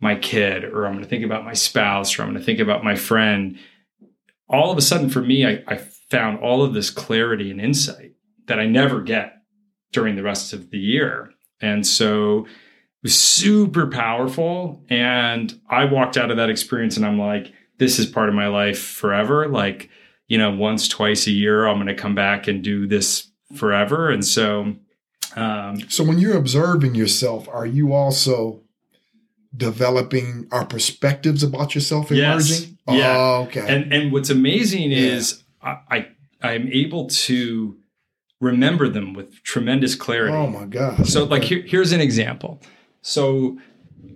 my 0.00 0.14
kid, 0.14 0.64
or 0.64 0.86
I'm 0.86 0.92
going 0.92 1.04
to 1.04 1.10
think 1.10 1.24
about 1.24 1.44
my 1.44 1.54
spouse, 1.54 2.18
or 2.18 2.22
I'm 2.22 2.28
going 2.28 2.38
to 2.38 2.44
think 2.44 2.60
about 2.60 2.84
my 2.84 2.94
friend, 2.94 3.58
all 4.48 4.70
of 4.70 4.78
a 4.78 4.82
sudden 4.82 5.08
for 5.08 5.22
me, 5.22 5.46
I, 5.46 5.62
I 5.66 5.76
found 5.76 6.38
all 6.40 6.62
of 6.62 6.74
this 6.74 6.90
clarity 6.90 7.50
and 7.50 7.60
insight 7.60 8.12
that 8.46 8.60
I 8.60 8.66
never 8.66 9.00
get 9.00 9.41
during 9.92 10.16
the 10.16 10.22
rest 10.22 10.52
of 10.52 10.70
the 10.70 10.78
year. 10.78 11.32
And 11.60 11.86
so 11.86 12.40
it 12.46 12.50
was 13.04 13.18
super 13.18 13.86
powerful. 13.86 14.82
And 14.88 15.58
I 15.68 15.84
walked 15.84 16.16
out 16.16 16.30
of 16.30 16.36
that 16.38 16.50
experience 16.50 16.96
and 16.96 17.06
I'm 17.06 17.18
like, 17.18 17.52
this 17.78 17.98
is 17.98 18.06
part 18.06 18.28
of 18.28 18.34
my 18.34 18.48
life 18.48 18.80
forever. 18.80 19.48
Like, 19.48 19.90
you 20.28 20.38
know, 20.38 20.50
once, 20.50 20.88
twice 20.88 21.26
a 21.26 21.30
year, 21.30 21.66
I'm 21.66 21.76
going 21.76 21.88
to 21.88 21.94
come 21.94 22.14
back 22.14 22.48
and 22.48 22.62
do 22.62 22.86
this 22.86 23.28
forever. 23.54 24.10
And 24.10 24.24
so, 24.24 24.74
um, 25.36 25.80
So 25.88 26.04
when 26.04 26.18
you're 26.18 26.36
observing 26.36 26.94
yourself, 26.94 27.48
are 27.48 27.66
you 27.66 27.92
also 27.92 28.60
developing 29.56 30.46
our 30.50 30.64
perspectives 30.64 31.42
about 31.42 31.74
yourself 31.74 32.10
Yes. 32.10 32.50
emerging? 32.50 32.78
Yeah. 32.88 33.16
Oh, 33.16 33.42
okay. 33.44 33.64
and 33.68 33.92
and 33.92 34.12
what's 34.12 34.30
amazing 34.30 34.90
Yeah. 34.90 34.98
is 34.98 35.42
I, 35.62 35.76
I 35.90 36.06
I'm 36.42 36.68
able 36.72 37.06
to 37.08 37.76
remember 38.42 38.88
them 38.88 39.14
with 39.14 39.42
tremendous 39.42 39.94
clarity. 39.94 40.34
oh 40.34 40.48
my 40.48 40.66
God. 40.66 41.06
So, 41.06 41.24
like, 41.24 41.44
here, 41.44 41.62
here's 41.62 41.92
an 41.92 42.00
example. 42.00 42.60
So, 43.00 43.58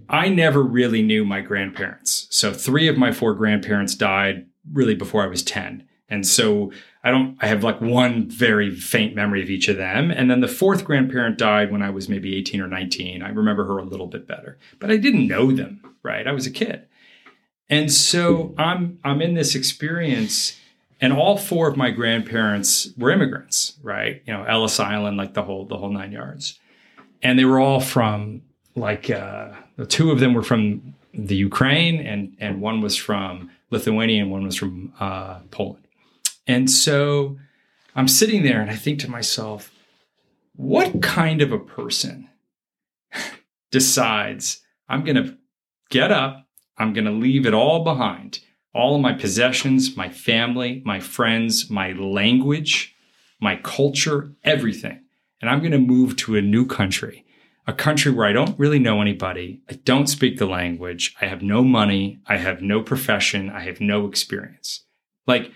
I 0.09 0.29
never 0.29 0.63
really 0.63 1.03
knew 1.03 1.25
my 1.25 1.41
grandparents. 1.41 2.27
So, 2.31 2.53
three 2.53 2.89
of 2.89 2.99
my 2.99 3.13
four 3.13 3.35
grandparents 3.35 3.95
died 3.95 4.47
really 4.73 4.95
before 4.95 5.23
I 5.23 5.29
was 5.29 5.43
10. 5.43 5.87
And 6.09 6.27
so, 6.27 6.73
I 7.03 7.11
don't, 7.13 7.37
I 7.41 7.47
have 7.47 7.63
like 7.63 7.81
one 7.81 8.29
very 8.29 8.75
faint 8.75 9.15
memory 9.15 9.41
of 9.41 9.49
each 9.49 9.69
of 9.69 9.77
them. 9.77 10.11
And 10.11 10.29
then 10.29 10.41
the 10.41 10.49
fourth 10.49 10.85
grandparent 10.85 11.39
died 11.39 11.71
when 11.71 11.81
I 11.83 11.91
was 11.91 12.09
maybe 12.09 12.37
18 12.37 12.61
or 12.61 12.67
19. 12.67 13.23
I 13.23 13.29
remember 13.29 13.65
her 13.67 13.79
a 13.79 13.85
little 13.85 14.09
bit 14.09 14.27
better, 14.27 14.59
but 14.81 14.91
I 14.91 14.97
didn't 14.97 15.29
know 15.29 15.53
them, 15.53 15.95
right? 16.03 16.27
I 16.27 16.33
was 16.33 16.47
a 16.47 16.51
kid. 16.51 16.87
And 17.69 17.93
so 17.93 18.55
I'm 18.59 18.99
I'm 19.05 19.21
in 19.23 19.35
this 19.35 19.55
experience 19.55 20.59
and 21.01 21.13
all 21.13 21.37
four 21.37 21.69
of 21.69 21.77
my 21.77 21.91
grandparents 21.91 22.89
were 22.97 23.11
immigrants, 23.11 23.75
right? 23.83 24.23
You 24.27 24.33
know, 24.33 24.45
Ellis 24.45 24.81
Island, 24.81 25.17
like 25.17 25.35
the 25.35 25.43
whole 25.43 25.67
the 25.67 25.77
whole 25.77 25.91
nine 25.91 26.13
yards, 26.13 26.59
and 27.23 27.39
they 27.39 27.45
were 27.45 27.61
all 27.61 27.81
from 27.81 28.43
like 28.75 29.11
uh, 29.11 29.53
two 29.89 30.11
of 30.11 30.21
them 30.21 30.35
were 30.35 30.43
from 30.43 30.95
the 31.13 31.37
Ukraine, 31.37 32.01
and 32.01 32.37
and 32.41 32.61
one 32.61 32.81
was 32.81 32.97
from 32.97 33.51
Lithuania, 33.71 34.23
and 34.23 34.31
one 34.31 34.45
was 34.45 34.57
from 34.57 34.93
uh, 34.99 35.41
Poland. 35.51 35.87
And 36.47 36.71
so 36.71 37.39
I'm 37.95 38.09
sitting 38.09 38.43
there, 38.43 38.61
and 38.61 38.71
I 38.71 38.77
think 38.77 39.01
to 39.01 39.11
myself, 39.11 39.73
what 40.55 41.03
kind 41.03 41.43
of 41.43 41.53
a 41.53 41.59
person 41.59 42.29
decides 43.71 44.61
I'm 44.89 45.05
going 45.05 45.17
to 45.17 45.37
get 45.91 46.11
up, 46.11 46.47
I'm 46.79 46.93
going 46.93 47.05
to 47.05 47.11
leave 47.11 47.47
it 47.47 47.55
all 47.55 47.85
behind 47.85 48.41
all 48.77 48.95
of 48.95 49.01
my 49.01 49.13
possessions, 49.15 49.97
my 49.97 50.09
family, 50.09 50.83
my 50.85 51.01
friends, 51.01 51.71
my 51.71 51.93
language, 51.93 52.95
my 53.41 53.57
culture, 53.57 54.33
everything. 54.45 55.01
And 55.41 55.51
I'm 55.51 55.61
going 55.61 55.73
to 55.73 55.79
move 55.79 56.17
to 56.17 56.37
a 56.37 56.43
new 56.43 56.67
country, 56.67 57.25
a 57.67 57.73
country 57.73 58.13
where 58.13 58.27
I 58.27 58.33
don't 58.33 58.59
really 58.59 58.79
know 58.79 59.01
anybody. 59.01 59.61
I 59.71 59.75
don't 59.75 60.07
speak 60.09 60.39
the 60.39 60.47
language. 60.47 61.15
I 61.21 61.27
have 61.27 61.43
no 61.43 61.65
money. 61.65 62.21
I 62.27 62.37
have 62.37 62.63
no 62.63 62.83
profession. 62.83 63.51
I 63.51 63.61
have 63.61 63.81
no 63.81 64.07
experience. 64.07 64.83
Like, 65.27 65.51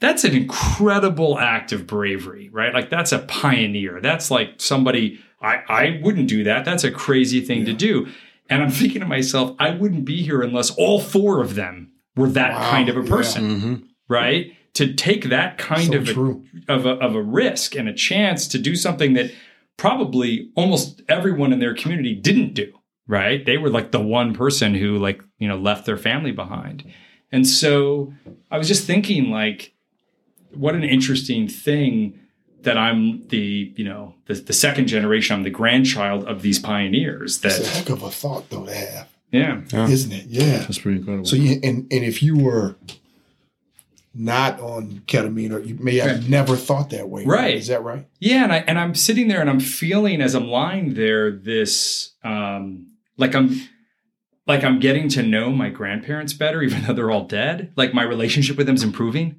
that's 0.00 0.24
an 0.24 0.34
incredible 0.34 1.38
act 1.38 1.72
of 1.72 1.86
bravery, 1.86 2.50
right? 2.50 2.74
Like, 2.74 2.90
that's 2.90 3.12
a 3.12 3.20
pioneer. 3.20 4.00
That's 4.00 4.30
like 4.30 4.60
somebody, 4.60 5.20
I, 5.40 5.62
I 5.68 6.00
wouldn't 6.02 6.28
do 6.28 6.44
that. 6.44 6.64
That's 6.64 6.84
a 6.84 6.90
crazy 6.90 7.40
thing 7.40 7.64
to 7.64 7.72
do. 7.72 8.08
And 8.50 8.62
I'm 8.62 8.70
thinking 8.70 9.00
to 9.00 9.06
myself, 9.06 9.56
I 9.58 9.70
wouldn't 9.70 10.04
be 10.04 10.22
here 10.22 10.42
unless 10.42 10.70
all 10.70 11.00
four 11.00 11.40
of 11.40 11.54
them 11.54 11.92
were 12.16 12.28
that 12.28 12.52
Wow, 12.52 12.70
kind 12.70 12.88
of 12.88 12.96
a 12.96 13.02
yeah. 13.02 13.08
person, 13.08 13.44
mm-hmm. 13.44 13.74
right? 14.08 14.52
To 14.74 14.92
take 14.94 15.28
that 15.28 15.58
kind 15.58 15.92
So 15.92 15.98
of 15.98 16.08
a, 16.08 16.72
of 16.72 16.86
a 16.86 16.90
of 16.90 17.14
a 17.14 17.22
risk 17.22 17.74
and 17.74 17.88
a 17.88 17.94
chance 17.94 18.48
to 18.48 18.58
do 18.58 18.74
something 18.74 19.12
that 19.14 19.30
probably 19.76 20.50
almost 20.54 21.02
everyone 21.08 21.52
in 21.52 21.58
their 21.58 21.74
community 21.74 22.14
didn't 22.14 22.54
do, 22.54 22.72
right? 23.06 23.44
They 23.44 23.58
were 23.58 23.70
like 23.70 23.90
the 23.90 24.00
one 24.00 24.34
person 24.34 24.74
who 24.74 24.98
like, 24.98 25.22
you 25.38 25.48
know, 25.48 25.56
left 25.56 25.86
their 25.86 25.96
family 25.96 26.32
behind. 26.32 26.90
And 27.30 27.46
so 27.46 28.12
I 28.50 28.58
was 28.58 28.68
just 28.68 28.86
thinking 28.86 29.30
like 29.30 29.74
what 30.54 30.74
an 30.74 30.84
interesting 30.84 31.48
thing 31.48 32.18
that 32.62 32.78
I'm 32.78 33.26
the, 33.28 33.72
you 33.76 33.84
know, 33.84 34.14
the, 34.26 34.34
the 34.34 34.52
second 34.52 34.86
generation, 34.86 35.36
I'm 35.36 35.42
the 35.42 35.50
grandchild 35.50 36.24
of 36.24 36.42
these 36.42 36.58
pioneers 36.58 37.40
That's 37.40 37.58
a 37.60 37.66
heck 37.66 37.88
of 37.90 38.02
a 38.02 38.10
thought, 38.10 38.48
though, 38.50 38.66
to 38.66 38.74
have, 38.74 39.08
yeah. 39.32 39.62
Yeah. 39.72 39.88
isn't 39.88 40.12
it? 40.12 40.26
Yeah. 40.26 40.58
That's 40.58 40.78
pretty 40.78 40.98
incredible. 40.98 41.24
So 41.26 41.34
you 41.36 41.58
and 41.64 41.86
and 41.90 42.04
if 42.04 42.22
you 42.22 42.36
were 42.36 42.76
not 44.14 44.60
on 44.60 45.02
ketamine, 45.06 45.52
or 45.52 45.60
you 45.60 45.74
may 45.80 45.96
have 45.96 46.18
Right. 46.20 46.28
never 46.28 46.54
thought 46.56 46.90
that 46.90 47.08
way, 47.08 47.24
Right. 47.24 47.54
Is 47.56 47.68
that 47.68 47.82
right? 47.82 48.06
Yeah, 48.20 48.44
and 48.44 48.52
I 48.52 48.58
and 48.58 48.78
I'm 48.78 48.94
sitting 48.94 49.28
there 49.28 49.40
and 49.40 49.48
I'm 49.48 49.60
feeling 49.60 50.20
as 50.20 50.34
I'm 50.34 50.48
lying 50.48 50.94
there 50.94 51.30
this 51.30 52.12
um 52.22 52.88
like 53.16 53.34
I'm 53.34 53.58
like 54.46 54.64
I'm 54.64 54.80
getting 54.80 55.08
to 55.10 55.22
know 55.22 55.50
my 55.50 55.70
grandparents 55.70 56.32
better, 56.34 56.62
even 56.66 56.82
though 56.82 56.92
they're 56.92 57.10
all 57.10 57.24
dead. 57.26 57.72
Like 57.76 57.94
my 57.94 58.02
relationship 58.02 58.56
with 58.58 58.66
them's 58.66 58.82
improving. 58.82 59.36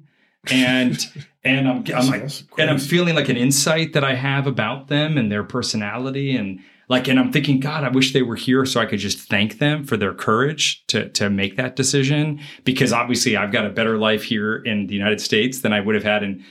And 0.50 0.98
and 1.44 1.68
I'm 1.68 1.84
I'm 1.94 2.06
like 2.08 2.30
and 2.58 2.68
I'm 2.70 2.78
feeling 2.78 3.14
like 3.14 3.28
an 3.28 3.36
insight 3.36 3.92
that 3.92 4.02
I 4.02 4.14
have 4.14 4.48
about 4.48 4.88
them 4.88 5.16
and 5.16 5.30
their 5.30 5.44
personality 5.44 6.34
and 6.36 6.58
like 6.88 7.08
and 7.08 7.18
I'm 7.18 7.32
thinking, 7.32 7.60
God, 7.60 7.84
I 7.84 7.88
wish 7.88 8.12
they 8.12 8.22
were 8.22 8.36
here 8.36 8.64
so 8.66 8.80
I 8.80 8.86
could 8.86 8.98
just 8.98 9.18
thank 9.18 9.58
them 9.58 9.84
for 9.84 9.96
their 9.96 10.14
courage 10.14 10.84
to 10.88 11.08
to 11.10 11.30
make 11.30 11.56
that 11.56 11.76
decision. 11.76 12.40
Because 12.64 12.92
obviously 12.92 13.36
I've 13.36 13.52
got 13.52 13.66
a 13.66 13.70
better 13.70 13.98
life 13.98 14.22
here 14.24 14.56
in 14.56 14.86
the 14.86 14.94
United 14.94 15.20
States 15.20 15.60
than 15.60 15.72
I 15.72 15.80
would 15.80 15.94
have 15.94 16.04
had 16.04 16.22
in 16.22 16.44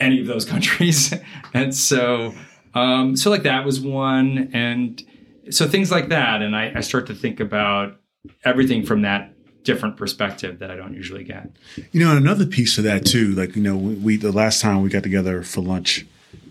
any 0.00 0.20
of 0.20 0.26
those 0.26 0.44
countries. 0.54 1.14
and 1.54 1.74
so 1.74 2.34
um 2.74 3.16
so 3.16 3.30
like 3.30 3.44
that 3.44 3.64
was 3.64 3.80
one 3.80 4.50
and 4.52 5.02
so 5.50 5.68
things 5.68 5.90
like 5.90 6.08
that. 6.08 6.42
And 6.42 6.56
I, 6.56 6.72
I 6.76 6.80
start 6.80 7.06
to 7.06 7.14
think 7.14 7.40
about 7.40 8.00
everything 8.44 8.84
from 8.84 9.02
that 9.02 9.32
different 9.62 9.96
perspective 9.96 10.60
that 10.60 10.70
I 10.70 10.76
don't 10.76 10.94
usually 10.94 11.24
get. 11.24 11.50
You 11.92 12.00
know, 12.00 12.10
and 12.10 12.18
another 12.18 12.46
piece 12.46 12.78
of 12.78 12.84
that 12.84 13.04
too, 13.04 13.32
like 13.32 13.56
you 13.56 13.62
know, 13.62 13.76
we, 13.76 13.94
we 13.94 14.16
the 14.16 14.32
last 14.32 14.60
time 14.60 14.82
we 14.82 14.88
got 14.88 15.02
together 15.02 15.42
for 15.42 15.60
lunch 15.60 16.06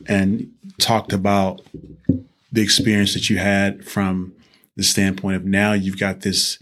and 0.06 0.52
talked 0.78 1.14
about 1.14 1.62
the 2.56 2.62
experience 2.62 3.14
that 3.14 3.30
you 3.30 3.38
had 3.38 3.86
from 3.86 4.34
the 4.76 4.84
standpoint 4.84 5.36
of 5.36 5.46
now 5.46 5.74
you've 5.74 6.00
got 6.00 6.22
this, 6.22 6.58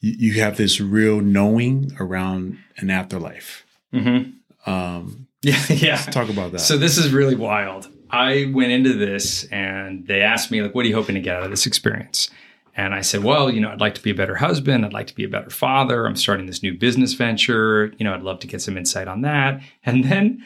you, 0.00 0.40
have 0.40 0.56
this 0.56 0.80
real 0.80 1.20
knowing 1.20 1.92
around 2.00 2.58
an 2.78 2.90
afterlife. 2.90 3.64
Mm-hmm. 3.94 4.70
Um, 4.70 5.22
Yeah, 5.42 5.62
yeah. 5.68 5.96
talk 5.96 6.28
about 6.28 6.52
that. 6.52 6.58
So 6.58 6.76
this 6.76 6.98
is 6.98 7.12
really 7.12 7.36
wild. 7.36 7.88
I 8.10 8.50
went 8.52 8.72
into 8.72 8.94
this 8.94 9.44
and 9.44 10.04
they 10.06 10.22
asked 10.22 10.50
me 10.50 10.60
like, 10.60 10.74
"What 10.74 10.84
are 10.84 10.88
you 10.88 10.94
hoping 10.94 11.14
to 11.14 11.20
get 11.20 11.36
out 11.36 11.44
of 11.44 11.50
this 11.50 11.66
experience?" 11.66 12.30
And 12.74 12.94
I 12.94 13.00
said, 13.02 13.22
"Well, 13.22 13.48
you 13.50 13.60
know, 13.60 13.68
I'd 13.70 13.80
like 13.80 13.94
to 13.94 14.02
be 14.02 14.10
a 14.10 14.14
better 14.14 14.34
husband. 14.34 14.84
I'd 14.84 14.92
like 14.92 15.06
to 15.08 15.14
be 15.14 15.22
a 15.22 15.28
better 15.28 15.50
father. 15.50 16.06
I'm 16.06 16.16
starting 16.16 16.46
this 16.46 16.64
new 16.64 16.76
business 16.76 17.12
venture. 17.12 17.92
You 17.98 18.04
know, 18.04 18.14
I'd 18.14 18.22
love 18.22 18.40
to 18.40 18.46
get 18.48 18.60
some 18.60 18.76
insight 18.76 19.06
on 19.06 19.20
that." 19.20 19.60
And 19.84 20.04
then, 20.04 20.42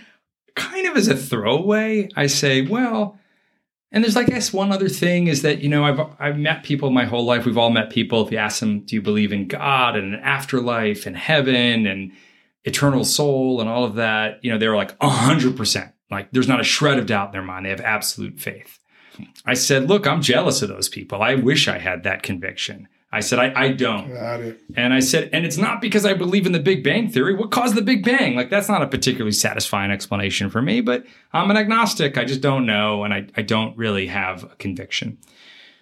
kind 0.55 0.87
of 0.87 0.97
as 0.97 1.09
a 1.09 1.17
throwaway, 1.17 2.09
I 2.17 2.27
say, 2.27 2.61
"Well." 2.63 3.17
And 3.93 4.05
there's, 4.05 4.17
I 4.17 4.23
guess, 4.23 4.53
one 4.53 4.71
other 4.71 4.89
thing 4.89 5.27
is 5.27 5.43
that 5.43 5.61
you 5.61 5.69
know 5.69 5.85
I've 5.85 6.01
I've 6.19 6.39
met 6.39 6.63
people 6.63 6.91
my 6.91 7.05
whole 7.05 7.25
life. 7.25 7.45
We've 7.45 7.59
all 7.59 7.71
met 7.71 7.91
people. 7.91 8.25
If 8.25 8.33
you 8.33 8.39
ask 8.39 8.61
them, 8.61 8.81
do 8.81 8.95
you 8.95 9.03
believe 9.03 9.33
in 9.33 9.49
God 9.49 9.97
and 9.97 10.15
an 10.15 10.21
afterlife 10.21 11.07
and 11.07 11.17
heaven 11.17 11.87
and 11.87 12.13
eternal 12.65 13.05
soul 13.05 13.61
and 13.61 13.69
all 13.69 13.85
of 13.85 13.95
that, 13.95 14.39
you 14.45 14.53
know, 14.53 14.59
they're 14.59 14.77
like 14.77 14.95
hundred 15.01 15.57
percent. 15.57 15.93
Like, 16.11 16.31
there's 16.33 16.49
not 16.49 16.61
a 16.61 16.65
shred 16.65 16.99
of 16.99 17.07
doubt 17.07 17.29
in 17.29 17.33
their 17.33 17.43
mind. 17.43 17.65
They 17.65 17.71
have 17.71 17.81
absolute 17.81 18.41
faith. 18.41 18.79
I 19.45 19.55
said, 19.55 19.89
look, 19.89 20.07
I'm 20.07 20.23
jealous 20.23 20.63
of 20.63 20.69
those 20.69 20.89
people. 20.89 21.23
I 21.23 21.35
wish 21.35 21.69
I 21.69 21.79
had 21.79 22.03
that 22.03 22.23
conviction. 22.23 22.89
I 23.13 23.21
said, 23.21 23.41
I, 23.41 23.53
I 23.57 23.73
don't. 23.73 24.09
And 24.77 24.95
I 24.95 25.01
said, 25.01 25.31
and 25.33 25.45
it's 25.45 25.57
not 25.57 25.81
because 25.81 26.07
I 26.07 26.15
believe 26.15 26.47
in 26.47 26.53
the 26.53 26.61
Big 26.61 26.85
Bang 26.85 27.09
Theory. 27.09 27.35
What 27.35 27.51
caused 27.51 27.75
the 27.75 27.83
Big 27.83 28.05
Bang? 28.05 28.37
Like, 28.37 28.51
that's 28.51 28.69
not 28.69 28.83
a 28.83 28.87
particularly 28.87 29.33
satisfying 29.33 29.91
explanation 29.91 30.49
for 30.49 30.63
me, 30.63 30.81
but 30.81 31.05
I'm 31.33 31.51
an 31.51 31.57
agnostic. 31.57 32.17
I 32.17 32.25
just 32.25 32.41
don't 32.41 32.67
know. 32.67 33.03
And 33.03 33.13
I, 33.13 33.27
I 33.37 33.43
don't 33.43 33.77
really 33.77 34.07
have 34.07 34.45
a 34.45 34.55
conviction. 34.57 35.19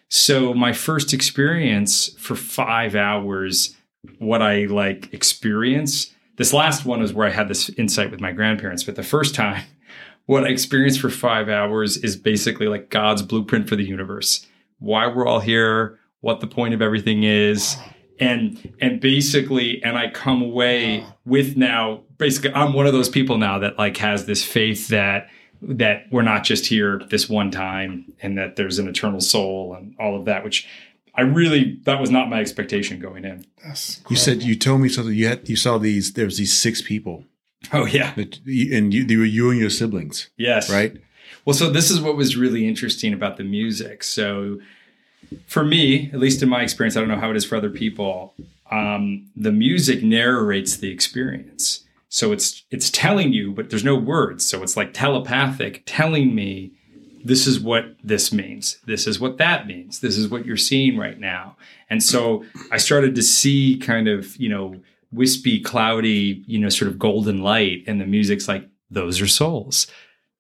So, 0.08 0.54
my 0.54 0.72
first 0.72 1.12
experience 1.12 2.08
for 2.18 2.34
five 2.34 2.94
hours, 2.94 3.76
what 4.18 4.40
I 4.40 4.64
like 4.64 5.12
experience, 5.12 6.14
this 6.36 6.54
last 6.54 6.86
one 6.86 7.02
is 7.02 7.12
where 7.12 7.26
I 7.26 7.30
had 7.30 7.48
this 7.48 7.68
insight 7.70 8.10
with 8.10 8.20
my 8.20 8.32
grandparents, 8.32 8.84
but 8.84 8.96
the 8.96 9.02
first 9.02 9.34
time, 9.34 9.64
what 10.26 10.44
I 10.44 10.48
experienced 10.48 11.00
for 11.00 11.10
five 11.10 11.50
hours 11.50 11.98
is 11.98 12.16
basically 12.16 12.68
like 12.68 12.88
God's 12.88 13.20
blueprint 13.20 13.68
for 13.68 13.76
the 13.76 13.84
universe. 13.84 14.46
Why 14.78 15.08
we're 15.08 15.26
all 15.26 15.40
here, 15.40 15.98
what 16.20 16.40
the 16.40 16.46
point 16.46 16.74
of 16.74 16.82
everything 16.82 17.22
is, 17.24 17.76
and 18.20 18.72
and 18.80 19.00
basically, 19.00 19.82
and 19.82 19.96
I 19.96 20.10
come 20.10 20.42
away 20.42 21.04
with 21.24 21.56
now 21.56 22.02
basically 22.18 22.52
I'm 22.52 22.72
one 22.72 22.86
of 22.86 22.92
those 22.92 23.08
people 23.08 23.38
now 23.38 23.58
that 23.60 23.78
like 23.78 23.96
has 23.98 24.26
this 24.26 24.44
faith 24.44 24.88
that 24.88 25.28
that 25.62 26.04
we're 26.12 26.22
not 26.22 26.44
just 26.44 26.66
here 26.66 27.00
this 27.10 27.28
one 27.28 27.50
time 27.50 28.12
and 28.22 28.38
that 28.38 28.54
there's 28.56 28.78
an 28.78 28.86
eternal 28.88 29.20
soul 29.20 29.74
and 29.76 29.94
all 29.98 30.16
of 30.16 30.24
that, 30.26 30.44
which 30.44 30.66
I 31.14 31.22
really 31.22 31.80
that 31.84 32.00
was 32.00 32.10
not 32.10 32.28
my 32.30 32.40
expectation 32.40 33.00
going 33.00 33.24
in. 33.24 33.44
That's 33.64 34.00
you 34.08 34.16
said 34.16 34.42
you 34.42 34.54
told 34.56 34.80
me 34.80 34.88
something. 34.88 35.14
You 35.14 35.28
had 35.28 35.48
you 35.48 35.56
saw 35.56 35.78
these. 35.78 36.12
There 36.12 36.24
was 36.24 36.38
these 36.38 36.56
six 36.56 36.80
people, 36.82 37.24
Oh 37.72 37.86
yeah. 37.86 38.14
that, 38.14 38.38
and 38.46 38.94
you, 38.94 39.04
they 39.04 39.16
were 39.16 39.24
you 39.24 39.50
and 39.50 39.58
your 39.60 39.70
siblings, 39.70 40.30
Yes. 40.36 40.70
right? 40.70 40.96
Well, 41.44 41.54
so 41.54 41.70
this 41.70 41.90
is 41.90 42.00
what 42.00 42.16
was 42.16 42.36
really 42.36 42.68
interesting 42.68 43.12
about 43.12 43.36
the 43.36 43.44
music. 43.44 44.02
So, 44.04 44.58
for 45.46 45.64
me, 45.64 46.10
at 46.12 46.18
least 46.18 46.42
in 46.42 46.48
my 46.48 46.62
experience, 46.62 46.96
I 46.96 47.00
don't 47.00 47.08
know 47.08 47.18
how 47.18 47.30
it 47.30 47.36
is 47.36 47.44
for 47.44 47.56
other 47.56 47.70
people. 47.70 48.34
Um, 48.70 49.26
the 49.36 49.52
music 49.52 50.02
narrates 50.02 50.76
the 50.76 50.90
experience, 50.90 51.84
so 52.08 52.32
it's 52.32 52.64
it's 52.70 52.90
telling 52.90 53.32
you, 53.32 53.52
but 53.52 53.70
there's 53.70 53.84
no 53.84 53.96
words. 53.96 54.46
So 54.46 54.62
it's 54.62 54.76
like 54.76 54.92
telepathic, 54.92 55.82
telling 55.86 56.34
me 56.34 56.72
this 57.24 57.46
is 57.46 57.60
what 57.60 57.96
this 58.02 58.32
means. 58.32 58.78
This 58.86 59.06
is 59.06 59.18
what 59.18 59.38
that 59.38 59.66
means. 59.66 60.00
This 60.00 60.16
is 60.16 60.28
what 60.28 60.46
you're 60.46 60.56
seeing 60.56 60.96
right 60.96 61.18
now. 61.18 61.56
And 61.90 62.02
so 62.02 62.44
I 62.70 62.76
started 62.76 63.14
to 63.14 63.22
see 63.22 63.78
kind 63.78 64.08
of 64.08 64.36
you 64.36 64.48
know 64.48 64.80
wispy, 65.12 65.60
cloudy, 65.60 66.44
you 66.46 66.58
know, 66.58 66.68
sort 66.68 66.90
of 66.90 66.98
golden 66.98 67.42
light, 67.42 67.84
and 67.86 68.00
the 68.00 68.06
music's 68.06 68.48
like 68.48 68.68
those 68.90 69.20
are 69.20 69.26
souls 69.26 69.86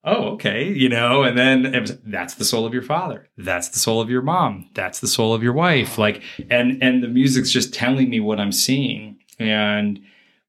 oh, 0.04 0.30
okay, 0.30 0.72
you 0.72 0.88
know, 0.88 1.22
and 1.22 1.36
then 1.36 1.66
it 1.66 1.80
was, 1.80 1.98
that's 2.04 2.34
the 2.34 2.44
soul 2.44 2.64
of 2.64 2.72
your 2.72 2.82
father. 2.82 3.28
That's 3.36 3.68
the 3.68 3.78
soul 3.78 4.00
of 4.00 4.08
your 4.08 4.22
mom. 4.22 4.70
That's 4.74 5.00
the 5.00 5.08
soul 5.08 5.34
of 5.34 5.42
your 5.42 5.52
wife. 5.52 5.98
Like, 5.98 6.22
and, 6.50 6.82
and 6.82 7.02
the 7.02 7.08
music's 7.08 7.50
just 7.50 7.74
telling 7.74 8.08
me 8.08 8.20
what 8.20 8.40
I'm 8.40 8.52
seeing. 8.52 9.18
And, 9.38 10.00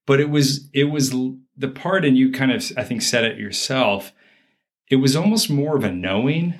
but 0.05 0.19
it 0.19 0.29
was, 0.29 0.69
it 0.73 0.85
was 0.85 1.11
the 1.11 1.67
part, 1.67 2.05
and 2.05 2.17
you 2.17 2.31
kind 2.31 2.51
of, 2.51 2.63
I 2.77 2.83
think, 2.83 3.01
said 3.01 3.25
it 3.25 3.37
yourself. 3.37 4.13
It 4.89 4.97
was 4.97 5.15
almost 5.15 5.49
more 5.49 5.75
of 5.75 5.83
a 5.83 5.91
knowing 5.91 6.55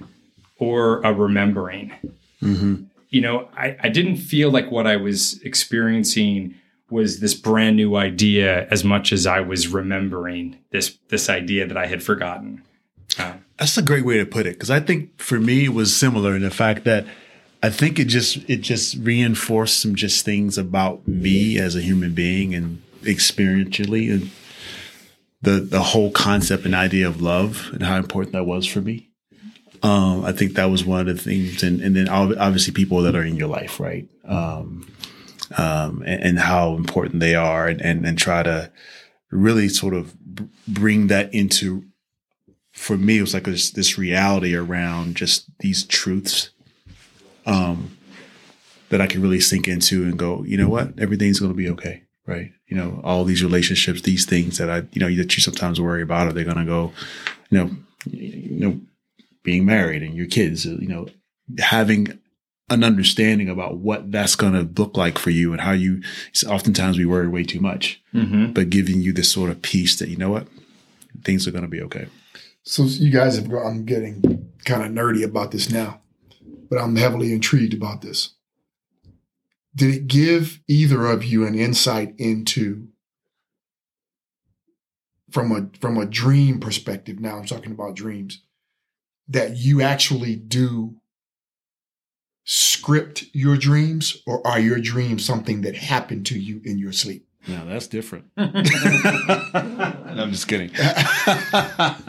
or 0.58 1.02
a 1.02 1.14
remembering. 1.14 1.94
Mm-hmm. 2.42 2.84
You 3.10 3.22
know, 3.22 3.50
I, 3.58 3.78
I 3.82 3.90
didn't 3.90 4.18
feel 4.18 4.52
like 4.52 4.70
what 4.70 4.86
I 4.86 4.98
was 4.98 5.42
experiencing 5.42 6.56
was 6.92 7.20
this 7.20 7.34
brand 7.34 7.76
new 7.76 7.96
idea 7.96 8.68
as 8.70 8.84
much 8.84 9.12
as 9.12 9.26
I 9.26 9.40
was 9.40 9.68
remembering 9.68 10.58
this 10.72 10.98
this 11.10 11.30
idea 11.30 11.68
that 11.68 11.78
I 11.78 11.86
had 11.86 12.04
forgotten. 12.04 12.64
That's 13.58 13.78
a 13.78 13.82
great 13.82 14.06
way 14.06 14.18
to 14.18 14.26
put 14.26 14.46
it 14.46 14.54
because 14.54 14.72
I 14.72 14.80
think 14.80 15.20
for 15.22 15.40
me 15.40 15.66
it 15.66 15.74
was 15.74 15.96
similar 15.96 16.36
in 16.36 16.42
the 16.42 16.52
fact 16.52 16.86
that 16.86 17.06
I 17.62 17.70
think 17.70 18.00
it 18.00 18.06
just 18.06 18.38
it 18.50 18.62
just 18.62 18.96
reinforced 18.98 19.82
some 19.82 19.96
just 19.96 20.24
things 20.24 20.58
about 20.58 21.08
me 21.08 21.58
as 21.58 21.76
a 21.76 21.82
human 21.82 22.14
being 22.14 22.56
and 22.56 22.82
experientially 23.02 24.12
and 24.12 24.32
the 25.42 25.60
the 25.60 25.82
whole 25.82 26.12
concept 26.12 26.66
and 26.66 26.74
idea 26.74 27.08
of 27.08 27.22
love 27.22 27.70
and 27.74 27.84
how 27.84 27.98
important 27.98 28.34
that 28.34 28.46
was 28.46 28.66
for 28.66 28.82
me. 28.82 29.10
Um, 29.82 30.26
I 30.26 30.34
think 30.34 30.54
that 30.54 30.66
was 30.66 30.84
one 30.84 31.08
of 31.08 31.18
the 31.18 31.24
things, 31.24 31.64
and 31.64 31.82
and 31.82 31.96
then 31.96 32.10
obviously 32.10 32.74
people 32.74 33.02
that 33.04 33.16
are 33.16 33.24
in 33.24 33.36
your 33.36 33.48
life, 33.48 33.80
right? 33.80 34.08
Um, 34.26 34.88
um, 35.58 36.04
and, 36.06 36.24
and 36.24 36.40
how 36.40 36.76
important 36.76 37.22
they 37.22 37.36
are, 37.36 37.68
and, 37.68 37.82
and 37.82 38.06
and 38.06 38.18
try 38.18 38.44
to 38.44 38.72
really 39.32 39.70
sort 39.70 39.94
of 39.94 40.14
bring 40.68 41.08
that 41.08 41.34
into 41.34 41.86
for 42.80 42.98
me, 42.98 43.18
it 43.18 43.22
was 43.22 43.34
like 43.34 43.44
this, 43.44 43.72
this 43.72 43.98
reality 43.98 44.56
around 44.56 45.16
just 45.16 45.46
these 45.60 45.84
truths 45.86 46.50
um, 47.46 47.98
that 48.90 49.02
I 49.02 49.08
could 49.08 49.22
really 49.22 49.40
sink 49.42 49.68
into 49.68 50.04
and 50.04 50.18
go, 50.18 50.44
you 50.44 50.58
know 50.58 50.70
what, 50.70 50.98
everything's 50.98 51.40
going 51.40 51.52
to 51.52 51.58
be 51.58 51.70
okay, 51.70 52.04
right? 52.26 52.52
You 52.68 52.78
know, 52.78 53.02
all 53.04 53.26
these 53.26 53.44
relationships, 53.44 54.02
these 54.02 54.26
things 54.26 54.58
that 54.58 54.70
I, 54.70 54.78
you 54.94 55.02
know, 55.02 55.14
that 55.16 55.36
you 55.36 55.42
sometimes 55.42 55.82
worry 55.82 56.02
about, 56.02 56.28
are 56.28 56.34
they 56.34 56.44
going 56.44 56.58
to 56.58 56.66
go, 56.66 56.94
you 57.50 57.58
know, 57.58 57.70
you 58.06 58.60
know, 58.60 58.80
being 59.44 59.66
married 59.66 60.02
and 60.02 60.16
your 60.16 60.28
kids, 60.28 60.66
you 60.66 60.88
know, 60.88 61.08
having 61.60 62.18
an 62.70 62.84
understanding 62.84 63.50
about 63.50 63.78
what 63.78 64.12
that's 64.12 64.36
going 64.36 64.54
to 64.54 64.82
look 64.82 64.96
like 64.96 65.18
for 65.18 65.32
you 65.32 65.52
and 65.52 65.62
how 65.62 65.72
you 65.72 66.02
oftentimes 66.48 66.98
we 66.98 67.06
worry 67.06 67.28
way 67.28 67.44
too 67.44 67.60
much 67.60 68.00
Mm-hmm. 68.14 68.54
but 68.54 68.70
giving 68.70 69.02
you 69.02 69.12
this 69.14 69.32
sort 69.32 69.50
of 69.52 69.62
peace 69.62 69.98
that 70.00 70.10
you 70.10 70.18
know 70.18 70.32
what 70.32 70.48
things 71.24 71.48
are 71.48 71.52
going 71.52 71.64
to 71.64 71.68
be 71.78 71.82
okay 71.82 72.08
So 72.70 72.84
you 72.84 73.10
guys 73.10 73.36
have. 73.36 73.52
I'm 73.52 73.84
getting 73.84 74.52
kind 74.64 74.84
of 74.84 74.92
nerdy 74.92 75.24
about 75.24 75.50
this 75.50 75.72
now, 75.72 76.02
but 76.70 76.78
I'm 76.78 76.98
heavily 76.98 77.34
intrigued 77.34 77.74
about 77.74 78.02
this. 78.02 78.36
Did 79.74 79.96
it 79.96 80.08
give 80.08 80.60
either 80.68 81.08
of 81.08 81.24
you 81.24 81.48
an 81.48 81.56
insight 81.56 82.14
into 82.20 82.90
from 85.32 85.52
a 85.52 85.80
from 85.80 85.98
a 85.98 86.06
dream 86.06 86.60
perspective? 86.60 87.20
Now 87.20 87.40
I'm 87.40 87.46
talking 87.46 87.72
about 87.72 87.96
dreams 87.96 88.44
that 89.28 89.58
you 89.58 89.82
actually 89.82 90.36
do 90.36 90.98
script 92.44 93.26
your 93.34 93.58
dreams, 93.58 94.22
or 94.28 94.46
are 94.46 94.60
your 94.60 94.80
dreams 94.80 95.26
something 95.26 95.62
that 95.62 95.76
happened 95.76 96.28
to 96.28 96.40
you 96.40 96.62
in 96.64 96.78
your 96.78 96.92
sleep? 96.92 97.29
Now 97.48 97.64
that's 97.66 97.88
different 97.88 98.26
i'm 98.38 100.30
just 100.32 100.48
kidding 100.48 100.70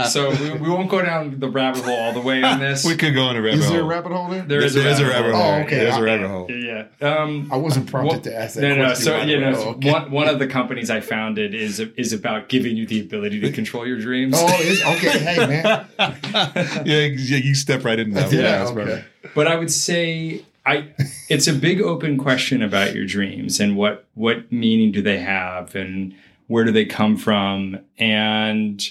So 0.08 0.30
we, 0.30 0.52
we 0.52 0.68
won't 0.68 0.88
go 0.90 1.02
down 1.02 1.38
the 1.38 1.48
rabbit 1.48 1.84
hole 1.84 1.94
all 1.96 2.12
the 2.12 2.20
way 2.20 2.42
on 2.42 2.58
this. 2.58 2.84
we 2.84 2.96
could 2.96 3.14
go 3.14 3.30
in 3.30 3.36
a 3.36 3.42
rabbit 3.42 3.58
hole. 3.60 3.64
Is 3.66 3.70
there 3.70 3.80
a 3.82 3.84
rabbit 3.84 4.12
hole 4.12 4.28
there? 4.28 4.42
There 4.42 4.60
is 4.62 4.74
There 4.74 4.86
a 4.86 4.90
is 4.90 4.98
a 4.98 5.04
rabbit 5.04 5.30
rabbit 5.30 5.34
hole. 5.34 5.42
hole 5.42 5.52
Oh, 5.52 5.60
okay. 5.64 5.76
there's 5.76 5.94
a 5.94 5.98
I- 5.98 6.02
rabbit 6.02 6.28
hole 6.28 6.50
Yeah. 6.50 6.86
Um, 7.00 7.48
I 7.52 7.56
wasn't 7.56 7.88
prompted 7.90 8.12
Well, 8.12 8.20
to 8.22 8.36
ask 8.36 8.54
that 8.56 8.62
no, 8.62 8.74
no. 8.76 8.84
question. 8.86 9.04
So 9.04 9.20
you 9.22 9.40
know, 9.40 9.52
okay. 9.52 9.92
one 9.92 10.10
one 10.10 10.28
of 10.28 10.38
the 10.38 10.46
companies 10.46 10.90
I 10.90 11.00
founded 11.00 11.54
is 11.54 11.78
is 11.80 12.12
about 12.12 12.48
giving 12.48 12.76
you 12.76 12.86
the 12.86 13.00
ability 13.00 13.40
to 13.40 13.52
control 13.52 13.86
your 13.86 13.98
dreams. 13.98 14.34
Oh, 14.36 14.46
it's 14.48 14.82
okay. 14.82 15.18
Hey, 15.18 15.46
man. 15.46 15.86
yeah, 16.86 17.04
yeah 17.04 17.36
you 17.38 17.54
step 17.54 17.84
right 17.84 17.98
into 17.98 18.14
that 18.16 18.32
Yeah, 18.32 18.42
that's 18.64 18.70
okay. 18.70 19.04
but 19.34 19.46
I 19.46 19.56
would 19.56 19.70
say 19.70 20.44
I 20.66 20.92
it's 21.28 21.46
a 21.46 21.52
big 21.54 21.80
open 21.80 22.18
question 22.18 22.62
about 22.62 22.94
your 22.94 23.06
dreams 23.06 23.60
and 23.60 23.76
what 23.76 24.06
what 24.14 24.50
meaning 24.52 24.92
do 24.92 25.00
they 25.02 25.18
have 25.20 25.74
and 25.74 26.14
where 26.46 26.64
do 26.64 26.72
they 26.72 26.84
come 26.84 27.16
from? 27.16 27.78
And 27.98 28.86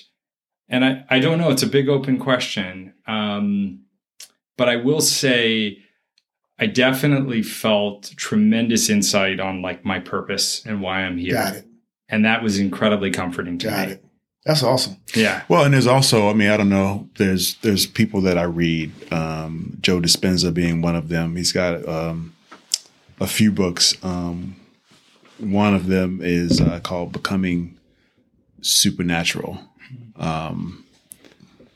and 0.68 0.86
I, 0.86 1.06
I 1.10 1.20
don't 1.20 1.38
know. 1.40 1.50
It's 1.50 1.64
a 1.64 1.68
big 1.68 1.90
open 1.90 2.18
question. 2.20 2.94
Um, 3.08 3.82
but 4.58 4.70
I 4.70 4.76
will 4.78 5.02
say 5.02 5.80
I 6.60 6.66
definitely 6.68 7.42
felt 7.42 8.14
tremendous 8.18 8.90
insight 8.90 9.40
on 9.40 9.62
like 9.62 9.86
my 9.86 10.00
purpose 10.00 10.66
and 10.66 10.82
why 10.82 11.02
I'm 11.02 11.18
here. 11.18 11.34
Got 11.34 11.56
it. 11.56 11.66
and 12.10 12.26
that 12.26 12.44
was 12.44 12.60
incredibly 12.60 13.12
comforting 13.12 13.58
to 13.60 13.68
Got 13.70 13.88
me. 13.88 13.94
it. 13.96 14.06
That's 14.50 14.64
awesome. 14.64 14.98
yeah 15.14 15.44
Well, 15.48 15.64
and 15.64 15.76
there's 15.76 15.86
also, 15.86 16.28
I 16.28 16.34
mean, 16.34 16.50
I 16.50 16.58
don't 16.58 16.70
know. 16.70 17.08
There's 17.20 17.54
there's 17.58 17.86
people 17.86 18.20
that 18.22 18.36
I 18.36 18.44
read. 18.44 18.92
Um, 19.14 19.78
Joe 19.80 20.00
Dispenza 20.00 20.52
being 20.52 20.82
one 20.82 20.96
of 20.96 21.08
them. 21.10 21.36
He's 21.36 21.52
got 21.52 21.88
um, 21.88 22.34
a 23.20 23.28
few 23.28 23.52
books. 23.52 23.96
Um, 24.04 24.56
one 25.38 25.76
of 25.76 25.86
them 25.86 26.20
is 26.24 26.60
uh, 26.60 26.80
called 26.80 27.12
"Becoming 27.12 27.78
Supernatural." 28.62 29.60
Um, 30.16 30.84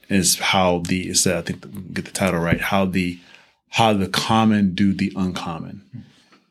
is 0.09 0.39
how 0.39 0.80
the 0.80 1.09
is 1.09 1.26
that 1.26 1.38
I 1.38 1.41
think 1.43 1.93
get 1.93 2.05
the 2.05 2.11
title 2.11 2.39
right. 2.39 2.59
How 2.59 2.86
the 2.86 3.19
how 3.69 3.93
the 3.93 4.07
common 4.07 4.74
do 4.74 4.95
the 4.95 5.13
uncommon, 5.15 5.84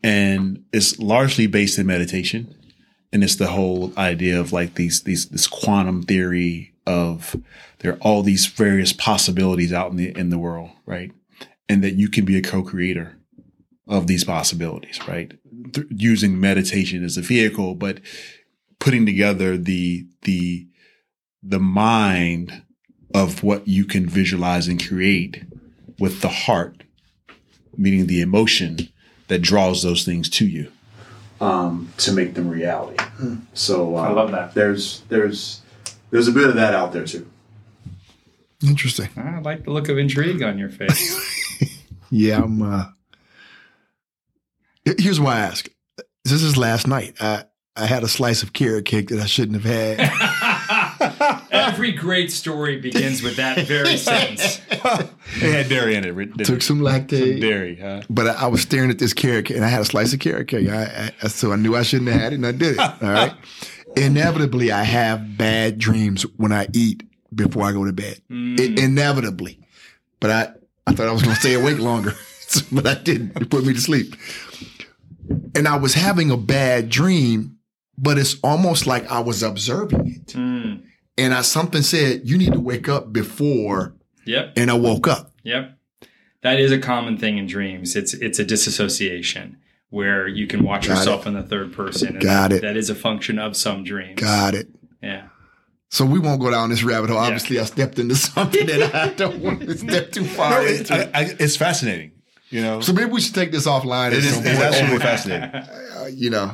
and 0.04 0.64
it's 0.72 1.00
largely 1.00 1.48
based 1.48 1.80
in 1.80 1.86
meditation 1.86 2.54
and 3.12 3.22
it's 3.22 3.36
the 3.36 3.48
whole 3.48 3.92
idea 3.96 4.40
of 4.40 4.52
like 4.52 4.74
these 4.74 5.02
these 5.02 5.28
this 5.28 5.46
quantum 5.46 6.02
theory 6.02 6.72
of 6.86 7.36
there 7.78 7.92
are 7.92 7.98
all 7.98 8.22
these 8.22 8.46
various 8.46 8.92
possibilities 8.92 9.72
out 9.72 9.90
in 9.90 9.96
the 9.96 10.16
in 10.16 10.30
the 10.30 10.38
world, 10.38 10.70
right? 10.86 11.12
And 11.68 11.84
that 11.84 11.94
you 11.94 12.08
can 12.08 12.24
be 12.24 12.36
a 12.36 12.42
co-creator 12.42 13.18
of 13.86 14.06
these 14.06 14.24
possibilities, 14.24 14.98
right? 15.06 15.32
Th- 15.72 15.86
using 15.90 16.40
meditation 16.40 17.04
as 17.04 17.16
a 17.16 17.22
vehicle, 17.22 17.74
but 17.74 18.00
putting 18.78 19.04
together 19.04 19.56
the 19.56 20.06
the 20.22 20.66
the 21.42 21.60
mind 21.60 22.62
of 23.14 23.42
what 23.42 23.68
you 23.68 23.84
can 23.84 24.08
visualize 24.08 24.68
and 24.68 24.84
create 24.84 25.44
with 25.98 26.22
the 26.22 26.28
heart, 26.28 26.84
meaning 27.76 28.06
the 28.06 28.22
emotion 28.22 28.88
that 29.28 29.40
draws 29.42 29.82
those 29.82 30.04
things 30.04 30.30
to 30.30 30.46
you 30.46 30.72
um, 31.42 31.92
to 31.98 32.12
make 32.12 32.34
them 32.34 32.48
reality. 32.48 33.02
So 33.52 33.96
uh, 33.96 34.02
I 34.02 34.12
love 34.12 34.30
that. 34.30 34.54
There's 34.54 35.02
there's 35.08 35.60
there's 36.10 36.28
a 36.28 36.32
bit 36.32 36.48
of 36.48 36.54
that 36.54 36.74
out 36.74 36.92
there 36.92 37.04
too. 37.04 37.28
Interesting. 38.64 39.08
I 39.16 39.40
like 39.40 39.64
the 39.64 39.72
look 39.72 39.88
of 39.88 39.98
intrigue 39.98 40.40
on 40.42 40.56
your 40.56 40.68
face 40.68 41.58
Yeah, 42.10 42.42
I'm. 42.42 42.62
Uh, 42.62 42.84
here's 44.84 45.18
why 45.18 45.36
I 45.36 45.40
ask. 45.40 45.68
This 46.24 46.42
is 46.42 46.56
last 46.56 46.86
night. 46.86 47.16
I 47.20 47.44
I 47.74 47.86
had 47.86 48.04
a 48.04 48.08
slice 48.08 48.42
of 48.42 48.52
carrot 48.52 48.84
cake 48.84 49.08
that 49.08 49.18
I 49.18 49.26
shouldn't 49.26 49.62
have 49.62 49.98
had. 49.98 49.98
Every 51.72 51.92
great 51.92 52.30
story 52.32 52.78
begins 52.80 53.22
with 53.22 53.36
that 53.36 53.66
very 53.66 53.96
sentence. 54.08 54.60
It 54.70 54.78
had 55.52 55.68
dairy 55.68 55.94
in 55.94 56.04
it. 56.04 56.14
didn't 56.14 56.44
Took 56.44 56.62
some 56.62 56.80
Lactaid. 56.80 57.40
dairy, 57.40 57.76
huh? 57.76 58.02
But 58.10 58.28
I, 58.28 58.32
I 58.44 58.46
was 58.48 58.62
staring 58.62 58.90
at 58.90 58.98
this 58.98 59.12
carrot 59.14 59.46
cake, 59.46 59.56
and 59.56 59.64
I 59.64 59.68
had 59.68 59.80
a 59.80 59.84
slice 59.84 60.12
of 60.12 60.20
carrot 60.20 60.48
cake. 60.48 60.68
I, 60.68 61.12
I, 61.22 61.28
so 61.28 61.52
I 61.52 61.56
knew 61.56 61.74
I 61.76 61.82
shouldn't 61.82 62.10
have 62.10 62.20
had 62.20 62.32
it, 62.32 62.36
and 62.36 62.46
I 62.46 62.52
did 62.52 62.74
it. 62.74 62.78
All 62.80 62.96
right. 63.02 63.32
Inevitably, 63.96 64.72
I 64.72 64.84
have 64.84 65.36
bad 65.36 65.78
dreams 65.78 66.22
when 66.36 66.52
I 66.52 66.66
eat 66.72 67.02
before 67.34 67.64
I 67.64 67.72
go 67.72 67.84
to 67.84 67.92
bed. 67.92 68.20
I- 68.30 68.74
inevitably. 68.78 69.58
But 70.20 70.30
I, 70.30 70.52
I 70.86 70.92
thought 70.94 71.08
I 71.08 71.12
was 71.12 71.22
going 71.22 71.34
to 71.34 71.40
stay 71.40 71.54
awake 71.54 71.78
longer, 71.78 72.14
but 72.72 72.86
I 72.86 72.94
didn't. 72.94 73.36
It 73.40 73.50
put 73.50 73.64
me 73.64 73.72
to 73.74 73.80
sleep. 73.80 74.14
And 75.54 75.66
I 75.68 75.76
was 75.76 75.94
having 75.94 76.30
a 76.30 76.36
bad 76.36 76.88
dream, 76.88 77.58
but 77.98 78.18
it's 78.18 78.36
almost 78.42 78.86
like 78.86 79.10
I 79.10 79.20
was 79.20 79.42
observing 79.42 80.06
it. 80.08 80.26
Mm. 80.28 80.82
And 81.18 81.34
I 81.34 81.42
something 81.42 81.82
said, 81.82 82.22
"You 82.24 82.38
need 82.38 82.52
to 82.54 82.60
wake 82.60 82.88
up 82.88 83.12
before," 83.12 83.94
Yep. 84.24 84.54
and 84.56 84.70
I 84.70 84.74
woke 84.74 85.06
up. 85.08 85.32
Yep. 85.44 85.76
That 86.42 86.58
is 86.58 86.72
a 86.72 86.78
common 86.78 87.18
thing 87.18 87.38
in 87.38 87.46
dreams. 87.46 87.94
It's 87.96 88.14
it's 88.14 88.38
a 88.38 88.44
disassociation 88.44 89.58
where 89.90 90.26
you 90.26 90.46
can 90.46 90.64
watch 90.64 90.88
Got 90.88 90.96
yourself 90.98 91.26
in 91.26 91.34
the 91.34 91.42
third 91.42 91.72
person. 91.72 92.08
And 92.16 92.20
Got 92.22 92.50
that, 92.50 92.56
it. 92.56 92.62
That 92.62 92.76
is 92.76 92.88
a 92.90 92.94
function 92.94 93.38
of 93.38 93.56
some 93.56 93.84
dreams. 93.84 94.20
Got 94.20 94.54
it. 94.54 94.68
Yeah. 95.02 95.24
So 95.90 96.06
we 96.06 96.18
won't 96.18 96.40
go 96.40 96.50
down 96.50 96.70
this 96.70 96.82
rabbit 96.82 97.10
hole. 97.10 97.18
Obviously, 97.18 97.60
I 97.60 97.64
stepped 97.64 97.98
into 97.98 98.14
something 98.16 98.66
that 98.66 98.94
I 98.94 99.08
don't 99.12 99.40
want 99.40 99.60
to 99.60 99.76
step 99.76 100.10
too 100.12 100.24
far 100.24 100.62
No, 100.62 100.66
into. 100.66 100.94
I, 100.94 101.20
I, 101.20 101.36
it's 101.38 101.56
fascinating. 101.56 102.12
You 102.48 102.62
know, 102.62 102.80
so 102.80 102.92
maybe 102.94 103.10
we 103.10 103.20
should 103.20 103.34
take 103.34 103.52
this 103.52 103.66
offline. 103.66 104.12
it 104.12 104.18
is 104.24 104.34
some 104.34 104.44
it's 104.46 104.54
point. 104.58 104.62
absolutely 104.74 104.98
fascinating. 104.98 105.62
Uh, 106.02 106.06
you 106.06 106.30
know, 106.30 106.50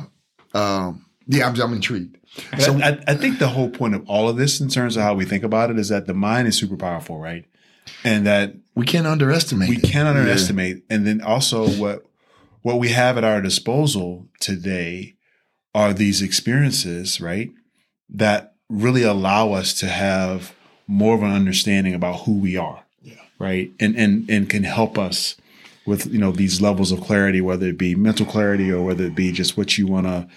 um, 0.53 1.05
yeah, 1.27 1.47
I'm, 1.47 1.59
I'm 1.59 1.73
intrigued. 1.73 2.17
So 2.59 2.77
I, 2.77 2.99
I 3.07 3.15
think 3.15 3.39
the 3.39 3.47
whole 3.49 3.69
point 3.69 3.95
of 3.95 4.07
all 4.09 4.29
of 4.29 4.37
this, 4.37 4.61
in 4.61 4.69
terms 4.69 4.95
of 4.95 5.03
how 5.03 5.13
we 5.13 5.25
think 5.25 5.43
about 5.43 5.71
it, 5.71 5.79
is 5.79 5.89
that 5.89 6.07
the 6.07 6.13
mind 6.13 6.47
is 6.47 6.57
super 6.57 6.77
powerful, 6.77 7.17
right? 7.19 7.45
And 8.03 8.25
that 8.27 8.53
We 8.75 8.85
can't 8.85 9.07
underestimate. 9.07 9.69
we 9.69 9.77
it. 9.77 9.83
can't 9.83 10.07
underestimate. 10.07 10.83
And 10.89 11.05
then 11.07 11.21
also 11.21 11.67
what 11.69 12.05
what 12.61 12.77
we 12.77 12.89
have 12.89 13.17
at 13.17 13.23
our 13.23 13.41
disposal 13.41 14.27
today 14.39 15.15
are 15.73 15.93
these 15.93 16.21
experiences, 16.21 17.19
right? 17.19 17.49
That 18.09 18.53
really 18.69 19.03
allow 19.03 19.53
us 19.53 19.73
to 19.79 19.87
have 19.87 20.53
more 20.87 21.15
of 21.15 21.23
an 21.23 21.31
understanding 21.31 21.93
about 21.93 22.21
who 22.21 22.37
we 22.39 22.57
are. 22.57 22.83
Yeah. 23.01 23.15
Right. 23.39 23.71
And 23.79 23.95
and 23.97 24.29
and 24.29 24.49
can 24.49 24.63
help 24.63 24.97
us 24.97 25.35
with, 25.85 26.05
you 26.07 26.19
know, 26.19 26.31
these 26.31 26.61
levels 26.61 26.91
of 26.91 27.01
clarity, 27.01 27.41
whether 27.41 27.67
it 27.67 27.77
be 27.77 27.95
mental 27.95 28.25
clarity 28.25 28.71
or 28.71 28.83
whether 28.83 29.05
it 29.05 29.15
be 29.15 29.31
just 29.31 29.57
what 29.57 29.77
you 29.77 29.87
want 29.87 30.05
to, 30.05 30.27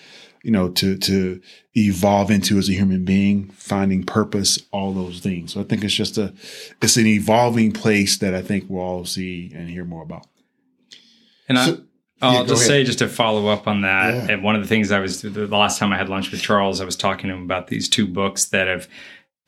you 0.43 0.51
know, 0.51 0.69
to 0.71 0.97
to 0.99 1.41
evolve 1.77 2.31
into 2.31 2.59
as 2.59 2.69
a 2.69 2.73
human 2.73 3.05
being, 3.05 3.49
finding 3.51 4.03
purpose, 4.05 4.59
all 4.73 4.93
those 4.93 5.21
things. 5.21 5.53
So 5.55 5.61
I 5.61 5.65
think 5.65 5.85
it's 5.85 5.95
just 5.95 6.19
a 6.19 6.33
it's 6.81 6.97
an 6.97 7.07
evolving 7.07 7.73
place 7.73 8.19
that 8.19 8.35
I 8.35 8.43
think 8.43 8.65
we'll 8.69 8.83
all 8.83 9.05
see 9.05 9.53
and 9.55 9.69
hear 9.71 9.85
more 9.85 10.03
about. 10.03 10.27
And 11.49 11.59
I, 11.59 11.67
So- 11.67 11.83
I'll 12.21 12.33
Yeah, 12.35 12.41
just 12.47 12.53
ahead. 12.63 12.67
say, 12.69 12.85
just 12.85 12.99
to 13.01 13.09
follow 13.09 13.49
up 13.49 13.67
on 13.67 13.81
that, 13.81 14.15
Yeah. 14.15 14.33
and 14.35 14.45
one 14.45 14.55
of 14.55 14.63
the 14.63 14.69
things 14.69 14.93
I 14.93 15.01
was 15.01 15.23
the 15.23 15.47
last 15.49 15.79
time 15.81 15.93
I 15.93 15.97
had 15.99 16.09
lunch 16.09 16.31
with 16.31 16.41
Charles, 16.41 16.81
I 16.81 16.85
was 16.85 16.95
talking 16.95 17.29
to 17.29 17.35
him 17.35 17.43
about 17.43 17.67
these 17.67 17.89
two 17.89 18.07
books 18.07 18.45
that 18.47 18.69
have 18.69 18.87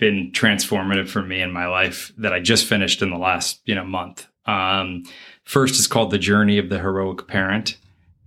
been 0.01 0.32
transformative 0.32 1.09
for 1.09 1.22
me 1.22 1.40
in 1.40 1.53
my 1.53 1.66
life 1.68 2.12
that 2.18 2.32
I 2.32 2.40
just 2.40 2.66
finished 2.66 3.01
in 3.01 3.11
the 3.11 3.16
last 3.16 3.61
you 3.64 3.76
know 3.76 3.84
month. 3.84 4.26
Um, 4.47 5.05
first 5.45 5.78
is 5.78 5.86
called 5.86 6.11
The 6.11 6.18
Journey 6.18 6.59
of 6.59 6.68
the 6.68 6.80
Heroic 6.80 7.28
Parent, 7.28 7.76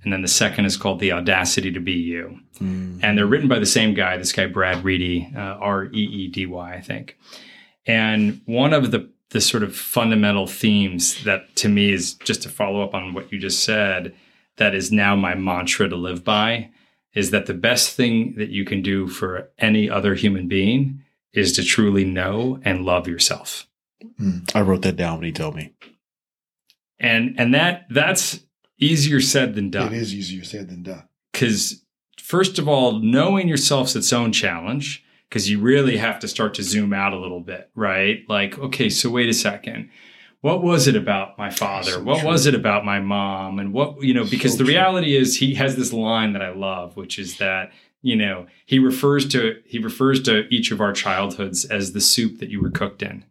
and 0.04 0.14
then 0.14 0.22
the 0.22 0.28
second 0.28 0.66
is 0.66 0.78
called 0.78 1.00
The 1.00 1.12
Audacity 1.12 1.72
to 1.72 1.80
Be 1.80 1.94
You. 1.94 2.40
And 3.04 3.18
they're 3.18 3.26
written 3.26 3.48
by 3.48 3.60
the 3.60 3.66
same 3.66 3.94
guy, 3.94 4.18
this 4.18 4.32
guy 4.32 4.48
Brad 4.48 4.84
Reedy, 4.84 5.32
uh, 5.36 5.40
R 5.60 5.86
E 5.86 5.90
E 5.92 6.28
D 6.28 6.46
Y, 6.46 6.74
I 6.74 6.82
think. 6.82 7.18
And 7.86 8.42
one 8.46 8.74
of 8.74 8.92
the 8.92 9.10
the 9.30 9.42
sort 9.42 9.64
of 9.64 9.76
fundamental 9.76 10.48
themes 10.48 11.24
that 11.26 11.54
to 11.58 11.68
me 11.68 11.92
is 11.92 12.14
just 12.14 12.42
to 12.44 12.50
follow 12.50 12.82
up 12.82 12.94
on 12.94 13.14
what 13.14 13.32
you 13.32 13.38
just 13.38 13.64
said, 13.64 14.16
that 14.56 14.74
is 14.74 14.92
now 14.92 15.16
my 15.16 15.36
mantra 15.36 15.90
to 15.90 15.96
live 15.96 16.24
by 16.24 16.70
is 17.14 17.32
that 17.32 17.46
the 17.46 17.54
best 17.54 17.96
thing 17.96 18.36
that 18.38 18.50
you 18.50 18.64
can 18.64 18.82
do 18.82 19.08
for 19.08 19.50
any 19.58 19.90
other 19.90 20.16
human 20.16 20.48
being 20.48 21.02
is 21.34 21.52
to 21.54 21.64
truly 21.64 22.06
know 22.06 22.60
and 22.64 22.86
love 22.86 23.08
yourself. 23.08 23.68
I 24.56 24.62
wrote 24.62 24.84
that 24.84 24.96
down 24.96 25.18
when 25.18 25.26
he 25.26 25.32
told 25.32 25.56
me. 25.56 25.74
And 27.00 27.36
and 27.40 27.54
that 27.54 27.86
that's 27.90 28.40
easier 28.80 29.22
said 29.22 29.56
than 29.56 29.70
done. 29.70 29.94
It 29.94 30.02
is 30.02 30.14
easier 30.14 30.44
said 30.44 30.70
than 30.70 30.84
done. 30.84 31.04
Cuz 31.34 31.84
first 32.20 32.60
of 32.60 32.68
all, 32.68 33.00
knowing 33.00 33.48
yourself's 33.48 33.96
its 33.96 34.12
own 34.12 34.32
challenge 34.32 35.04
because 35.30 35.50
you 35.50 35.60
really 35.60 35.98
have 35.98 36.20
to 36.20 36.28
start 36.28 36.54
to 36.56 36.64
zoom 36.64 36.94
out 36.94 37.14
a 37.14 37.20
little 37.20 37.42
bit, 37.42 37.70
right? 37.76 38.24
Like, 38.30 38.58
okay, 38.58 38.90
so 38.90 39.10
wait 39.10 39.30
a 39.30 39.34
second. 39.34 39.90
What 40.42 40.64
was 40.64 40.88
it 40.88 40.96
about 40.96 41.38
my 41.38 41.50
father? 41.50 41.92
So 41.92 42.04
what 42.04 42.20
true. 42.20 42.30
was 42.30 42.46
it 42.46 42.56
about 42.56 42.86
my 42.86 43.00
mom? 43.00 43.60
And 43.60 43.74
what, 43.74 44.02
you 44.04 44.14
know, 44.14 44.24
because 44.24 44.54
So 44.54 44.60
the 44.60 44.64
true. 44.66 44.74
reality 44.74 45.16
is 45.16 45.38
he 45.38 45.56
has 45.56 45.76
this 45.76 45.92
line 45.92 46.34
that 46.34 46.42
I 46.42 46.54
love, 46.54 46.96
which 46.96 47.18
is 47.18 47.38
that, 47.38 47.72
you 48.02 48.16
know, 48.16 48.46
he 48.66 48.80
refers 48.80 49.28
to 49.30 49.62
he 49.66 49.80
refers 49.80 50.22
to 50.24 50.48
each 50.54 50.72
of 50.72 50.80
our 50.80 50.94
childhoods 50.94 51.66
as 51.66 51.92
the 51.92 52.02
soup 52.02 52.40
that 52.40 52.50
you 52.50 52.62
were 52.62 52.70
cooked 52.70 53.02
in. 53.02 53.26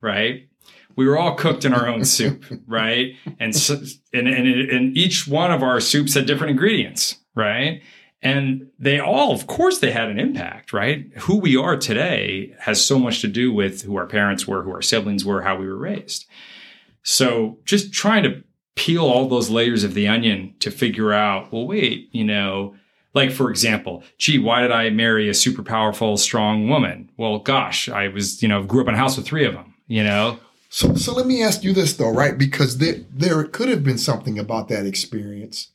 Right? 0.00 0.48
We 0.96 1.06
were 1.06 1.18
all 1.18 1.34
cooked 1.34 1.64
in 1.64 1.72
our 1.72 1.88
own 1.88 2.04
soup, 2.04 2.44
right? 2.66 3.14
And 3.38 3.54
so, 3.54 3.80
and, 4.12 4.28
and 4.28 4.70
and 4.70 4.96
each 4.96 5.26
one 5.26 5.52
of 5.52 5.62
our 5.62 5.80
soups 5.80 6.14
had 6.14 6.26
different 6.26 6.52
ingredients, 6.52 7.16
right? 7.34 7.82
And 8.22 8.68
they 8.78 9.00
all, 9.00 9.32
of 9.32 9.48
course, 9.48 9.80
they 9.80 9.90
had 9.90 10.08
an 10.08 10.20
impact, 10.20 10.72
right? 10.72 11.06
Who 11.22 11.38
we 11.38 11.56
are 11.56 11.76
today 11.76 12.54
has 12.60 12.84
so 12.84 12.98
much 12.98 13.20
to 13.22 13.28
do 13.28 13.52
with 13.52 13.82
who 13.82 13.96
our 13.96 14.06
parents 14.06 14.46
were, 14.46 14.62
who 14.62 14.70
our 14.70 14.82
siblings 14.82 15.24
were, 15.24 15.42
how 15.42 15.56
we 15.56 15.66
were 15.66 15.76
raised. 15.76 16.26
So 17.02 17.58
just 17.64 17.92
trying 17.92 18.22
to 18.22 18.44
peel 18.76 19.04
all 19.04 19.28
those 19.28 19.50
layers 19.50 19.82
of 19.82 19.94
the 19.94 20.06
onion 20.06 20.54
to 20.60 20.70
figure 20.70 21.12
out, 21.12 21.52
well, 21.52 21.66
wait, 21.66 22.08
you 22.12 22.24
know, 22.24 22.76
like 23.12 23.32
for 23.32 23.50
example, 23.50 24.02
gee, 24.18 24.38
why 24.38 24.62
did 24.62 24.70
I 24.70 24.88
marry 24.90 25.28
a 25.28 25.34
super 25.34 25.62
powerful, 25.62 26.16
strong 26.16 26.68
woman? 26.68 27.10
Well, 27.16 27.40
gosh, 27.40 27.88
I 27.88 28.08
was, 28.08 28.40
you 28.40 28.48
know, 28.48 28.62
grew 28.62 28.82
up 28.82 28.88
in 28.88 28.94
a 28.94 28.98
house 28.98 29.16
with 29.16 29.26
three 29.26 29.44
of 29.44 29.52
them, 29.54 29.74
you 29.88 30.04
know? 30.04 30.38
So, 30.74 30.94
so 30.94 31.12
let 31.12 31.26
me 31.26 31.42
ask 31.42 31.62
you 31.64 31.74
this 31.74 31.92
though, 31.98 32.10
right? 32.10 32.36
Because 32.38 32.78
there, 32.78 32.94
there 33.12 33.44
could 33.44 33.68
have 33.68 33.84
been 33.84 33.98
something 33.98 34.38
about 34.38 34.68
that 34.68 34.86
experience 34.86 35.70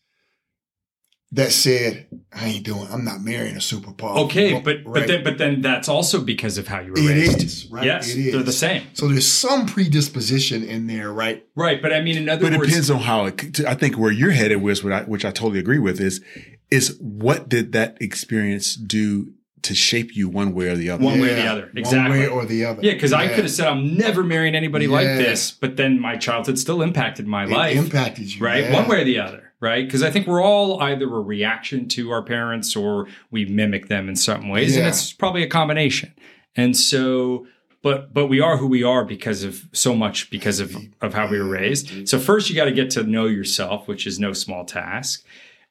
that 1.31 1.51
said, 1.51 2.07
"I 2.33 2.47
ain't 2.47 2.65
doing. 2.65 2.87
I'm 2.91 3.05
not 3.05 3.21
marrying 3.21 3.55
a 3.55 3.59
superpower." 3.59 4.17
Okay, 4.25 4.59
but 4.59 4.83
but 4.83 4.89
right? 4.89 5.07
then 5.07 5.23
but 5.23 5.37
then 5.37 5.61
that's 5.61 5.87
also 5.87 6.21
because 6.21 6.57
of 6.57 6.67
how 6.67 6.79
you 6.79 6.93
were 6.93 6.97
it 6.97 7.09
raised. 7.09 7.43
is 7.43 7.67
right. 7.69 7.85
Yes, 7.85 8.09
it 8.09 8.17
is. 8.17 8.33
they're 8.33 8.41
the 8.41 8.51
same. 8.51 8.87
So 8.93 9.07
there's 9.07 9.27
some 9.27 9.67
predisposition 9.67 10.63
in 10.63 10.87
there, 10.87 11.13
right? 11.13 11.45
Right, 11.53 11.79
but 11.79 11.93
I 11.93 12.01
mean, 12.01 12.17
in 12.17 12.27
other 12.27 12.45
words. 12.45 12.57
But 12.57 12.63
it 12.63 12.67
depends 12.67 12.89
on 12.89 13.01
how 13.01 13.25
it, 13.27 13.63
I 13.65 13.75
think 13.75 13.99
where 13.99 14.11
you're 14.11 14.31
headed 14.31 14.63
with, 14.63 14.83
which 14.83 14.93
I, 14.93 15.03
which 15.03 15.25
I 15.25 15.29
totally 15.29 15.59
agree 15.59 15.79
with 15.79 16.01
is, 16.01 16.23
is 16.71 16.97
what 16.99 17.47
did 17.47 17.71
that 17.73 17.97
experience 18.01 18.73
do 18.73 19.31
to 19.68 19.76
shape 19.76 20.15
you 20.15 20.28
one 20.28 20.53
way 20.53 20.68
or 20.70 20.76
the 20.76 20.89
other? 20.89 21.03
One 21.03 21.20
way 21.22 21.32
or 21.32 21.36
the 21.36 21.47
other. 21.47 21.72
Exactly. 21.76 21.97
One 21.99 22.20
way 22.20 22.28
or 22.28 22.45
the 22.45 22.65
other. 22.65 22.82
Yeah, 22.84 22.93
because 22.93 23.13
I 23.13 23.28
could 23.28 23.45
have 23.45 23.51
said 23.51 23.68
I'm 23.68 23.95
never 23.95 24.24
marrying 24.24 24.55
anybody 24.55 24.88
like 24.88 25.05
this, 25.07 25.51
but 25.51 25.78
then 25.78 25.99
my 25.99 26.18
childhood 26.18 26.59
still 26.59 26.82
impacted 26.82 27.28
my 27.28 27.43
It 27.43 27.49
life, 27.49 27.78
impacted 27.78 28.34
you, 28.34 28.43
right? 28.43 28.63
yeah. 28.63 28.74
One 28.74 28.88
way 28.89 29.01
or 29.01 29.05
the 29.05 29.20
other, 29.20 29.53
right? 29.59 29.86
Because 29.86 30.03
I 30.03 30.11
think 30.11 30.28
we're 30.28 30.43
all 30.43 30.82
either 30.82 31.05
a 31.05 31.20
reaction 31.22 31.88
to 31.89 32.11
our 32.11 32.24
parents 32.24 32.76
or 32.76 33.07
we 33.32 33.45
mimic 33.45 33.88
them 33.88 34.09
in 34.09 34.15
certain 34.15 34.49
ways, 34.49 34.76
and 34.76 34.88
it's 34.88 35.13
probably 35.13 35.43
a 35.43 35.47
combination. 35.49 36.13
And 36.55 36.76
so, 36.76 37.45
but 37.84 38.13
but 38.13 38.28
we 38.28 38.39
are 38.41 38.57
who 38.57 38.68
we 38.68 38.84
are 38.84 39.05
because 39.05 39.43
of 39.43 39.68
so 39.72 39.95
much 39.95 40.30
because 40.32 40.59
of 40.59 40.76
of 41.01 41.13
how 41.13 41.28
we 41.28 41.38
were 41.39 41.47
raised. 41.47 42.07
So 42.09 42.18
first, 42.20 42.49
you 42.49 42.55
got 42.55 42.65
to 42.65 42.72
get 42.72 42.89
to 42.91 43.03
know 43.03 43.26
yourself, 43.28 43.88
which 43.88 44.07
is 44.07 44.20
no 44.20 44.34
small 44.34 44.65
task. 44.65 45.24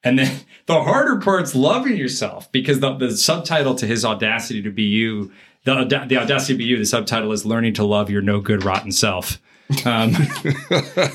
And 0.07 0.21
then 0.21 0.41
the 0.67 0.83
harder 0.83 1.21
part's 1.21 1.55
loving 1.55 1.97
yourself 1.97 2.51
because 2.53 2.81
the, 2.81 2.95
the 2.95 3.17
subtitle 3.17 3.75
to 3.75 3.87
his 3.87 4.05
audacity 4.05 4.63
to 4.63 4.71
be 4.71 4.85
you, 4.85 5.33
the, 5.65 5.85
the 6.09 6.17
audacity 6.17 6.55
to 6.55 6.59
be 6.59 6.65
you, 6.65 6.79
the 6.79 6.87
subtitle 6.87 7.33
is 7.33 7.45
learning 7.45 7.75
to 7.75 7.85
love 7.85 8.09
your 8.09 8.23
no 8.23 8.41
good, 8.41 8.65
rotten 8.65 8.93
self. 8.93 9.39
Um, 9.85 10.13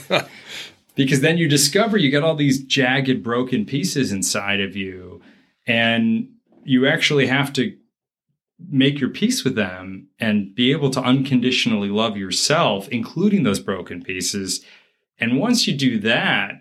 because 0.95 1.21
then 1.21 1.37
you 1.37 1.47
discover 1.47 1.97
you 1.97 2.11
got 2.11 2.23
all 2.23 2.35
these 2.35 2.61
jagged, 2.61 3.23
broken 3.23 3.65
pieces 3.65 4.11
inside 4.11 4.59
of 4.59 4.75
you, 4.75 5.21
and 5.65 6.29
you 6.65 6.85
actually 6.85 7.27
have 7.27 7.53
to 7.53 7.77
make 8.69 8.99
your 8.99 9.09
peace 9.09 9.45
with 9.45 9.55
them 9.55 10.09
and 10.19 10.53
be 10.53 10.71
able 10.71 10.89
to 10.91 11.01
unconditionally 11.01 11.89
love 11.89 12.17
yourself, 12.17 12.89
including 12.89 13.43
those 13.43 13.59
broken 13.59 14.03
pieces. 14.03 14.63
And 15.17 15.39
once 15.39 15.65
you 15.65 15.75
do 15.75 15.97
that, 15.99 16.60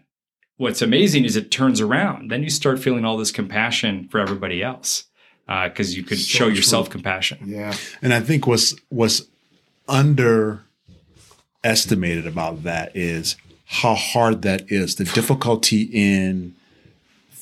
what's 0.60 0.82
amazing 0.82 1.24
is 1.24 1.36
it 1.36 1.50
turns 1.50 1.80
around. 1.80 2.30
Then 2.30 2.42
you 2.42 2.50
start 2.50 2.78
feeling 2.78 3.06
all 3.06 3.16
this 3.16 3.32
compassion 3.32 4.06
for 4.10 4.20
everybody 4.20 4.62
else 4.62 5.04
uh, 5.48 5.68
because 5.68 5.96
you 5.96 6.02
could 6.02 6.18
So 6.18 6.24
show 6.24 6.44
true. 6.46 6.54
yourself 6.56 6.90
compassion. 6.90 7.38
Yeah. 7.46 7.74
And 8.02 8.12
I 8.12 8.20
think 8.20 8.46
what's 8.46 8.74
what's 8.90 9.22
underestimated 9.88 12.26
about 12.26 12.62
that 12.64 12.94
is 12.94 13.36
how 13.64 13.94
hard 13.94 14.42
that 14.42 14.70
is. 14.70 14.96
The 14.96 15.04
difficulty 15.04 15.88
in 15.92 16.54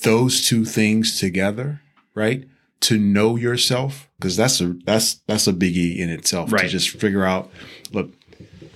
those 0.04 0.46
two 0.46 0.64
things 0.64 1.18
together, 1.18 1.80
right? 2.14 2.44
To 2.82 2.98
know 2.98 3.34
yourself, 3.34 4.08
because 4.16 4.36
that's 4.36 4.60
a 4.60 4.76
that's 4.84 5.14
that's 5.26 5.48
a 5.48 5.52
biggie 5.52 5.98
in 5.98 6.08
itself. 6.08 6.52
Right. 6.52 6.62
To 6.62 6.68
just 6.68 6.90
figure 6.90 7.24
out, 7.24 7.50
look, 7.90 8.12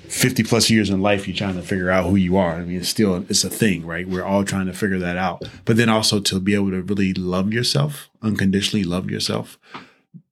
fifty 0.09 0.43
plus 0.43 0.71
years 0.71 0.91
in 0.91 1.03
life, 1.03 1.27
you're 1.27 1.37
trying 1.37 1.57
to 1.57 1.63
figure 1.63 1.91
out 1.91 2.07
who 2.07 2.17
you 2.17 2.37
are. 2.37 2.55
I 2.55 2.65
mean, 2.65 2.79
it's 2.79 2.89
still 2.89 3.25
it's 3.29 3.45
a 3.45 3.51
thing, 3.51 3.87
right? 3.87 4.09
We're 4.09 4.25
all 4.25 4.45
trying 4.45 4.67
to 4.67 4.73
figure 4.73 4.99
that 4.99 5.17
out. 5.17 5.43
But 5.65 5.77
then 5.77 5.89
also 5.89 6.21
to 6.21 6.41
be 6.41 6.55
able 6.55 6.71
to 6.71 6.83
really 6.83 7.15
love 7.15 7.53
yourself, 7.53 8.09
unconditionally 8.23 8.85
love 8.85 9.11
yourself, 9.11 9.59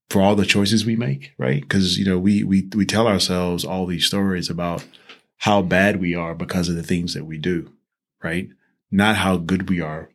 for 0.09 0.21
all 0.21 0.35
the 0.35 0.45
choices 0.45 0.85
we 0.85 0.97
make, 0.97 1.33
right? 1.39 1.61
Because 1.61 1.99
you 1.99 2.05
know 2.05 2.19
we 2.19 2.45
we 2.45 2.69
we 2.75 2.85
tell 2.85 3.07
ourselves 3.07 3.65
all 3.65 3.87
these 3.87 4.07
stories 4.07 4.51
about 4.51 4.85
how 5.39 5.63
bad 5.63 6.01
we 6.01 6.15
are 6.15 6.35
because 6.35 6.69
of 6.69 6.77
the 6.77 6.83
things 6.83 7.15
that 7.15 7.25
we 7.25 7.39
do, 7.39 7.71
right? 8.23 8.49
Not 8.91 9.17
how 9.17 9.37
good 9.37 9.71
we 9.71 9.81
are 9.81 10.11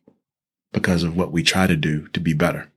because 0.72 1.02
of 1.02 1.16
what 1.16 1.32
we 1.32 1.42
try 1.42 1.66
to 1.66 1.76
do 1.76 2.06
to 2.08 2.20
be 2.20 2.32
better. 2.34 2.70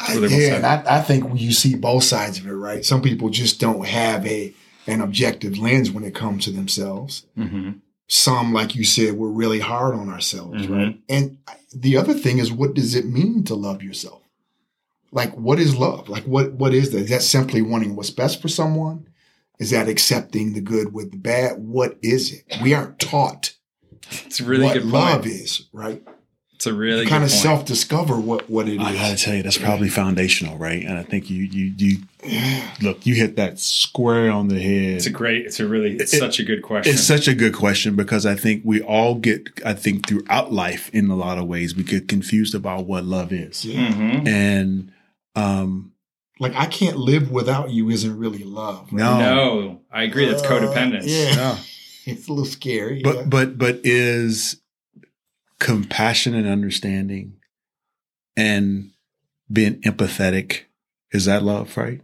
I, 0.00 0.14
yeah, 0.14 0.56
and 0.56 0.66
I, 0.66 0.82
I 0.98 1.00
think 1.00 1.38
you 1.40 1.52
see 1.52 1.76
both 1.76 2.02
sides 2.02 2.38
of 2.38 2.46
it, 2.46 2.52
right? 2.52 2.84
Some 2.84 3.02
people 3.02 3.28
just 3.28 3.60
don't 3.60 3.86
have 3.86 4.26
a 4.26 4.52
an 4.86 5.00
objective 5.00 5.58
lens 5.58 5.90
when 5.90 6.04
it 6.04 6.14
comes 6.14 6.44
to 6.44 6.50
themselves. 6.50 7.26
Mm-hmm. 7.38 7.72
Some, 8.08 8.52
like 8.52 8.74
you 8.74 8.84
said, 8.84 9.14
we're 9.14 9.28
really 9.28 9.60
hard 9.60 9.94
on 9.94 10.08
ourselves, 10.10 10.66
Mhm. 10.66 10.70
right? 10.76 11.00
And 11.08 11.38
the 11.74 11.96
other 11.96 12.12
thing 12.14 12.38
is, 12.38 12.52
what 12.52 12.74
does 12.74 12.94
it 12.94 13.06
mean 13.06 13.44
to 13.44 13.54
love 13.54 13.82
yourself? 13.82 14.20
Like, 15.12 15.34
what 15.36 15.58
is 15.58 15.76
love? 15.76 16.08
Like, 16.08 16.24
what 16.24 16.52
what 16.54 16.74
is 16.74 16.90
that? 16.90 17.02
Is 17.02 17.10
that 17.10 17.22
simply 17.22 17.62
wanting 17.62 17.96
what's 17.96 18.10
best 18.10 18.42
for 18.42 18.48
someone? 18.48 19.06
Is 19.58 19.70
that 19.70 19.88
accepting 19.88 20.52
the 20.54 20.60
good 20.60 20.92
with 20.92 21.10
the 21.12 21.16
bad? 21.18 21.58
What 21.58 21.96
is 22.02 22.32
it? 22.32 22.44
We 22.62 22.74
aren't 22.74 22.98
taught 22.98 23.54
It's 24.26 24.40
a 24.40 24.44
really 24.44 24.64
what 24.64 24.74
good 24.74 24.86
love 24.86 25.26
is, 25.26 25.68
right? 25.72 26.02
It's 26.62 26.68
a 26.68 26.72
really 26.74 27.06
kind 27.06 27.24
of 27.24 27.30
self 27.32 27.64
discover 27.64 28.20
what 28.20 28.48
what 28.48 28.68
it 28.68 28.74
is. 28.80 28.86
I 28.86 28.92
gotta 28.94 29.16
tell 29.16 29.34
you, 29.34 29.42
that's 29.42 29.58
probably 29.58 29.88
foundational, 29.88 30.56
right? 30.58 30.84
And 30.84 30.96
I 30.96 31.02
think 31.02 31.28
you 31.28 31.42
you 31.42 31.74
you 31.76 31.98
look, 32.80 33.04
you 33.04 33.16
hit 33.16 33.34
that 33.34 33.58
square 33.58 34.30
on 34.30 34.46
the 34.46 34.60
head. 34.62 34.94
It's 34.94 35.06
a 35.06 35.10
great. 35.10 35.44
It's 35.44 35.58
a 35.58 35.66
really. 35.66 35.96
It's 35.96 36.14
It- 36.14 36.20
such 36.20 36.38
a 36.38 36.44
good 36.44 36.62
question. 36.62 36.94
It's 36.94 37.02
such 37.02 37.26
a 37.26 37.34
good 37.34 37.52
question 37.52 37.96
because 37.96 38.24
I 38.26 38.36
think 38.36 38.62
we 38.64 38.80
all 38.80 39.16
get, 39.16 39.48
I 39.66 39.72
think 39.74 40.06
throughout 40.06 40.52
life 40.52 40.88
in 40.92 41.10
a 41.10 41.16
lot 41.16 41.36
of 41.36 41.48
ways, 41.48 41.74
we 41.74 41.82
get 41.82 42.06
confused 42.06 42.54
about 42.54 42.86
what 42.86 43.04
love 43.04 43.32
is. 43.32 43.64
Yeah. 43.64 43.88
Mhm. 43.90 44.28
And, 44.28 44.92
um, 45.34 45.90
Like 46.38 46.54
I 46.54 46.66
can't 46.66 46.96
live 46.96 47.32
without 47.32 47.70
you 47.70 47.90
isn't 47.90 48.16
really 48.16 48.44
love. 48.44 48.86
right? 48.92 48.98
no, 49.02 49.18
No, 49.18 49.80
I 49.92 50.04
agree. 50.04 50.26
That's 50.26 50.44
Uh, 50.44 50.46
codependence. 50.48 51.06
yeah. 51.06 51.56
It's 52.06 52.28
a 52.28 52.32
little 52.32 52.44
scary. 52.44 53.00
but, 53.02 53.16
yeah. 53.16 53.22
but, 53.26 53.58
but 53.58 53.80
is 53.82 54.56
compassion 55.62 56.34
and 56.34 56.48
understanding 56.48 57.36
and 58.36 58.90
being 59.50 59.80
empathetic, 59.82 60.62
is 61.12 61.26
that 61.26 61.44
love, 61.44 61.76
right? 61.76 62.00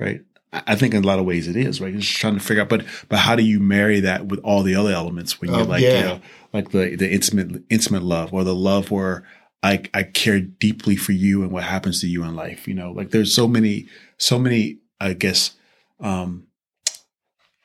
Right. 0.00 0.22
I 0.52 0.74
think 0.74 0.92
in 0.92 1.04
a 1.04 1.06
lot 1.06 1.20
of 1.20 1.24
ways 1.24 1.46
it 1.46 1.54
is, 1.54 1.80
right? 1.80 1.92
You're 1.92 2.00
just 2.00 2.16
trying 2.16 2.34
to 2.34 2.40
figure 2.40 2.60
out, 2.60 2.68
but, 2.68 2.84
but 3.08 3.20
how 3.20 3.36
do 3.36 3.44
you 3.44 3.60
marry 3.60 4.00
that 4.00 4.26
with 4.26 4.40
all 4.40 4.64
the 4.64 4.74
other 4.74 4.90
elements 4.90 5.40
when 5.40 5.50
you're 5.50 5.60
Oh, 5.60 5.64
like, 5.64 5.80
yeah. 5.82 5.96
you 5.96 6.04
know, 6.04 6.20
like 6.52 6.72
the, 6.72 6.96
the 6.96 7.08
intimate, 7.08 7.62
intimate 7.70 8.02
love 8.02 8.34
or 8.34 8.42
the 8.42 8.54
love 8.54 8.90
where 8.90 9.24
I, 9.62 9.84
I 9.94 10.02
care 10.02 10.40
deeply 10.40 10.96
for 10.96 11.12
you 11.12 11.42
and 11.42 11.52
what 11.52 11.62
happens 11.62 12.00
to 12.00 12.08
you 12.08 12.24
in 12.24 12.34
life. 12.34 12.66
You 12.66 12.74
know, 12.74 12.90
like 12.90 13.10
there's 13.10 13.32
so 13.32 13.46
many, 13.46 13.86
so 14.18 14.40
many, 14.40 14.78
I 15.00 15.12
guess, 15.12 15.52
um, 16.00 16.48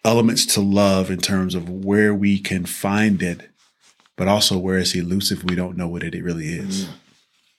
elements 0.05 0.45
to 0.53 0.61
love 0.61 1.09
in 1.09 1.17
terms 1.17 1.55
of 1.55 1.67
where 1.67 2.13
we 2.13 2.39
can 2.39 2.65
find 2.65 3.21
it, 3.23 3.49
but 4.17 4.27
also 4.27 4.57
where 4.57 4.77
it's 4.77 4.93
elusive. 4.93 5.45
We 5.45 5.55
don't 5.55 5.77
know 5.77 5.87
what 5.87 6.03
it 6.03 6.21
really 6.21 6.49
is. 6.49 6.83
Mm-hmm. 6.83 6.93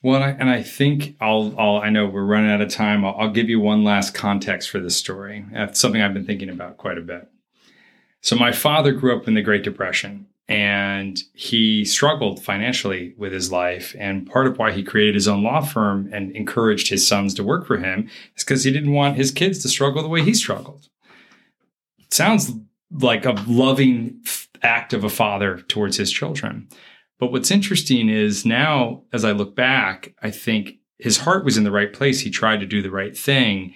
Well, 0.01 0.15
and 0.15 0.23
I, 0.23 0.29
and 0.29 0.49
I 0.49 0.61
think 0.61 1.15
I'll, 1.19 1.53
I'll. 1.57 1.77
I 1.77 1.89
know 1.89 2.05
we're 2.05 2.23
running 2.23 2.51
out 2.51 2.61
of 2.61 2.69
time. 2.69 3.03
I'll, 3.03 3.15
I'll 3.17 3.31
give 3.31 3.49
you 3.49 3.59
one 3.59 3.83
last 3.83 4.13
context 4.13 4.69
for 4.69 4.79
this 4.79 4.95
story. 4.95 5.45
That's 5.51 5.79
something 5.79 6.01
I've 6.01 6.13
been 6.13 6.25
thinking 6.25 6.49
about 6.49 6.77
quite 6.77 6.97
a 6.97 7.01
bit. 7.01 7.27
So, 8.21 8.35
my 8.35 8.51
father 8.51 8.93
grew 8.93 9.17
up 9.17 9.27
in 9.27 9.33
the 9.33 9.41
Great 9.41 9.63
Depression, 9.63 10.25
and 10.47 11.21
he 11.33 11.83
struggled 11.83 12.41
financially 12.41 13.13
with 13.17 13.33
his 13.33 13.51
life. 13.51 13.93
And 13.99 14.25
part 14.25 14.47
of 14.47 14.57
why 14.57 14.71
he 14.71 14.83
created 14.83 15.15
his 15.15 15.27
own 15.27 15.43
law 15.43 15.61
firm 15.61 16.09
and 16.13 16.31
encouraged 16.31 16.89
his 16.89 17.05
sons 17.05 17.33
to 17.33 17.43
work 17.43 17.67
for 17.67 17.77
him 17.77 18.09
is 18.37 18.45
because 18.45 18.63
he 18.63 18.71
didn't 18.71 18.93
want 18.93 19.17
his 19.17 19.31
kids 19.31 19.59
to 19.63 19.69
struggle 19.69 20.01
the 20.01 20.07
way 20.07 20.23
he 20.23 20.33
struggled. 20.33 20.87
It 21.97 22.13
sounds 22.13 22.53
like 22.89 23.25
a 23.25 23.35
loving 23.47 24.21
act 24.61 24.93
of 24.93 25.03
a 25.03 25.09
father 25.09 25.59
towards 25.67 25.97
his 25.97 26.11
children. 26.11 26.67
But 27.19 27.31
what's 27.31 27.51
interesting 27.51 28.09
is 28.09 28.45
now, 28.45 29.03
as 29.11 29.25
I 29.25 29.31
look 29.31 29.55
back, 29.55 30.13
I 30.21 30.31
think 30.31 30.77
his 30.97 31.17
heart 31.17 31.45
was 31.45 31.57
in 31.57 31.63
the 31.63 31.71
right 31.71 31.91
place. 31.91 32.21
He 32.21 32.29
tried 32.29 32.59
to 32.59 32.65
do 32.65 32.81
the 32.81 32.91
right 32.91 33.17
thing. 33.17 33.73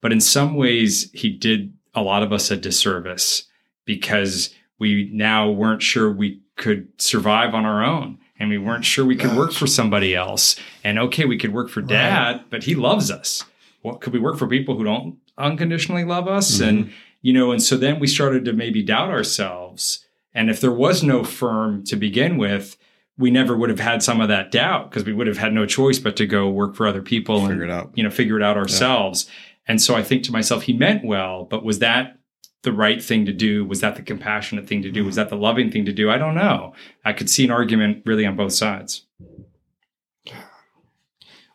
But 0.00 0.12
in 0.12 0.20
some 0.20 0.54
ways, 0.54 1.10
he 1.12 1.30
did 1.30 1.72
a 1.94 2.02
lot 2.02 2.22
of 2.22 2.32
us 2.32 2.50
a 2.50 2.56
disservice 2.56 3.44
because 3.84 4.54
we 4.78 5.10
now 5.12 5.50
weren't 5.50 5.82
sure 5.82 6.12
we 6.12 6.40
could 6.56 6.88
survive 7.00 7.54
on 7.54 7.64
our 7.64 7.82
own 7.84 8.18
and 8.38 8.50
we 8.50 8.58
weren't 8.58 8.84
sure 8.84 9.04
we 9.04 9.16
could 9.16 9.36
work 9.36 9.52
for 9.52 9.66
somebody 9.66 10.14
else. 10.14 10.56
And 10.82 10.98
okay, 10.98 11.24
we 11.24 11.38
could 11.38 11.52
work 11.52 11.70
for 11.70 11.80
dad, 11.80 12.36
right. 12.36 12.50
but 12.50 12.64
he 12.64 12.74
loves 12.74 13.10
us. 13.10 13.44
Well, 13.82 13.96
could 13.96 14.12
we 14.12 14.18
work 14.18 14.38
for 14.38 14.48
people 14.48 14.76
who 14.76 14.84
don't 14.84 15.18
unconditionally 15.38 16.04
love 16.04 16.26
us? 16.26 16.58
Mm-hmm. 16.58 16.68
And, 16.68 16.92
you 17.22 17.32
know, 17.32 17.52
and 17.52 17.62
so 17.62 17.76
then 17.76 18.00
we 18.00 18.06
started 18.06 18.44
to 18.46 18.52
maybe 18.52 18.82
doubt 18.82 19.10
ourselves. 19.10 20.03
And 20.34 20.50
if 20.50 20.60
there 20.60 20.72
was 20.72 21.02
no 21.02 21.24
firm 21.24 21.84
to 21.84 21.96
begin 21.96 22.36
with, 22.36 22.76
we 23.16 23.30
never 23.30 23.56
would 23.56 23.70
have 23.70 23.80
had 23.80 24.02
some 24.02 24.20
of 24.20 24.28
that 24.28 24.50
doubt 24.50 24.90
because 24.90 25.04
we 25.04 25.12
would 25.12 25.26
have 25.28 25.38
had 25.38 25.52
no 25.52 25.66
choice 25.66 25.98
but 25.98 26.16
to 26.16 26.26
go 26.26 26.48
work 26.48 26.74
for 26.74 26.86
other 26.86 27.02
people 27.02 27.40
figure 27.40 27.62
and 27.62 27.70
it 27.70 27.70
out. 27.70 27.92
you 27.94 28.02
know 28.02 28.10
figure 28.10 28.36
it 28.36 28.42
out 28.42 28.56
ourselves. 28.56 29.26
Yeah. 29.26 29.32
And 29.66 29.82
so 29.82 29.94
I 29.94 30.02
think 30.02 30.24
to 30.24 30.32
myself, 30.32 30.64
he 30.64 30.72
meant 30.72 31.04
well, 31.04 31.44
but 31.44 31.64
was 31.64 31.78
that 31.78 32.18
the 32.62 32.72
right 32.72 33.02
thing 33.02 33.24
to 33.26 33.32
do? 33.32 33.64
Was 33.64 33.80
that 33.80 33.96
the 33.96 34.02
compassionate 34.02 34.66
thing 34.66 34.82
to 34.82 34.90
do? 34.90 35.04
Was 35.04 35.14
mm-hmm. 35.14 35.20
that 35.20 35.30
the 35.30 35.36
loving 35.36 35.70
thing 35.70 35.84
to 35.84 35.92
do? 35.92 36.10
I 36.10 36.18
don't 36.18 36.34
know. 36.34 36.74
I 37.04 37.12
could 37.12 37.30
see 37.30 37.44
an 37.44 37.50
argument 37.50 38.02
really 38.04 38.26
on 38.26 38.36
both 38.36 38.52
sides. 38.52 39.06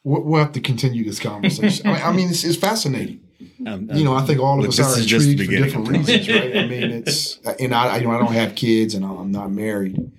We'll 0.04 0.42
have 0.42 0.54
to 0.54 0.62
continue 0.62 1.04
this 1.04 1.20
conversation. 1.20 1.88
I 1.88 2.12
mean, 2.14 2.30
it's, 2.30 2.44
it's 2.44 2.58
fascinating. 2.58 3.22
Um, 3.66 3.89
you 3.91 4.05
know, 4.05 4.16
I 4.16 4.22
think 4.22 4.39
all 4.39 4.64
of 4.64 4.70
us 4.70 4.80
are 4.80 5.01
intrigued 5.01 5.43
for 5.43 5.51
different 5.51 5.88
reasons, 5.89 6.30
right? 6.30 6.57
I 6.57 6.68
mean, 6.68 6.91
it's 6.91 7.39
and 7.60 7.76
I, 7.76 7.97
you 7.97 8.07
know, 8.07 8.12
I 8.12 8.20
don't 8.20 8.34
have 8.34 8.55
kids 8.55 8.93
and 8.93 9.03
I'm 9.03 9.32
not 9.32 9.51
married. 9.51 10.12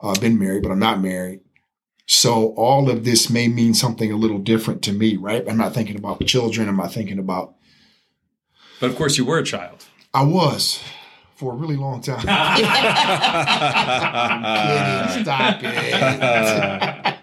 Uh, 0.00 0.10
I've 0.10 0.20
been 0.20 0.38
married, 0.38 0.62
but 0.62 0.70
I'm 0.70 0.78
not 0.78 1.00
married. 1.00 1.40
So 2.06 2.54
all 2.54 2.88
of 2.88 3.04
this 3.04 3.28
may 3.28 3.48
mean 3.48 3.74
something 3.74 4.12
a 4.12 4.16
little 4.16 4.38
different 4.38 4.82
to 4.82 4.92
me, 4.92 5.16
right? 5.16 5.44
I'm 5.48 5.58
not 5.58 5.74
thinking 5.74 5.96
about 5.96 6.24
children. 6.24 6.68
I'm 6.68 6.76
not 6.76 6.92
thinking 6.92 7.18
about. 7.18 7.54
But 8.80 8.90
of 8.90 8.96
course, 8.96 9.18
you 9.18 9.24
were 9.24 9.38
a 9.38 9.44
child. 9.44 9.84
I 10.14 10.22
was 10.22 10.80
for 11.34 11.52
a 11.52 11.56
really 11.56 11.76
long 11.76 12.00
time. 12.00 12.20
kidding. 15.14 15.24
Stop 15.24 15.60
it. 15.62 17.14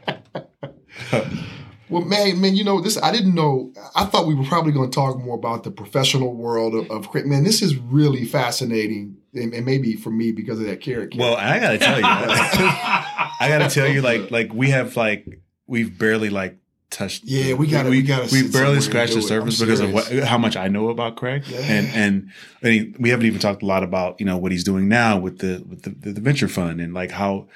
well, 1.89 2.03
man, 2.03 2.41
man, 2.41 2.55
you 2.55 2.63
know 2.63 2.81
this. 2.81 3.01
I 3.01 3.11
didn't 3.11 3.35
know. 3.35 3.71
I 3.95 4.05
thought 4.05 4.25
we 4.25 4.35
were 4.35 4.45
probably 4.45 4.71
going 4.71 4.89
to 4.89 4.95
talk 4.95 5.17
more 5.19 5.35
about 5.35 5.63
the 5.63 5.71
professional 5.71 6.33
world 6.33 6.73
of, 6.73 6.89
of 6.89 7.25
man. 7.25 7.43
This 7.43 7.61
is 7.61 7.77
really 7.77 8.25
fascinating, 8.25 9.17
and, 9.33 9.53
and, 9.53 9.65
maybe 9.65 9.95
for 9.95 10.09
me 10.09 10.31
because 10.31 10.59
of 10.59 10.65
that 10.65 10.81
character. 10.81 11.17
Well, 11.19 11.35
I 11.35 11.59
got 11.59 11.71
to 11.71 11.77
tell 11.77 11.97
you, 11.97 12.03
I 12.05 13.47
got 13.49 13.69
to 13.69 13.69
tell 13.69 13.87
you, 13.87 14.01
like, 14.01 14.31
like 14.31 14.53
we 14.53 14.71
have 14.71 14.95
like 14.97 15.41
we've 15.67 15.97
barely 15.97 16.29
like 16.29 16.57
touched. 16.89 17.23
Yeah, 17.25 17.53
we 17.53 17.67
got 17.67 17.85
we, 17.85 17.91
we 17.91 18.01
got 18.01 18.31
we 18.31 18.47
barely 18.47 18.81
scratched 18.81 19.13
the 19.13 19.21
surface 19.21 19.59
because 19.59 19.79
of 19.79 19.93
what 19.93 20.11
how 20.23 20.37
much 20.37 20.55
I 20.55 20.67
know 20.67 20.89
about 20.89 21.17
Craig, 21.17 21.43
yeah. 21.47 21.59
and 21.59 21.87
and 21.89 22.31
I 22.63 22.67
mean, 22.67 22.95
we 22.99 23.09
haven't 23.09 23.25
even 23.25 23.39
talked 23.39 23.61
a 23.61 23.65
lot 23.65 23.83
about 23.83 24.19
you 24.19 24.25
know 24.25 24.37
what 24.37 24.51
he's 24.51 24.63
doing 24.63 24.87
now 24.87 25.19
with 25.19 25.39
the 25.39 25.63
with 25.67 25.83
the, 25.83 26.11
the 26.11 26.21
venture 26.21 26.47
fund 26.47 26.81
and 26.81 26.93
like 26.93 27.11
how 27.11 27.47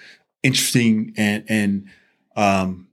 interesting 0.43 1.13
and 1.17 1.45
and 1.47 1.87
um, 2.35 2.88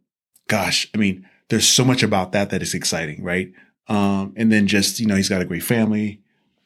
gosh, 0.48 0.88
I 0.94 0.98
mean, 0.98 1.28
there's 1.48 1.68
so 1.68 1.84
much 1.84 2.02
about 2.02 2.32
that 2.32 2.50
that 2.50 2.62
is 2.62 2.74
exciting, 2.74 3.22
right? 3.22 3.52
Um, 3.88 4.34
and 4.36 4.50
then 4.50 4.66
just 4.66 5.00
you 5.00 5.06
know 5.06 5.16
he's 5.16 5.28
got 5.28 5.42
a 5.42 5.46
great 5.46 5.62
family. 5.62 6.20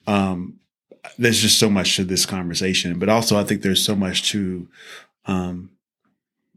Um, 0.07 0.59
there's 1.19 1.41
just 1.41 1.59
so 1.59 1.71
much 1.71 1.97
to 1.97 2.05
this 2.05 2.27
conversation, 2.27 2.99
but 2.99 3.09
also 3.09 3.39
I 3.39 3.45
think 3.45 3.63
there's 3.63 3.85
so 3.85 3.95
much 3.95 4.31
to 4.31 4.69
um, 5.27 5.71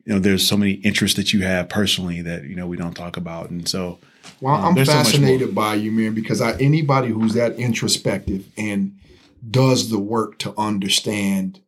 you 0.06 0.14
know, 0.14 0.20
there's 0.20 0.48
so 0.48 0.58
many 0.58 0.74
interests 0.74 1.16
that 1.18 1.34
you 1.34 1.44
have 1.44 1.70
personally 1.70 2.22
that 2.22 2.44
you 2.44 2.56
know 2.56 2.68
we 2.68 2.78
don't 2.78 2.94
talk 2.94 3.18
about, 3.18 3.50
and 3.50 3.68
so. 3.68 4.00
Well, 4.40 4.56
um, 4.56 4.78
I'm 4.78 4.86
fascinated 4.86 5.50
so 5.50 5.54
by 5.54 5.76
you, 5.76 5.92
man, 5.92 6.14
because 6.14 6.40
I, 6.42 6.54
anybody 6.58 7.10
who's 7.10 7.34
that 7.34 7.56
introspective 7.56 8.46
and 8.58 8.98
does 9.50 9.90
the 9.90 10.00
work 10.00 10.40
to 10.40 10.54
understand, 10.58 11.60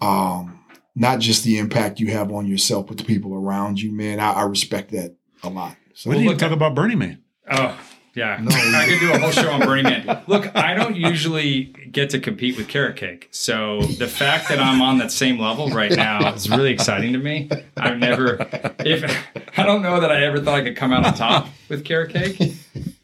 um, 0.00 0.61
not 0.94 1.20
just 1.20 1.44
the 1.44 1.58
impact 1.58 2.00
you 2.00 2.08
have 2.08 2.32
on 2.32 2.46
yourself, 2.46 2.86
but 2.86 2.98
the 2.98 3.04
people 3.04 3.34
around 3.34 3.80
you, 3.80 3.92
man, 3.92 4.20
I, 4.20 4.32
I 4.32 4.42
respect 4.42 4.90
that 4.92 5.16
a 5.42 5.48
lot. 5.48 5.76
So, 5.94 6.10
what 6.10 6.18
do 6.18 6.24
you 6.24 6.34
talk 6.36 6.52
about 6.52 6.74
Burning 6.74 6.98
Man? 6.98 7.22
Oh, 7.50 7.78
yeah, 8.14 8.38
no, 8.42 8.50
I 8.54 8.86
could 8.86 9.00
do 9.00 9.12
a 9.12 9.18
whole 9.18 9.30
show 9.30 9.50
on 9.50 9.60
Burning 9.60 9.84
Man. 9.84 10.22
Look, 10.26 10.54
I 10.54 10.74
don't 10.74 10.96
usually 10.96 11.64
get 11.90 12.10
to 12.10 12.18
compete 12.18 12.56
with 12.56 12.68
Carrot 12.68 12.96
Cake, 12.96 13.28
so 13.30 13.82
the 13.82 14.06
fact 14.06 14.48
that 14.48 14.58
I'm 14.58 14.82
on 14.82 14.98
that 14.98 15.10
same 15.10 15.38
level 15.38 15.68
right 15.70 15.92
now 15.92 16.34
is 16.34 16.48
really 16.50 16.72
exciting 16.72 17.12
to 17.14 17.18
me. 17.18 17.50
I've 17.76 17.98
never, 17.98 18.36
if 18.80 19.58
I 19.58 19.64
don't 19.64 19.82
know 19.82 20.00
that 20.00 20.12
I 20.12 20.24
ever 20.24 20.40
thought 20.40 20.54
I 20.54 20.62
could 20.62 20.76
come 20.76 20.92
out 20.92 21.06
on 21.06 21.14
top 21.14 21.48
with 21.68 21.84
Carrot 21.84 22.12
Cake, 22.12 22.54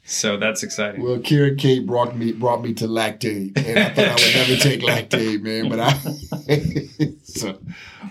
so 0.09 0.39
that's 0.39 0.63
exciting. 0.63 1.03
Well, 1.03 1.19
Carrot 1.19 1.59
Cake 1.59 1.87
brought 1.87 2.17
me 2.17 2.33
brought 2.33 2.63
me 2.63 2.73
to 2.75 2.87
Lactaid, 2.87 3.59
and 3.59 3.79
I 3.79 3.91
thought 3.91 4.07
I 4.07 4.15
would 4.15 4.35
never 4.35 4.57
take 4.57 4.81
Lactaid, 4.81 5.43
man. 5.43 5.69
But 5.69 5.81
I, 5.81 7.13
so, 7.23 7.59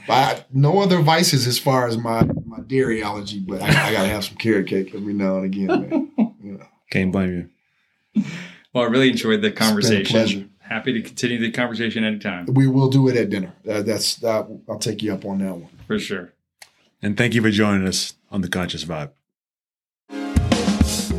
I, 0.08 0.46
no 0.54 0.80
other 0.80 1.02
vices 1.02 1.48
as 1.48 1.58
far 1.58 1.88
as 1.88 1.98
my 1.98 2.24
my 2.46 2.60
dairy 2.60 3.02
allergy, 3.02 3.40
but 3.40 3.64
I, 3.64 3.68
I 3.68 3.92
gotta 3.92 4.10
have 4.10 4.26
some 4.26 4.38
carrot 4.38 4.68
cake 4.68 4.94
every 4.94 5.14
now 5.14 5.38
and 5.38 5.46
again, 5.46 5.68
man. 5.68 6.12
You 6.44 6.52
know. 6.54 6.66
Can't 6.92 7.12
blame 7.12 7.50
you. 8.14 8.24
Well, 8.74 8.84
I 8.84 8.88
really 8.88 9.10
enjoyed 9.10 9.42
the 9.42 9.52
conversation. 9.52 10.06
pleasure. 10.06 10.46
Happy 10.60 10.94
to 10.94 11.02
continue 11.02 11.40
the 11.40 11.50
conversation 11.50 12.04
anytime. 12.04 12.46
We 12.46 12.68
will 12.68 12.90
do 12.90 13.08
it 13.08 13.18
at 13.18 13.32
dinner. 13.32 13.54
Uh, 13.68 13.82
that's 13.82 14.16
that. 14.18 14.48
I'll 14.70 14.78
take 14.78 15.02
you 15.02 15.14
up 15.14 15.26
on 15.26 15.40
that 15.40 15.54
one 15.54 15.70
for 15.88 15.98
sure. 15.98 16.34
And 17.02 17.18
thank 17.18 17.34
you 17.34 17.42
for 17.42 17.50
joining 17.50 17.88
us 17.88 18.14
on 18.30 18.42
the 18.42 18.50
Conscious 18.50 18.84
Vibe. 18.86 19.12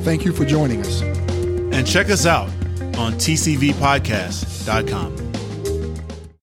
Thank 0.02 0.24
you 0.24 0.32
for 0.32 0.44
joining 0.44 0.80
us. 0.80 1.02
And 1.02 1.86
check 1.86 2.10
us 2.10 2.26
out 2.26 2.48
on 2.96 3.12
tcvpodcast.com. 3.14 5.27